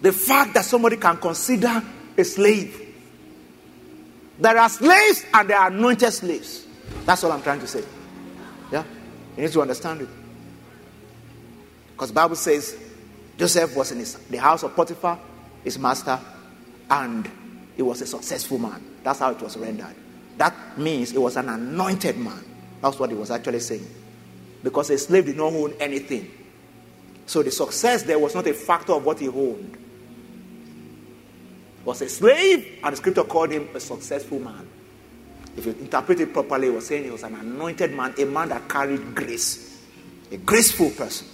the 0.00 0.12
fact 0.12 0.54
that 0.54 0.64
somebody 0.64 0.96
can 0.96 1.16
consider 1.16 1.82
a 2.16 2.24
slave 2.24 2.82
there 4.42 4.58
are 4.58 4.68
slaves 4.68 5.24
and 5.32 5.48
there 5.48 5.58
are 5.58 5.68
anointed 5.68 6.12
slaves. 6.12 6.66
That's 7.04 7.22
all 7.22 7.30
I'm 7.30 7.42
trying 7.42 7.60
to 7.60 7.66
say. 7.68 7.84
Yeah? 8.72 8.84
You 9.36 9.44
need 9.44 9.52
to 9.52 9.62
understand 9.62 10.02
it. 10.02 10.08
Because 11.92 12.10
Bible 12.10 12.34
says 12.34 12.76
Joseph 13.42 13.74
was 13.74 13.90
in 13.90 13.98
his, 13.98 14.14
the 14.30 14.36
house 14.36 14.62
of 14.62 14.76
Potiphar, 14.76 15.18
his 15.64 15.76
master, 15.76 16.16
and 16.88 17.28
he 17.74 17.82
was 17.82 18.00
a 18.00 18.06
successful 18.06 18.56
man. 18.56 18.80
That's 19.02 19.18
how 19.18 19.32
it 19.32 19.42
was 19.42 19.56
rendered. 19.56 19.96
That 20.36 20.78
means 20.78 21.10
he 21.10 21.18
was 21.18 21.36
an 21.36 21.48
anointed 21.48 22.16
man. 22.18 22.44
That's 22.80 23.00
what 23.00 23.10
he 23.10 23.16
was 23.16 23.32
actually 23.32 23.58
saying. 23.58 23.88
Because 24.62 24.90
a 24.90 24.98
slave 24.98 25.26
did 25.26 25.36
not 25.36 25.52
own 25.52 25.74
anything. 25.80 26.30
So 27.26 27.42
the 27.42 27.50
success 27.50 28.04
there 28.04 28.16
was 28.16 28.32
not 28.32 28.46
a 28.46 28.54
factor 28.54 28.92
of 28.92 29.04
what 29.04 29.18
he 29.18 29.26
owned 29.26 29.76
was 31.84 32.00
a 32.00 32.08
slave, 32.08 32.78
and 32.84 32.92
the 32.92 32.96
scripture 32.96 33.24
called 33.24 33.50
him 33.50 33.68
a 33.74 33.80
successful 33.80 34.38
man. 34.38 34.68
If 35.56 35.66
you 35.66 35.72
interpret 35.72 36.20
it 36.20 36.32
properly, 36.32 36.68
it 36.68 36.74
was 36.74 36.86
saying 36.86 37.02
he 37.02 37.10
was 37.10 37.24
an 37.24 37.34
anointed 37.34 37.92
man, 37.92 38.14
a 38.16 38.24
man 38.24 38.50
that 38.50 38.68
carried 38.68 39.16
grace, 39.16 39.82
a 40.30 40.36
graceful 40.36 40.90
person. 40.90 41.26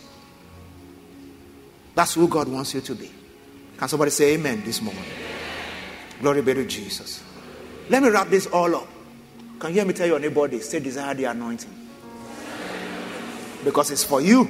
That's 1.99 2.14
who 2.14 2.28
God 2.28 2.46
wants 2.46 2.74
you 2.74 2.80
to 2.80 2.94
be. 2.94 3.11
Can 3.76 3.88
somebody 3.88 4.12
say 4.12 4.34
amen 4.34 4.62
this 4.64 4.80
morning? 4.80 5.03
Glory 6.20 6.42
be 6.42 6.55
to 6.55 6.64
Jesus. 6.64 7.24
Let 7.88 8.05
me 8.05 8.09
wrap 8.09 8.28
this 8.28 8.46
all 8.46 8.72
up. 8.76 8.86
Can 9.59 9.70
you 9.70 9.74
hear 9.74 9.84
me 9.84 9.94
tell 9.94 10.07
your 10.07 10.20
neighbor 10.20 10.46
this? 10.46 10.70
Say, 10.70 10.78
desire 10.78 11.12
the 11.14 11.24
anointing. 11.24 11.88
Because 13.64 13.90
it's 13.90 14.05
for 14.05 14.20
you. 14.20 14.49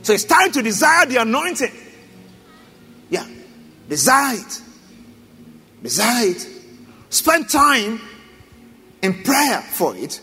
So 0.00 0.14
it's 0.14 0.24
time 0.24 0.50
to 0.52 0.62
desire 0.62 1.04
the 1.04 1.16
anointing. 1.16 1.72
Yeah. 3.10 3.28
Desire 3.86 4.38
it. 4.38 4.62
Desire 5.82 6.26
it. 6.26 6.48
Spend 7.10 7.50
time 7.50 8.00
in 9.02 9.22
prayer 9.22 9.60
for 9.60 9.94
it. 9.94 10.22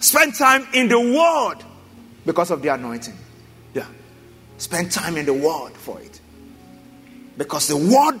Spend 0.00 0.34
time 0.34 0.66
in 0.74 0.88
the 0.88 0.98
Word 0.98 1.69
because 2.30 2.52
of 2.52 2.62
the 2.62 2.68
anointing. 2.68 3.16
Yeah. 3.74 3.86
Spend 4.56 4.92
time 4.92 5.16
in 5.16 5.26
the 5.26 5.34
Word 5.34 5.72
for 5.72 6.00
it. 6.00 6.20
Because 7.36 7.66
the 7.66 7.76
Word 7.76 8.20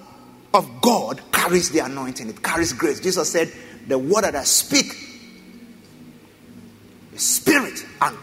of 0.52 0.68
God 0.80 1.20
carries 1.30 1.70
the 1.70 1.78
anointing, 1.78 2.28
it 2.28 2.42
carries 2.42 2.72
grace. 2.72 2.98
Jesus 2.98 3.30
said, 3.30 3.52
The 3.86 3.96
word 3.96 4.22
that 4.22 4.34
I 4.34 4.42
speak 4.42 4.86
is 7.14 7.22
spirit 7.22 7.86
and 8.00 8.16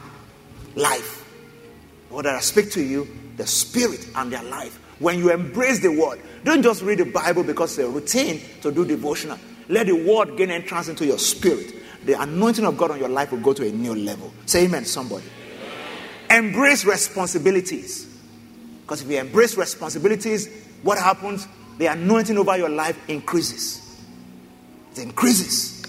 life. 0.76 1.26
The 2.10 2.16
word 2.16 2.26
that 2.26 2.36
I 2.36 2.42
speak 2.42 2.72
to 2.72 2.84
you 2.84 3.08
the 3.38 3.48
spirit 3.48 4.06
and 4.16 4.34
their 4.34 4.44
life. 4.44 4.78
When 5.00 5.20
you 5.20 5.32
embrace 5.32 5.80
the 5.80 5.92
word, 5.92 6.20
don't 6.44 6.64
just 6.64 6.82
read 6.82 6.98
the 6.98 7.06
Bible 7.06 7.44
because 7.44 7.78
it's 7.78 7.88
a 7.88 7.90
routine 7.90 8.42
to 8.62 8.72
do 8.72 8.84
devotional. 8.84 9.38
Let 9.70 9.86
the 9.86 9.94
word 9.94 10.36
gain 10.36 10.50
entrance 10.50 10.90
into 10.90 11.06
your 11.06 11.20
spirit. 11.20 11.74
The 12.06 12.20
anointing 12.20 12.66
of 12.66 12.78
God 12.78 12.92
on 12.92 13.00
your 13.00 13.10
life 13.10 13.32
will 13.32 13.40
go 13.40 13.54
to 13.54 13.66
a 13.66 13.72
new 13.72 13.94
level. 13.96 14.34
Say 14.48 14.66
amen, 14.66 14.86
somebody. 14.86 15.26
Embrace 16.30 16.86
responsibilities. 16.86 18.06
Because 18.82 19.02
if 19.02 19.10
you 19.10 19.18
embrace 19.20 19.56
responsibilities, 19.58 20.50
what 20.84 20.98
happens? 20.98 21.48
The 21.78 21.88
anointing 21.88 22.38
over 22.38 22.58
your 22.58 22.70
life 22.70 22.98
increases. 23.10 24.02
It 24.92 25.00
increases. 25.00 25.86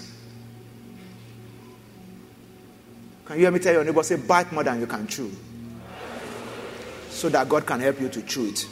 Can 3.25 3.35
you 3.35 3.43
hear 3.43 3.51
me 3.51 3.59
tell 3.59 3.73
your 3.73 3.83
neighbor, 3.83 4.03
say, 4.03 4.15
bite 4.15 4.51
more 4.51 4.63
than 4.63 4.79
you 4.79 4.87
can 4.87 5.07
chew? 5.07 5.31
so 7.19 7.27
that 7.29 7.49
God 7.49 7.65
can 7.65 7.81
help 7.81 7.99
you 7.99 8.07
to 8.09 8.21
chew 8.21 8.47
it. 8.47 8.65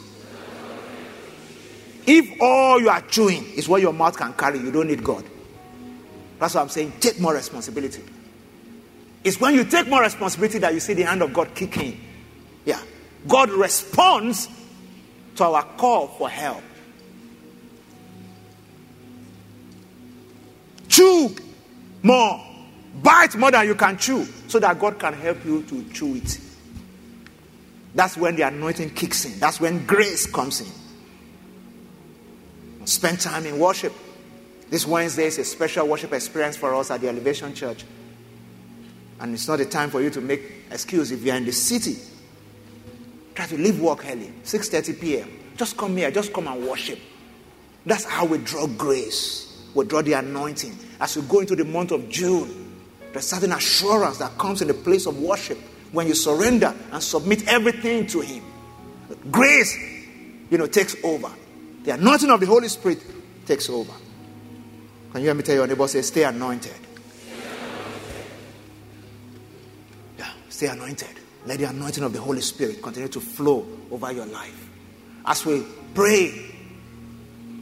If 2.06 2.40
all 2.40 2.80
you 2.80 2.88
are 2.88 3.02
chewing 3.02 3.44
is 3.52 3.68
what 3.68 3.82
your 3.82 3.92
mouth 3.92 4.16
can 4.16 4.32
carry, 4.32 4.58
you 4.58 4.72
don't 4.72 4.88
need 4.88 5.04
God. 5.04 5.24
That's 6.38 6.54
what 6.54 6.62
I'm 6.62 6.68
saying 6.70 6.94
take 6.98 7.20
more 7.20 7.34
responsibility. 7.34 8.02
It's 9.24 9.40
when 9.40 9.54
you 9.54 9.64
take 9.64 9.88
more 9.88 10.02
responsibility 10.02 10.58
that 10.58 10.72
you 10.72 10.80
see 10.80 10.94
the 10.94 11.02
hand 11.02 11.22
of 11.22 11.32
God 11.32 11.54
kicking. 11.54 12.00
Yeah. 12.64 12.80
God 13.26 13.50
responds 13.50 14.48
to 15.36 15.44
our 15.44 15.62
call 15.76 16.08
for 16.08 16.28
help. 16.28 16.62
Chew 20.88 21.34
more. 22.02 22.44
Bite 23.02 23.36
more 23.36 23.50
than 23.50 23.66
you 23.66 23.74
can 23.74 23.96
chew 23.98 24.24
so 24.48 24.58
that 24.58 24.78
God 24.78 24.98
can 24.98 25.14
help 25.14 25.44
you 25.44 25.62
to 25.64 25.84
chew 25.90 26.16
it. 26.16 26.40
That's 27.94 28.16
when 28.16 28.36
the 28.36 28.42
anointing 28.42 28.90
kicks 28.90 29.24
in. 29.24 29.38
That's 29.38 29.60
when 29.60 29.86
grace 29.86 30.26
comes 30.26 30.60
in. 30.60 30.68
Spend 32.86 33.20
time 33.20 33.46
in 33.46 33.58
worship. 33.58 33.92
This 34.70 34.86
Wednesday 34.86 35.26
is 35.26 35.38
a 35.38 35.44
special 35.44 35.86
worship 35.86 36.12
experience 36.12 36.56
for 36.56 36.74
us 36.74 36.90
at 36.90 37.00
the 37.00 37.08
Elevation 37.08 37.54
Church. 37.54 37.84
And 39.20 39.34
it's 39.34 39.48
not 39.48 39.60
a 39.60 39.66
time 39.66 39.90
for 39.90 40.00
you 40.00 40.10
to 40.10 40.20
make 40.20 40.42
excuse 40.70 41.10
if 41.10 41.22
you're 41.22 41.36
in 41.36 41.44
the 41.44 41.52
city. 41.52 41.96
Try 43.34 43.46
to 43.46 43.56
leave 43.56 43.80
work 43.80 44.04
early, 44.08 44.32
6:30 44.44 45.00
p.m. 45.00 45.30
Just 45.56 45.76
come 45.76 45.96
here, 45.96 46.10
just 46.10 46.32
come 46.32 46.46
and 46.48 46.66
worship. 46.66 46.98
That's 47.84 48.04
how 48.04 48.26
we 48.26 48.38
draw 48.38 48.66
grace. 48.66 49.62
We 49.74 49.84
draw 49.84 50.02
the 50.02 50.14
anointing. 50.14 50.76
As 51.00 51.16
we 51.16 51.22
go 51.22 51.40
into 51.40 51.56
the 51.56 51.64
month 51.64 51.90
of 51.90 52.08
June, 52.08 52.68
there's 53.12 53.26
certain 53.26 53.52
assurance 53.52 54.18
that 54.18 54.36
comes 54.38 54.62
in 54.62 54.68
the 54.68 54.74
place 54.74 55.06
of 55.06 55.18
worship 55.18 55.58
when 55.92 56.06
you 56.06 56.14
surrender 56.14 56.74
and 56.92 57.02
submit 57.02 57.46
everything 57.48 58.06
to 58.08 58.20
Him. 58.20 58.44
Grace, 59.30 59.76
you 60.50 60.58
know, 60.58 60.66
takes 60.66 60.96
over. 61.02 61.30
The 61.84 61.92
anointing 61.92 62.30
of 62.30 62.40
the 62.40 62.46
Holy 62.46 62.68
Spirit 62.68 63.00
takes 63.46 63.70
over. 63.70 63.92
Can 65.12 65.20
you 65.20 65.28
hear 65.28 65.34
me 65.34 65.42
tell 65.42 65.54
your 65.54 65.66
neighbor, 65.66 65.88
say, 65.88 66.02
stay 66.02 66.24
anointed? 66.24 66.74
Yeah, 70.18 70.30
stay 70.58 70.66
anointed. 70.66 71.20
Let 71.46 71.60
the 71.60 71.68
anointing 71.68 72.02
of 72.02 72.12
the 72.12 72.20
Holy 72.20 72.40
Spirit 72.40 72.82
continue 72.82 73.08
to 73.10 73.20
flow 73.20 73.64
over 73.92 74.10
your 74.10 74.26
life. 74.26 74.68
As 75.24 75.46
we 75.46 75.62
pray 75.94 76.34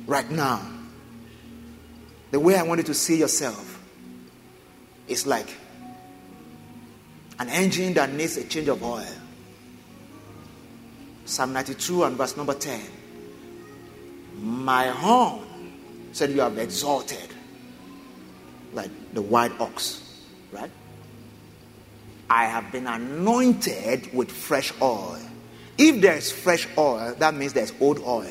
right 0.06 0.30
now, 0.30 0.66
the 2.30 2.40
way 2.40 2.56
I 2.56 2.62
want 2.62 2.78
you 2.78 2.84
to 2.84 2.94
see 2.94 3.18
yourself 3.18 3.82
is 5.08 5.26
like 5.26 5.54
an 7.38 7.50
engine 7.50 7.92
that 7.94 8.10
needs 8.14 8.38
a 8.38 8.44
change 8.44 8.68
of 8.68 8.82
oil. 8.82 9.04
Psalm 11.26 11.52
92 11.52 12.04
and 12.04 12.16
verse 12.16 12.34
number 12.34 12.54
10. 12.54 12.80
My 14.40 14.88
horn 14.88 15.44
said, 16.12 16.30
You 16.30 16.40
have 16.40 16.56
exalted 16.56 17.28
like 18.72 18.90
the 19.12 19.20
white 19.20 19.52
ox, 19.60 20.02
right? 20.50 20.70
I 22.28 22.46
have 22.46 22.72
been 22.72 22.86
anointed 22.86 24.12
with 24.12 24.30
fresh 24.30 24.72
oil. 24.82 25.20
If 25.78 26.00
there's 26.00 26.32
fresh 26.32 26.66
oil, 26.76 27.14
that 27.18 27.34
means 27.34 27.52
there's 27.52 27.72
old 27.80 28.00
oil. 28.00 28.30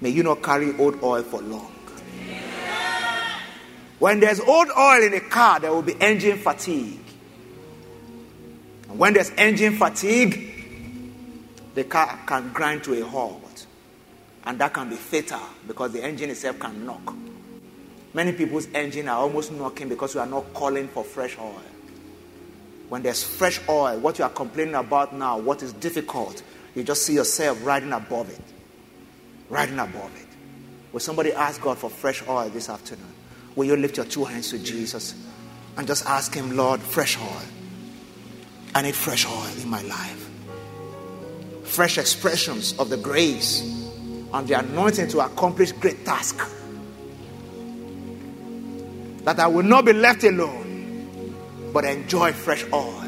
May 0.00 0.10
you 0.10 0.22
not 0.22 0.42
carry 0.42 0.76
old 0.76 1.02
oil 1.02 1.22
for 1.22 1.40
long. 1.40 1.72
When 3.98 4.20
there's 4.20 4.40
old 4.40 4.68
oil 4.78 5.02
in 5.02 5.14
a 5.14 5.20
car, 5.20 5.58
there 5.58 5.72
will 5.72 5.82
be 5.82 5.96
engine 6.00 6.38
fatigue. 6.38 7.00
And 8.90 8.98
when 8.98 9.14
there's 9.14 9.30
engine 9.38 9.76
fatigue, 9.76 10.52
the 11.74 11.84
car 11.84 12.18
can 12.26 12.52
grind 12.52 12.84
to 12.84 13.02
a 13.02 13.06
halt. 13.06 13.66
And 14.44 14.58
that 14.60 14.74
can 14.74 14.90
be 14.90 14.96
fatal 14.96 15.40
because 15.66 15.92
the 15.92 16.04
engine 16.04 16.30
itself 16.30 16.58
can 16.58 16.84
knock. 16.84 17.14
Many 18.12 18.32
people's 18.32 18.68
engine 18.74 19.08
are 19.08 19.18
almost 19.18 19.52
knocking 19.52 19.88
because 19.88 20.14
we 20.14 20.20
are 20.20 20.26
not 20.26 20.52
calling 20.52 20.88
for 20.88 21.02
fresh 21.02 21.36
oil. 21.38 21.62
When 22.88 23.02
there's 23.02 23.24
fresh 23.24 23.60
oil, 23.68 23.98
what 23.98 24.18
you 24.18 24.24
are 24.24 24.30
complaining 24.30 24.74
about 24.74 25.14
now, 25.14 25.38
what 25.38 25.62
is 25.62 25.72
difficult, 25.72 26.42
you 26.74 26.84
just 26.84 27.02
see 27.04 27.14
yourself 27.14 27.64
riding 27.64 27.92
above 27.92 28.30
it. 28.30 28.40
Riding 29.48 29.78
above 29.78 30.14
it. 30.16 30.26
Will 30.92 31.00
somebody 31.00 31.32
ask 31.32 31.60
God 31.60 31.78
for 31.78 31.90
fresh 31.90 32.26
oil 32.28 32.48
this 32.48 32.68
afternoon? 32.68 33.12
Will 33.56 33.64
you 33.64 33.76
lift 33.76 33.96
your 33.96 34.06
two 34.06 34.24
hands 34.24 34.50
to 34.50 34.58
Jesus 34.58 35.14
and 35.76 35.86
just 35.86 36.06
ask 36.06 36.34
Him, 36.34 36.56
Lord, 36.56 36.80
fresh 36.80 37.18
oil? 37.18 37.42
I 38.74 38.82
need 38.82 38.94
fresh 38.94 39.26
oil 39.26 39.50
in 39.60 39.68
my 39.68 39.82
life. 39.82 40.30
Fresh 41.64 41.98
expressions 41.98 42.78
of 42.78 42.90
the 42.90 42.96
grace 42.96 43.62
and 44.32 44.46
the 44.46 44.58
anointing 44.58 45.08
to 45.08 45.20
accomplish 45.20 45.72
great 45.72 46.04
task. 46.04 46.38
That 49.24 49.40
I 49.40 49.46
will 49.46 49.62
not 49.64 49.86
be 49.86 49.92
left 49.92 50.22
alone, 50.24 50.65
but 51.76 51.84
enjoy 51.84 52.32
fresh 52.32 52.64
oil. 52.72 53.02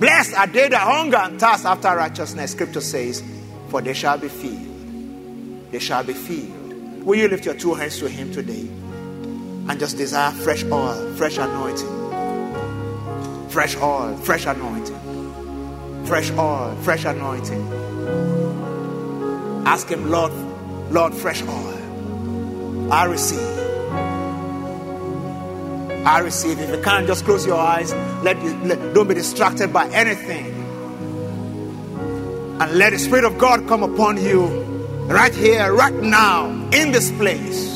Blessed 0.00 0.36
are 0.36 0.48
they 0.48 0.68
that 0.68 0.80
hunger 0.80 1.18
and 1.18 1.38
thirst 1.38 1.64
after 1.64 1.94
righteousness, 1.94 2.50
scripture 2.50 2.80
says, 2.80 3.22
for 3.68 3.80
they 3.80 3.94
shall 3.94 4.18
be 4.18 4.26
filled. 4.26 5.70
They 5.70 5.78
shall 5.78 6.02
be 6.02 6.12
filled. 6.12 7.04
Will 7.04 7.14
you 7.14 7.28
lift 7.28 7.44
your 7.44 7.54
two 7.54 7.74
hands 7.74 8.00
to 8.00 8.08
Him 8.08 8.32
today 8.32 8.62
and 8.62 9.78
just 9.78 9.96
desire 9.96 10.32
fresh 10.32 10.64
oil, 10.64 11.14
fresh 11.14 11.38
anointing? 11.38 13.48
Fresh 13.50 13.76
oil, 13.76 14.16
fresh 14.16 14.46
anointing. 14.46 16.04
Fresh 16.04 16.32
oil, 16.32 16.74
fresh 16.82 17.04
anointing. 17.04 17.62
Ask 19.64 19.88
Him, 19.88 20.10
Lord, 20.10 20.32
Lord, 20.90 21.14
fresh 21.14 21.44
oil. 21.44 22.92
I 22.92 23.04
receive. 23.04 23.53
I 26.04 26.18
receive. 26.20 26.60
If 26.60 26.70
you 26.70 26.82
can't, 26.82 27.06
just 27.06 27.24
close 27.24 27.46
your 27.46 27.56
eyes. 27.56 27.92
Let, 28.22 28.40
let 28.64 28.94
don't 28.94 29.08
be 29.08 29.14
distracted 29.14 29.72
by 29.72 29.88
anything. 29.88 30.52
And 32.60 32.78
let 32.78 32.90
the 32.90 32.98
Spirit 32.98 33.24
of 33.24 33.38
God 33.38 33.66
come 33.66 33.82
upon 33.82 34.22
you 34.22 34.46
right 35.06 35.34
here, 35.34 35.74
right 35.74 35.94
now, 35.94 36.50
in 36.72 36.92
this 36.92 37.10
place. 37.12 37.73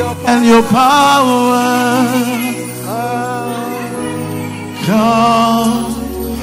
And 0.00 0.44
your 0.44 0.62
power 0.64 1.94
come 4.84 5.94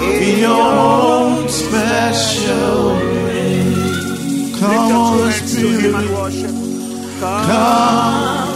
in 0.02 0.40
your 0.40 0.52
own 0.52 1.50
special 1.50 2.96
way. 2.96 3.74
Come, 4.58 4.92
Holy 4.92 5.32
Spirit. 5.32 6.06
Come, 7.20 8.48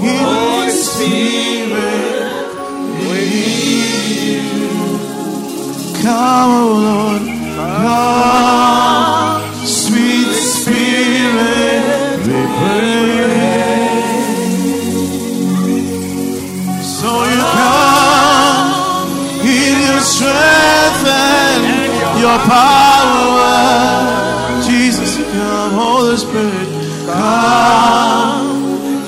Holy 0.00 0.70
Spirit, 0.70 2.22
we 3.08 3.18
need 3.30 4.44
you. 4.54 4.72
Come, 6.02 6.52
Lord, 6.84 7.22
come, 7.56 8.47
your 22.28 22.38
power. 22.44 23.56
Jesus, 24.68 25.16
come, 25.16 25.72
Holy 25.72 26.16
Spirit, 26.16 26.68
come 27.06 28.44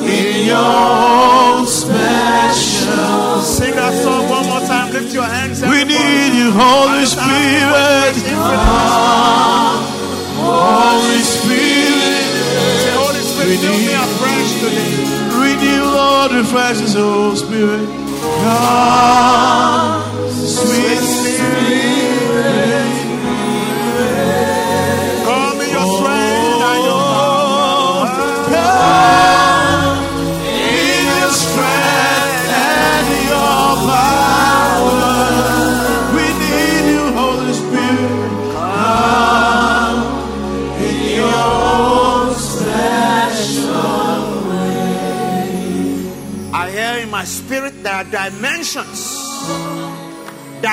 in 0.08 0.46
your 0.46 0.56
own 0.56 1.66
special. 1.66 3.42
sing 3.42 3.74
that 3.76 3.94
song 4.02 4.28
one 4.28 4.46
more 4.48 4.64
time. 4.66 4.92
Lift 4.92 5.12
your 5.12 5.24
hands. 5.24 5.60
We 5.60 5.84
need 5.84 6.32
you, 6.40 6.48
Holy 6.52 7.04
Spirit, 7.04 8.16
Holy 10.40 11.20
Spirit. 11.34 12.28
Say, 12.82 12.94
Holy 12.96 13.22
Spirit, 13.30 13.58
fill 13.60 13.78
me 13.88 13.94
afresh 14.04 14.50
today. 14.64 14.94
Renew, 15.44 15.84
Lord, 15.84 16.32
refresh 16.32 16.80
us, 16.80 16.94
Holy 16.94 17.36
Spirit. 17.36 17.86
Come, 18.44 20.00
sweet 20.32 21.09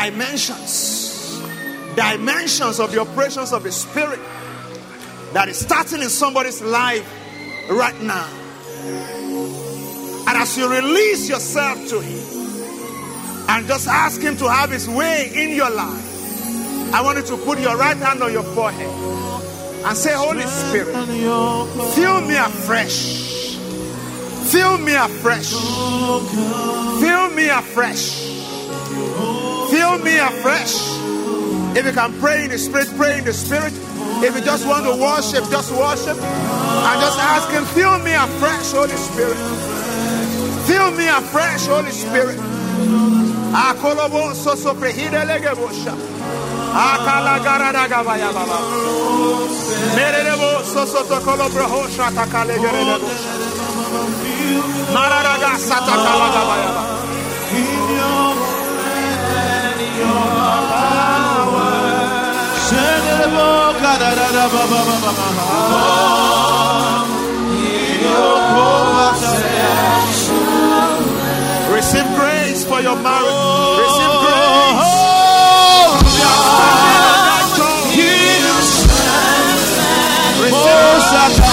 dimensions, 0.09 1.41
dimensions 1.95 2.79
of 2.79 2.91
the 2.91 2.99
operations 2.99 3.51
of 3.51 3.63
the 3.63 3.71
spirit 3.71 4.19
that 5.33 5.49
is 5.49 5.57
starting 5.57 6.01
in 6.01 6.09
somebody's 6.09 6.61
life 6.61 7.05
right 7.69 7.99
now. 8.01 8.27
And 10.27 10.37
as 10.37 10.57
you 10.57 10.69
release 10.69 11.27
yourself 11.29 11.87
to 11.89 11.99
Him 11.99 13.49
and 13.49 13.67
just 13.67 13.87
ask 13.87 14.21
Him 14.21 14.37
to 14.37 14.49
have 14.49 14.71
His 14.71 14.87
way 14.87 15.29
in 15.33 15.55
your 15.55 15.69
life, 15.69 16.93
I 16.93 17.01
want 17.03 17.17
you 17.17 17.25
to 17.25 17.37
put 17.43 17.59
your 17.59 17.75
right 17.75 17.97
hand 17.97 18.23
on 18.23 18.31
your 18.31 18.43
forehead 18.43 18.89
and 19.85 19.97
say, 19.97 20.13
Holy 20.13 20.43
Spirit, 20.43 20.95
fill 21.95 22.21
me 22.21 22.35
afresh. 22.37 23.57
Fill 24.51 24.77
me 24.77 24.95
afresh. 24.95 25.51
Fill 27.01 27.29
me 27.31 27.49
afresh. 27.49 28.36
Fill 29.87 30.03
me 30.03 30.17
afresh. 30.19 30.75
If 31.77 31.85
you 31.85 31.93
can 31.93 32.11
pray 32.19 32.43
in 32.43 32.49
the 32.51 32.57
Spirit, 32.57 32.89
pray 32.97 33.19
in 33.19 33.23
the 33.23 33.31
Spirit. 33.31 33.71
If 34.21 34.35
you 34.35 34.41
just 34.43 34.67
want 34.67 34.83
to 34.83 34.91
worship, 34.91 35.49
just 35.49 35.71
worship. 35.71 36.17
And 36.19 36.99
just 36.99 37.17
ask 37.19 37.49
Him, 37.49 37.63
fill 37.71 37.97
me 37.99 38.11
afresh, 38.11 38.73
Holy 38.73 38.97
Spirit. 38.97 39.37
Fill 40.67 40.91
me 40.91 41.07
afresh, 41.07 41.67
Holy 41.67 41.91
Spirit. 41.91 42.35
Akolobo 43.55 44.35
soso 44.35 44.75
prehide 44.75 45.23
legebosha. 45.23 45.95
Akala 46.75 47.39
garada 47.39 47.87
gabaya 47.87 48.33
baba. 48.33 48.59
Merelebo 49.95 50.63
soso 50.67 51.03
tokolo 51.07 51.47
brohosha 51.49 52.11
takale 52.11 52.57
geredebosha. 52.59 53.31
Mararaga 54.91 55.55
satakala 55.57 56.27
gabaya 56.35 56.71
baba. 56.75 56.96
Receive 71.77 72.09
grace 72.15 72.65
for 72.65 72.81
your 72.81 72.95
marriage. 72.95 73.31
Receive 73.79 74.11
oh. 74.11 74.23
grace. 74.25 74.87
Oh, 74.89 75.47
Feel 80.49 81.46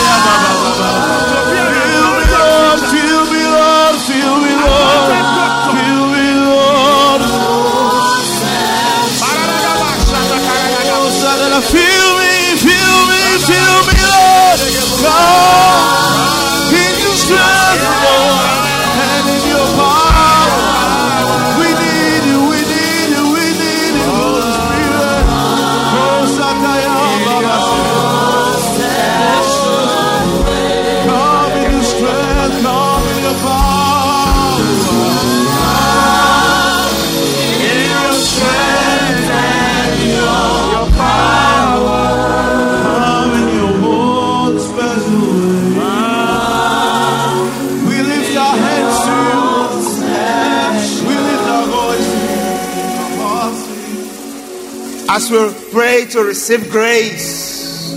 As 55.17 55.31
we 55.31 55.39
pray 55.71 56.07
to 56.07 56.25
receive 56.25 56.73
grace 56.73 57.93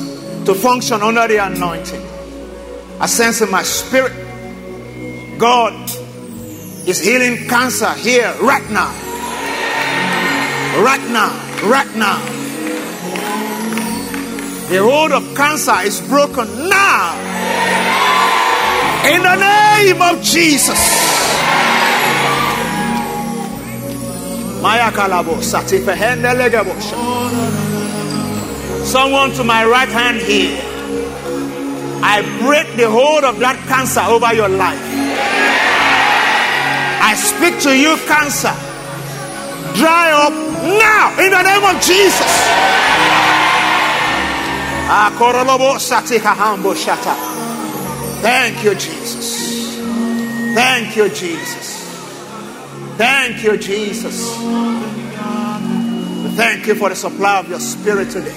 to 0.45 0.53
function 0.53 1.01
under 1.01 1.28
the 1.28 1.43
anointing, 1.43 2.05
I 2.99 3.07
sense 3.07 3.41
in 3.41 3.49
my 3.49 3.63
spirit 3.63 4.13
God 5.39 5.74
is 6.88 6.99
healing 6.99 7.47
cancer 7.49 7.91
here 7.95 8.32
right 8.39 8.70
now. 8.70 8.93
Right 10.80 11.01
now. 11.09 11.34
Right 11.68 11.95
now. 11.95 12.24
The 14.70 14.78
hold 14.84 15.11
of 15.11 15.36
cancer 15.36 15.82
is 15.86 15.99
broken 16.01 16.70
now. 16.70 17.18
In 19.11 19.24
the 19.24 19.36
name 19.38 20.01
of 20.03 20.22
Jesus. 20.22 21.07
Maya 24.62 24.91
kalabo. 24.91 25.41
Someone 28.84 29.32
to 29.34 29.43
my 29.43 29.66
right 29.66 29.89
hand 29.89 30.18
here. 30.22 30.58
I 32.01 32.22
break 32.41 32.76
the 32.78 32.89
hold 32.89 33.24
of 33.24 33.39
that 33.39 33.58
cancer 33.68 34.01
over 34.01 34.34
your 34.34 34.49
life. 34.49 34.80
I 37.01 37.14
speak 37.16 37.60
to 37.62 37.78
you, 37.78 37.97
cancer. 38.08 38.53
Dry 39.76 40.12
up 40.12 40.34
now 40.34 41.12
in 41.20 41.32
the 41.32 41.43
name 41.43 41.64
of 41.64 41.82
Jesus. 41.82 42.34
Thank 48.22 48.64
you, 48.64 48.74
Jesus. 48.74 49.76
Thank 50.55 50.95
you, 50.95 51.10
Jesus. 51.10 51.76
Thank 52.97 53.43
you, 53.43 53.57
Jesus. 53.57 54.35
Thank 56.35 56.65
you 56.65 56.73
for 56.73 56.89
the 56.89 56.95
supply 56.95 57.37
of 57.37 57.47
your 57.47 57.59
spirit 57.59 58.09
today. 58.09 58.31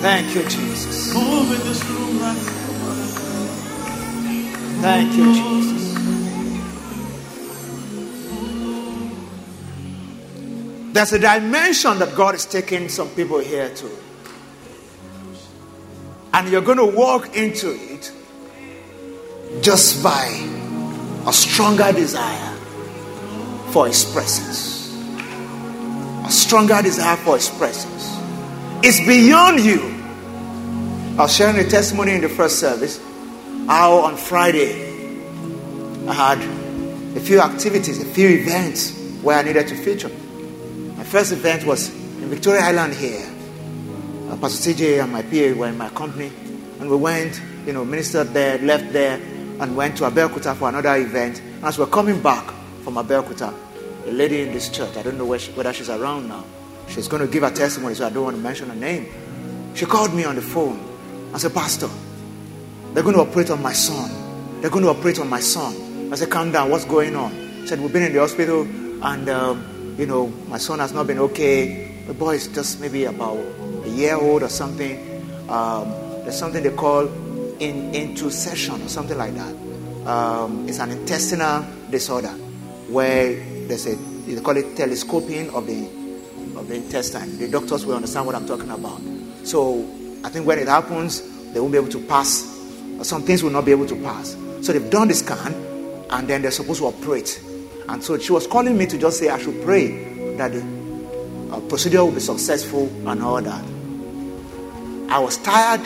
Thank 0.00 0.34
you, 0.34 0.42
Jesus. 0.44 1.12
Thank 4.80 5.14
you, 5.14 5.34
Jesus. 5.34 5.92
There's 10.92 11.12
a 11.12 11.18
dimension 11.18 11.98
that 11.98 12.14
God 12.16 12.34
is 12.34 12.46
taking 12.46 12.88
some 12.88 13.10
people 13.10 13.40
here 13.40 13.74
to. 13.74 13.90
And 16.32 16.48
you're 16.48 16.62
going 16.62 16.78
to 16.78 16.86
walk 16.86 17.36
into 17.36 17.70
it 17.72 18.10
just 19.60 20.02
by 20.02 20.26
a 21.26 21.32
stronger 21.32 21.92
desire 21.92 22.56
for 23.70 23.86
His 23.86 24.04
presence. 24.04 24.92
A 26.26 26.30
stronger 26.30 26.80
desire 26.82 27.16
for 27.16 27.36
His 27.36 27.48
presence. 27.50 28.16
It's 28.82 28.98
beyond 29.06 29.60
you. 29.60 29.80
I 31.18 31.22
was 31.22 31.36
sharing 31.36 31.64
a 31.64 31.68
testimony 31.68 32.14
in 32.14 32.22
the 32.22 32.28
first 32.28 32.58
service 32.58 33.00
how 33.66 33.98
on 33.98 34.16
Friday 34.16 34.90
I 36.08 36.12
had 36.12 36.38
a 37.16 37.20
few 37.20 37.40
activities, 37.40 38.02
a 38.02 38.04
few 38.04 38.28
events 38.28 38.98
where 39.22 39.38
I 39.38 39.42
needed 39.42 39.68
to 39.68 39.76
feature. 39.76 40.08
My 40.96 41.04
first 41.04 41.32
event 41.32 41.64
was 41.64 41.90
in 41.90 42.28
Victoria 42.28 42.62
Island 42.62 42.94
here. 42.94 43.24
Uh, 44.30 44.36
Pastor 44.38 44.72
TJ 44.72 45.02
and 45.02 45.12
my 45.12 45.22
PA 45.22 45.58
were 45.58 45.68
in 45.68 45.78
my 45.78 45.90
company, 45.90 46.32
and 46.80 46.90
we 46.90 46.96
went, 46.96 47.40
you 47.66 47.72
know, 47.72 47.84
ministered 47.84 48.28
there, 48.28 48.58
left 48.58 48.92
there, 48.92 49.20
and 49.60 49.76
went 49.76 49.96
to 49.98 50.04
Abeokuta 50.04 50.54
for 50.54 50.68
another 50.68 50.96
event. 50.96 51.42
As 51.62 51.78
we're 51.78 51.86
coming 51.86 52.20
back 52.22 52.44
from 52.82 52.94
Abeokuta, 52.94 53.54
a 54.06 54.10
lady 54.10 54.42
in 54.42 54.52
this 54.52 54.68
church, 54.68 54.96
I 54.96 55.02
don't 55.02 55.18
know 55.18 55.36
she, 55.38 55.52
whether 55.52 55.72
she's 55.72 55.90
around 55.90 56.28
now, 56.28 56.44
she's 56.88 57.08
going 57.08 57.24
to 57.24 57.32
give 57.32 57.42
her 57.42 57.50
testimony, 57.50 57.94
so 57.94 58.06
I 58.06 58.10
don't 58.10 58.24
want 58.24 58.36
to 58.36 58.42
mention 58.42 58.68
her 58.68 58.74
name. 58.74 59.06
She 59.74 59.86
called 59.86 60.14
me 60.14 60.24
on 60.24 60.34
the 60.34 60.42
phone 60.42 60.78
and 61.32 61.40
said, 61.40 61.54
Pastor, 61.54 61.88
they're 62.92 63.02
going 63.02 63.14
to 63.14 63.22
operate 63.22 63.50
on 63.50 63.62
my 63.62 63.72
son. 63.72 64.60
They're 64.60 64.70
going 64.70 64.84
to 64.84 64.90
operate 64.90 65.18
on 65.18 65.28
my 65.28 65.40
son. 65.40 66.10
I 66.12 66.16
said, 66.16 66.30
calm 66.30 66.52
down. 66.52 66.70
What's 66.70 66.84
going 66.84 67.16
on? 67.16 67.32
She 67.62 67.68
said, 67.68 67.80
we've 67.80 67.92
been 67.92 68.02
in 68.02 68.12
the 68.12 68.20
hospital 68.20 68.62
and, 68.62 69.28
um, 69.28 69.94
you 69.98 70.06
know, 70.06 70.26
my 70.48 70.58
son 70.58 70.78
has 70.78 70.92
not 70.92 71.06
been 71.06 71.18
okay. 71.18 72.04
The 72.06 72.12
boy 72.12 72.34
is 72.34 72.48
just 72.48 72.80
maybe 72.80 73.04
about 73.04 73.38
a 73.84 73.88
year 73.88 74.16
old 74.16 74.42
or 74.42 74.48
something. 74.48 75.22
Um, 75.48 75.90
there's 76.22 76.38
something 76.38 76.62
they 76.62 76.70
call 76.70 77.08
in, 77.60 77.94
intercession 77.94 78.82
or 78.82 78.88
something 78.88 79.16
like 79.16 79.34
that. 79.34 79.54
Um, 80.06 80.68
it's 80.68 80.78
an 80.78 80.90
intestinal 80.90 81.64
disorder 81.90 82.32
where 82.88 83.34
there's 83.66 83.86
a, 83.86 83.94
they 83.94 84.40
call 84.40 84.56
it 84.56 84.76
telescoping 84.76 85.50
of 85.50 85.66
the, 85.66 85.86
of 86.58 86.68
the 86.68 86.74
intestine. 86.74 87.38
The 87.38 87.48
doctors 87.48 87.86
will 87.86 87.96
understand 87.96 88.26
what 88.26 88.34
I'm 88.34 88.46
talking 88.46 88.70
about. 88.70 89.00
So 89.44 89.80
I 90.24 90.28
think 90.28 90.46
when 90.46 90.58
it 90.58 90.68
happens, 90.68 91.22
they 91.52 91.60
won't 91.60 91.72
be 91.72 91.78
able 91.78 91.90
to 91.90 92.00
pass. 92.06 92.48
Some 93.02 93.22
things 93.22 93.42
will 93.42 93.50
not 93.50 93.64
be 93.64 93.72
able 93.72 93.86
to 93.86 93.96
pass. 93.96 94.36
So 94.60 94.72
they've 94.72 94.90
done 94.90 95.08
the 95.08 95.14
scan 95.14 95.52
and 96.10 96.28
then 96.28 96.42
they're 96.42 96.50
supposed 96.50 96.80
to 96.80 96.86
operate. 96.86 97.42
And 97.88 98.02
so 98.02 98.18
she 98.18 98.32
was 98.32 98.46
calling 98.46 98.76
me 98.76 98.86
to 98.86 98.98
just 98.98 99.18
say 99.18 99.28
I 99.28 99.38
should 99.38 99.62
pray 99.62 100.34
that 100.36 100.52
the 100.52 100.62
uh, 101.52 101.60
procedure 101.68 102.04
will 102.04 102.12
be 102.12 102.20
successful 102.20 102.90
and 103.08 103.22
all 103.22 103.42
that. 103.42 103.64
I 105.10 105.18
was 105.18 105.36
tired. 105.38 105.80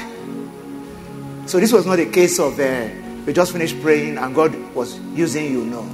So 1.46 1.60
this 1.60 1.72
was 1.72 1.86
not 1.86 1.98
a 2.00 2.06
case 2.06 2.38
of 2.38 2.58
uh, 2.58 2.88
we 3.24 3.32
just 3.32 3.52
finished 3.52 3.80
praying 3.80 4.18
and 4.18 4.34
God 4.34 4.54
was 4.74 4.98
using 5.14 5.50
you, 5.50 5.64
no. 5.64 5.88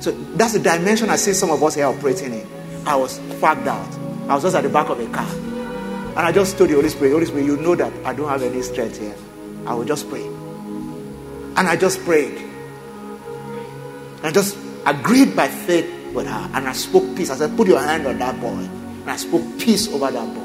So 0.00 0.10
that's 0.34 0.54
the 0.54 0.58
dimension 0.58 1.08
I 1.10 1.16
see 1.16 1.32
some 1.32 1.50
of 1.50 1.62
us 1.62 1.76
here 1.76 1.86
operating 1.86 2.34
in. 2.34 2.46
I 2.84 2.96
was 2.96 3.18
fagged 3.40 3.66
out. 3.66 3.88
I 4.28 4.34
was 4.34 4.42
just 4.42 4.56
at 4.56 4.62
the 4.62 4.68
back 4.68 4.88
of 4.88 4.98
a 4.98 5.06
car. 5.06 5.28
And 5.28 6.18
I 6.18 6.32
just 6.32 6.58
told 6.58 6.70
the 6.70 6.74
Holy 6.74 6.88
Spirit, 6.88 7.12
Holy 7.12 7.26
Spirit, 7.26 7.46
you 7.46 7.56
know 7.56 7.74
that 7.76 7.92
I 8.04 8.12
don't 8.12 8.28
have 8.28 8.42
any 8.42 8.60
strength 8.62 8.98
here. 8.98 9.14
I 9.66 9.74
will 9.74 9.84
just 9.84 10.10
pray. 10.10 10.24
And 10.24 11.58
I 11.58 11.76
just 11.76 12.00
prayed. 12.00 12.42
I 14.22 14.30
just 14.32 14.56
agreed 14.84 15.36
by 15.36 15.48
faith 15.48 16.12
with 16.12 16.26
her. 16.26 16.50
And 16.54 16.68
I 16.68 16.72
spoke 16.72 17.16
peace. 17.16 17.30
I 17.30 17.36
said, 17.36 17.56
Put 17.56 17.68
your 17.68 17.80
hand 17.80 18.06
on 18.06 18.18
that 18.18 18.40
boy. 18.40 18.48
And 18.48 19.10
I 19.10 19.16
spoke 19.16 19.42
peace 19.58 19.88
over 19.88 20.10
that 20.10 20.34
boy. 20.34 20.41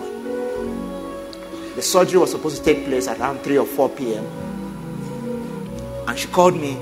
The 1.78 1.84
surgery 1.84 2.18
was 2.18 2.32
supposed 2.32 2.58
to 2.58 2.64
take 2.64 2.86
place 2.86 3.08
around 3.08 3.42
3 3.42 3.60
or 3.60 3.66
4 3.68 3.90
p.m. 3.90 4.26
And 6.08 6.18
she 6.18 6.28
called 6.28 6.56
me 6.56 6.76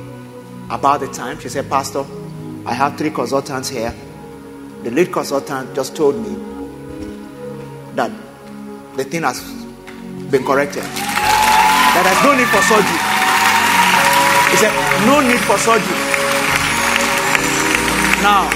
about 0.70 1.02
the 1.02 1.08
time. 1.08 1.38
She 1.38 1.50
said, 1.50 1.70
Pastor, 1.70 2.06
I 2.66 2.74
have 2.74 2.98
three 2.98 3.10
consultants 3.10 3.68
here. 3.68 3.94
The 4.84 4.92
lead 4.92 5.12
consultant 5.12 5.76
just 5.76 5.98
told 5.98 6.16
me 6.16 6.34
that 7.96 8.10
the 8.96 9.04
thing 9.04 9.24
has 9.24 9.42
been 10.32 10.46
corrected. 10.46 10.84
That 10.84 12.04
there's 12.08 12.24
no 12.24 12.32
need 12.32 12.48
for 12.48 12.64
surgery. 12.64 13.02
He 14.50 14.56
said, 14.56 14.72
no 15.06 15.20
need 15.20 15.42
for 15.42 15.58
surgery. 15.58 16.00
Now, 18.24 18.48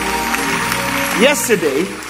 yesterday, 1.19 2.08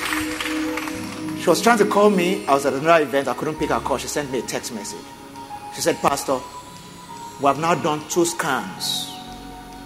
she 1.40 1.50
was 1.50 1.62
trying 1.62 1.78
to 1.78 1.86
call 1.86 2.10
me. 2.10 2.46
I 2.48 2.54
was 2.54 2.66
at 2.66 2.74
another 2.74 3.04
event. 3.04 3.28
I 3.28 3.34
couldn't 3.34 3.56
pick 3.56 3.70
her 3.70 3.80
call. 3.80 3.98
She 3.98 4.08
sent 4.08 4.30
me 4.32 4.40
a 4.40 4.42
text 4.42 4.74
message. 4.74 5.00
She 5.74 5.82
said, 5.82 5.96
Pastor, 5.98 6.40
we 7.40 7.46
have 7.46 7.60
now 7.60 7.76
done 7.76 8.02
two 8.10 8.26
scans. 8.26 9.10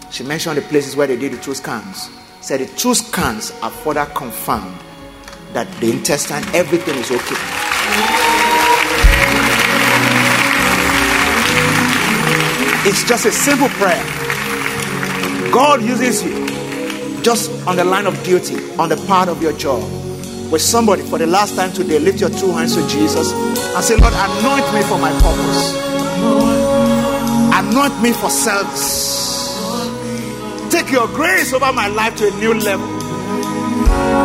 She 0.10 0.24
mentioned 0.24 0.58
the 0.58 0.62
places 0.64 0.96
where 0.96 1.08
they 1.08 1.18
did 1.18 1.34
the 1.34 1.38
two 1.38 1.54
scans. 1.54 2.10
Said 2.42 2.60
the 2.60 2.66
two 2.76 2.96
scans 2.96 3.52
are 3.62 3.70
further 3.70 4.06
confirmed 4.06 4.78
that 5.54 5.72
the 5.80 5.92
intestine, 5.92 6.44
everything 6.56 6.96
is 6.96 7.12
okay. 7.12 7.36
It's 12.86 13.04
just 13.08 13.26
a 13.26 13.32
simple 13.32 13.70
prayer. 13.70 14.04
God 15.52 15.82
uses 15.84 16.24
you 16.24 16.48
just 17.22 17.50
on 17.68 17.76
the 17.76 17.84
line 17.86 18.08
of 18.08 18.22
duty, 18.24 18.56
on 18.78 18.90
the 18.90 18.98
part 19.08 19.30
of 19.30 19.42
your 19.42 19.54
job. 19.54 20.03
With 20.54 20.62
somebody 20.62 21.02
for 21.02 21.18
the 21.18 21.26
last 21.26 21.56
time 21.56 21.74
today, 21.74 21.98
lift 21.98 22.22
your 22.22 22.30
two 22.30 22.52
hands 22.52 22.76
to 22.76 22.88
Jesus 22.88 23.34
and 23.34 23.84
say, 23.84 23.96
Lord, 23.98 24.14
anoint 24.14 24.70
me 24.70 24.84
for 24.86 25.00
my 25.02 25.10
purpose. 25.18 25.74
Anoint 27.58 28.00
me 28.04 28.14
for 28.14 28.30
service. 28.30 29.50
Take 30.70 30.92
your 30.92 31.08
grace 31.08 31.54
over 31.54 31.74
my 31.74 31.88
life 31.88 32.16
to 32.18 32.28
a 32.28 32.32
new 32.38 32.54
level. 32.54 32.86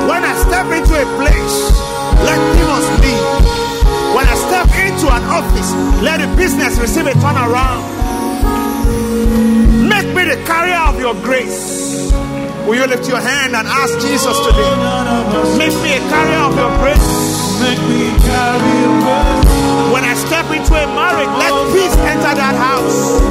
When 0.04 0.20
I 0.20 0.36
step 0.44 0.68
into 0.68 1.00
a 1.00 1.06
place, 1.16 1.56
let 2.20 2.36
demons 2.52 2.88
leave. 3.00 3.24
When 4.12 4.28
I 4.28 4.36
step 4.36 4.68
into 4.84 5.08
an 5.08 5.24
office, 5.32 5.72
let 6.04 6.20
the 6.20 6.28
business 6.36 6.78
receive 6.78 7.06
a 7.06 7.12
turnaround. 7.24 7.88
Make 9.88 10.14
me 10.14 10.24
the 10.24 10.36
carrier 10.44 10.92
of 10.92 11.00
your 11.00 11.14
grace. 11.24 12.12
Will 12.68 12.76
you 12.76 12.86
lift 12.86 13.08
your 13.08 13.18
hand 13.18 13.56
and 13.56 13.66
ask 13.66 13.96
Jesus 13.98 14.36
today? 14.44 14.68
Make 15.56 15.72
me 15.80 15.96
a 15.96 16.00
carrier 16.12 16.44
of 16.44 16.52
your 16.52 16.68
grace. 16.76 17.08
Make 17.64 17.80
me 17.88 18.12
carry 18.28 18.72
your 18.84 18.92
grace. 19.00 19.88
When 19.88 20.04
I 20.04 20.12
step 20.12 20.44
into 20.52 20.76
a 20.76 20.84
marriage, 20.92 21.32
let 21.40 21.54
peace 21.72 21.96
enter 21.96 22.36
that 22.36 22.52
house. 22.60 23.24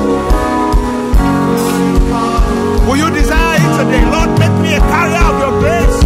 Will 2.89 2.97
you 2.97 3.13
desire 3.13 3.61
it 3.61 3.71
today? 3.77 4.01
Lord, 4.09 4.33
make 4.41 4.57
me 4.57 4.73
a 4.73 4.81
carrier 4.89 5.21
of 5.21 5.37
your 5.37 5.53
grace. 5.61 5.97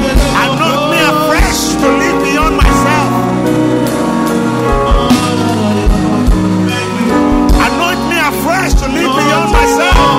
There's 0.00 0.20
Anoint 0.44 0.84
me 0.92 1.00
afresh 1.00 1.80
to 1.80 1.88
live 1.96 2.18
beyond 2.28 2.54
myself. 2.60 3.10
Anoint 7.56 8.02
me 8.12 8.18
afresh 8.20 8.74
to 8.74 8.86
live 8.92 9.12
beyond 9.16 9.48
myself. 9.52 10.09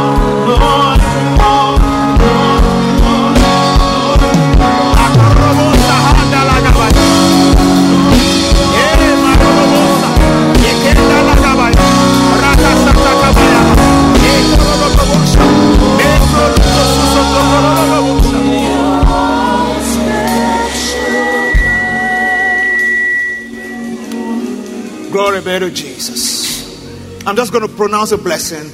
To 25.42 25.72
Jesus. 25.72 27.26
I'm 27.26 27.36
just 27.36 27.52
going 27.52 27.68
to 27.68 27.76
pronounce 27.76 28.12
a 28.12 28.18
blessing 28.18 28.70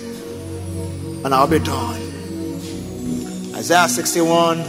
and 1.24 1.34
I'll 1.34 1.48
be 1.48 1.60
done. 1.60 1.96
Isaiah 3.56 3.88
61 3.88 4.64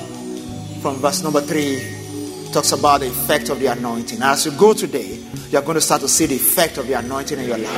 from 0.80 0.94
verse 0.96 1.24
number 1.24 1.40
3 1.40 2.52
talks 2.52 2.70
about 2.70 3.00
the 3.00 3.08
effect 3.08 3.50
of 3.50 3.58
the 3.58 3.66
anointing. 3.66 4.22
As 4.22 4.46
you 4.46 4.52
go 4.52 4.72
today, 4.74 5.18
you're 5.50 5.62
going 5.62 5.74
to 5.74 5.80
start 5.80 6.00
to 6.02 6.08
see 6.08 6.26
the 6.26 6.36
effect 6.36 6.78
of 6.78 6.86
the 6.86 6.94
anointing 6.94 7.38
in 7.38 7.46
your 7.46 7.58
life. 7.58 7.76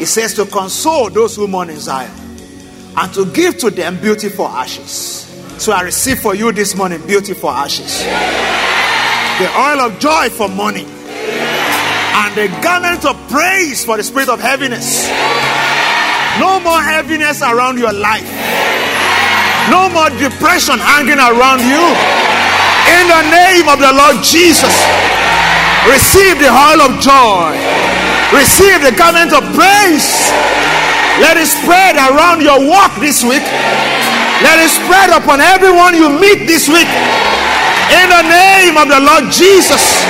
It 0.00 0.06
says 0.06 0.32
to 0.34 0.46
console 0.46 1.10
those 1.10 1.34
who 1.34 1.48
mourn 1.48 1.70
in 1.70 1.78
Zion 1.78 2.10
and 2.96 3.12
to 3.14 3.26
give 3.32 3.58
to 3.58 3.70
them 3.70 4.00
beauty 4.00 4.28
for 4.28 4.48
ashes. 4.48 5.26
So 5.58 5.72
I 5.72 5.82
receive 5.82 6.20
for 6.20 6.36
you 6.36 6.52
this 6.52 6.76
morning 6.76 7.04
beauty 7.06 7.34
for 7.34 7.50
ashes, 7.50 8.04
the 8.04 9.50
oil 9.58 9.80
of 9.80 9.98
joy 9.98 10.28
for 10.30 10.48
mourning, 10.48 10.86
and 12.12 12.30
the 12.36 12.48
garment 12.60 13.04
of 13.04 13.16
praise 13.32 13.84
for 13.84 13.96
the 13.96 14.04
spirit 14.04 14.28
of 14.28 14.40
heaviness. 14.40 15.08
No 16.40 16.60
more 16.60 16.80
heaviness 16.80 17.40
around 17.40 17.78
your 17.78 17.92
life. 17.92 18.28
No 19.72 19.88
more 19.88 20.10
depression 20.20 20.76
hanging 20.76 21.20
around 21.20 21.64
you. 21.64 21.84
In 23.00 23.04
the 23.08 23.24
name 23.32 23.66
of 23.68 23.78
the 23.80 23.92
Lord 23.94 24.20
Jesus, 24.20 24.74
receive 25.88 26.36
the 26.36 26.52
oil 26.52 26.84
of 26.84 27.00
joy. 27.00 27.56
Receive 28.32 28.80
the 28.80 28.92
garment 28.96 29.32
of 29.32 29.44
praise. 29.52 30.32
Let 31.20 31.36
it 31.36 31.48
spread 31.48 31.96
around 31.96 32.40
your 32.40 32.60
walk 32.64 32.96
this 32.96 33.22
week. 33.22 33.44
Let 34.40 34.58
it 34.58 34.72
spread 34.72 35.12
upon 35.12 35.40
everyone 35.40 35.94
you 35.94 36.08
meet 36.08 36.48
this 36.48 36.68
week. 36.68 36.88
In 37.92 38.06
the 38.08 38.24
name 38.24 38.76
of 38.80 38.88
the 38.88 39.00
Lord 39.00 39.30
Jesus. 39.30 40.02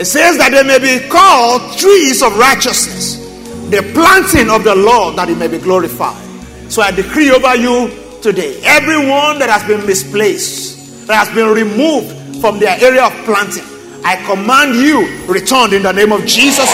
It 0.00 0.06
says 0.06 0.38
that 0.38 0.48
they 0.56 0.64
may 0.64 0.80
be 0.80 0.96
called 1.12 1.76
trees 1.76 2.22
of 2.24 2.32
righteousness, 2.40 3.20
the 3.68 3.84
planting 3.92 4.48
of 4.48 4.64
the 4.64 4.72
Lord 4.74 5.20
that 5.20 5.28
it 5.28 5.36
may 5.36 5.46
be 5.46 5.58
glorified. 5.58 6.16
So 6.72 6.80
I 6.80 6.90
decree 6.90 7.28
over 7.28 7.52
you 7.54 7.92
today 8.24 8.64
everyone 8.64 9.36
that 9.44 9.52
has 9.52 9.60
been 9.68 9.84
misplaced, 9.84 11.04
that 11.06 11.28
has 11.28 11.28
been 11.36 11.52
removed 11.52 12.40
from 12.40 12.56
their 12.58 12.80
area 12.80 13.04
of 13.04 13.12
planting, 13.28 13.68
I 14.00 14.16
command 14.24 14.80
you 14.80 15.04
returned 15.28 15.76
in 15.76 15.84
the 15.84 15.92
name 15.92 16.16
of 16.16 16.24
Jesus. 16.24 16.72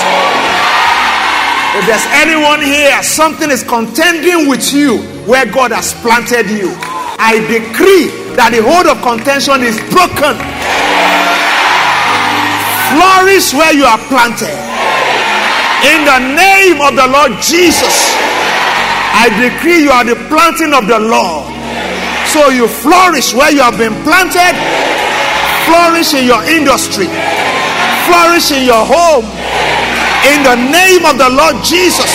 If 1.75 1.83
there's 1.83 2.07
anyone 2.23 2.63
here, 2.63 3.03
something 3.03 3.51
is 3.51 3.67
contending 3.67 4.47
with 4.47 4.71
you 4.71 5.03
where 5.27 5.51
God 5.51 5.75
has 5.75 5.99
planted 5.99 6.47
you. 6.47 6.71
I 7.19 7.43
decree 7.51 8.07
that 8.39 8.55
the 8.55 8.63
hold 8.63 8.87
of 8.87 9.03
contention 9.03 9.67
is 9.67 9.75
broken. 9.91 10.39
Flourish 12.93 13.55
where 13.55 13.75
you 13.75 13.85
are 13.85 13.99
planted. 14.07 14.55
In 15.87 16.05
the 16.07 16.21
name 16.35 16.81
of 16.81 16.95
the 16.95 17.07
Lord 17.07 17.39
Jesus, 17.43 18.15
I 19.17 19.31
decree 19.39 19.83
you 19.83 19.91
are 19.91 20.05
the 20.05 20.17
planting 20.29 20.73
of 20.73 20.87
the 20.87 20.99
Lord. 20.99 21.53
So 22.31 22.49
you 22.51 22.69
flourish 22.69 23.33
where 23.35 23.51
you 23.53 23.63
have 23.63 23.79
been 23.79 23.95
planted, 24.03 24.55
flourish 25.65 26.15
in 26.15 26.27
your 26.27 26.43
industry, 26.45 27.07
flourish 28.07 28.51
in 28.53 28.67
your 28.67 28.85
home. 28.85 29.25
In 30.27 30.43
the 30.43 30.57
name 30.57 31.07
of 31.07 31.19
the 31.19 31.31
Lord 31.31 31.63
Jesus. 31.63 32.11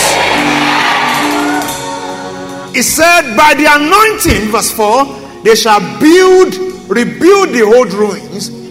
He 2.74 2.82
said, 2.82 3.36
By 3.36 3.54
the 3.54 3.68
anointing, 3.68 4.50
verse 4.50 4.70
4, 4.70 5.42
they 5.44 5.54
shall 5.54 5.80
build, 6.00 6.54
rebuild 6.88 7.50
the 7.50 7.62
old 7.62 7.92
ruins. 7.92 8.61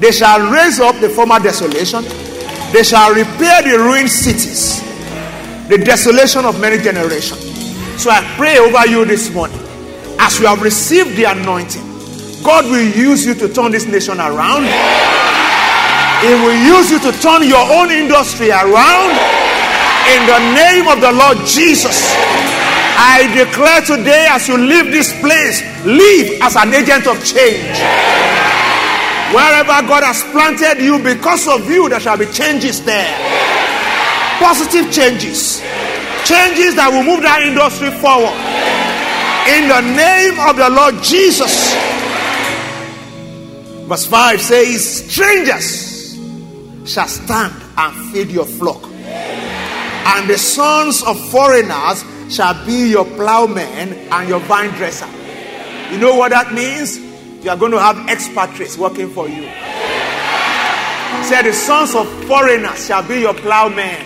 They 0.00 0.12
shall 0.12 0.50
raise 0.50 0.80
up 0.80 0.96
the 0.96 1.10
former 1.10 1.38
desolation. 1.38 2.02
They 2.72 2.82
shall 2.82 3.12
repair 3.12 3.62
the 3.62 3.76
ruined 3.78 4.08
cities, 4.08 4.80
the 5.68 5.76
desolation 5.76 6.46
of 6.46 6.58
many 6.58 6.82
generations. 6.82 7.44
So 8.00 8.08
I 8.10 8.24
pray 8.36 8.56
over 8.58 8.86
you 8.88 9.04
this 9.04 9.30
morning. 9.32 9.60
As 10.18 10.40
you 10.40 10.46
have 10.46 10.62
received 10.62 11.16
the 11.16 11.24
anointing, 11.24 11.84
God 12.42 12.64
will 12.64 12.80
use 12.96 13.26
you 13.26 13.34
to 13.34 13.52
turn 13.52 13.72
this 13.72 13.86
nation 13.86 14.18
around. 14.18 14.64
He 16.24 16.32
will 16.32 16.56
use 16.64 16.90
you 16.90 16.98
to 17.00 17.12
turn 17.20 17.44
your 17.46 17.60
own 17.60 17.90
industry 17.90 18.50
around. 18.50 19.12
In 20.16 20.20
the 20.24 20.40
name 20.56 20.88
of 20.88 21.00
the 21.00 21.12
Lord 21.12 21.36
Jesus, 21.44 22.16
I 22.96 23.28
declare 23.36 23.82
today 23.82 24.28
as 24.30 24.48
you 24.48 24.56
leave 24.56 24.92
this 24.92 25.12
place, 25.20 25.60
live 25.84 26.40
as 26.40 26.56
an 26.56 26.72
agent 26.72 27.06
of 27.06 27.22
change. 27.24 27.76
Wherever 29.34 29.86
God 29.86 30.02
has 30.02 30.22
planted 30.32 30.82
you, 30.82 30.98
because 30.98 31.46
of 31.46 31.68
you, 31.70 31.88
there 31.88 32.00
shall 32.00 32.18
be 32.18 32.26
changes 32.26 32.82
there. 32.84 33.14
Positive 34.38 34.90
changes. 34.92 35.60
Changes 36.26 36.74
that 36.74 36.90
will 36.90 37.04
move 37.04 37.22
that 37.22 37.42
industry 37.42 37.90
forward. 38.02 38.34
In 39.54 39.68
the 39.70 39.82
name 39.94 40.34
of 40.40 40.56
the 40.56 40.68
Lord 40.68 41.02
Jesus. 41.02 41.74
Verse 43.86 44.06
5 44.06 44.40
says, 44.40 45.10
Strangers 45.10 46.18
shall 46.84 47.08
stand 47.08 47.54
and 47.76 48.12
feed 48.12 48.30
your 48.30 48.46
flock, 48.46 48.82
and 48.84 50.28
the 50.28 50.38
sons 50.38 51.02
of 51.02 51.18
foreigners 51.30 52.04
shall 52.34 52.54
be 52.66 52.90
your 52.90 53.04
plowmen 53.04 53.92
and 54.10 54.28
your 54.28 54.40
vine 54.40 54.70
dresser. 54.70 55.08
You 55.92 55.98
know 55.98 56.16
what 56.16 56.30
that 56.30 56.52
means? 56.52 57.09
You 57.42 57.48
are 57.48 57.56
going 57.56 57.72
to 57.72 57.80
have 57.80 57.96
expatriates 58.08 58.76
working 58.76 59.08
for 59.08 59.26
you. 59.26 59.48
Say, 61.24 61.42
the 61.42 61.52
sons 61.54 61.94
of 61.94 62.06
foreigners 62.24 62.86
shall 62.86 63.06
be 63.06 63.20
your 63.20 63.32
plowmen. 63.32 63.96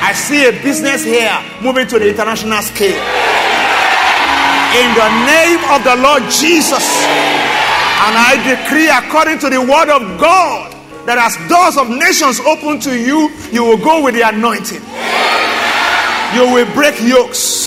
I 0.00 0.12
see 0.14 0.46
a 0.46 0.52
business 0.62 1.02
here 1.02 1.36
moving 1.60 1.88
to 1.88 1.98
the 1.98 2.08
international 2.08 2.62
scale. 2.62 3.02
In 4.70 4.88
the 4.94 5.10
name 5.26 5.58
of 5.74 5.82
the 5.82 5.96
Lord 5.98 6.22
Jesus. 6.30 6.86
And 8.06 8.14
I 8.14 8.38
decree, 8.46 8.88
according 8.88 9.40
to 9.40 9.50
the 9.50 9.60
word 9.60 9.90
of 9.90 10.20
God, 10.20 10.72
that 11.06 11.18
as 11.18 11.34
doors 11.50 11.76
of 11.76 11.90
nations 11.90 12.38
open 12.46 12.78
to 12.86 12.94
you, 12.94 13.34
you 13.50 13.64
will 13.64 13.82
go 13.82 14.04
with 14.04 14.14
the 14.14 14.22
anointing. 14.22 14.84
You 16.38 16.46
will 16.54 16.70
break 16.72 17.02
yokes. 17.02 17.66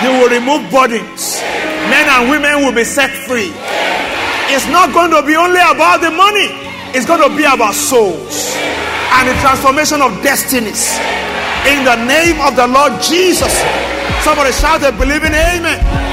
You 0.00 0.16
will 0.16 0.30
remove 0.32 0.70
burdens. 0.72 1.42
Men 1.88 2.06
and 2.08 2.30
women 2.30 2.64
will 2.64 2.72
be 2.74 2.84
set 2.84 3.10
free. 3.26 3.52
It's 4.52 4.66
not 4.68 4.92
going 4.92 5.10
to 5.10 5.22
be 5.26 5.36
only 5.36 5.60
about 5.60 6.00
the 6.00 6.10
money, 6.10 6.48
it's 6.94 7.06
going 7.06 7.20
to 7.20 7.34
be 7.36 7.44
about 7.44 7.74
souls 7.74 8.56
and 9.18 9.28
the 9.28 9.34
transformation 9.40 10.00
of 10.00 10.12
destinies. 10.22 10.96
In 11.66 11.84
the 11.84 11.96
name 12.06 12.40
of 12.40 12.56
the 12.56 12.66
Lord 12.66 13.00
Jesus. 13.02 13.52
Somebody 14.22 14.52
shout 14.52 14.82
a 14.82 14.92
believing 14.92 15.32
amen. 15.34 16.07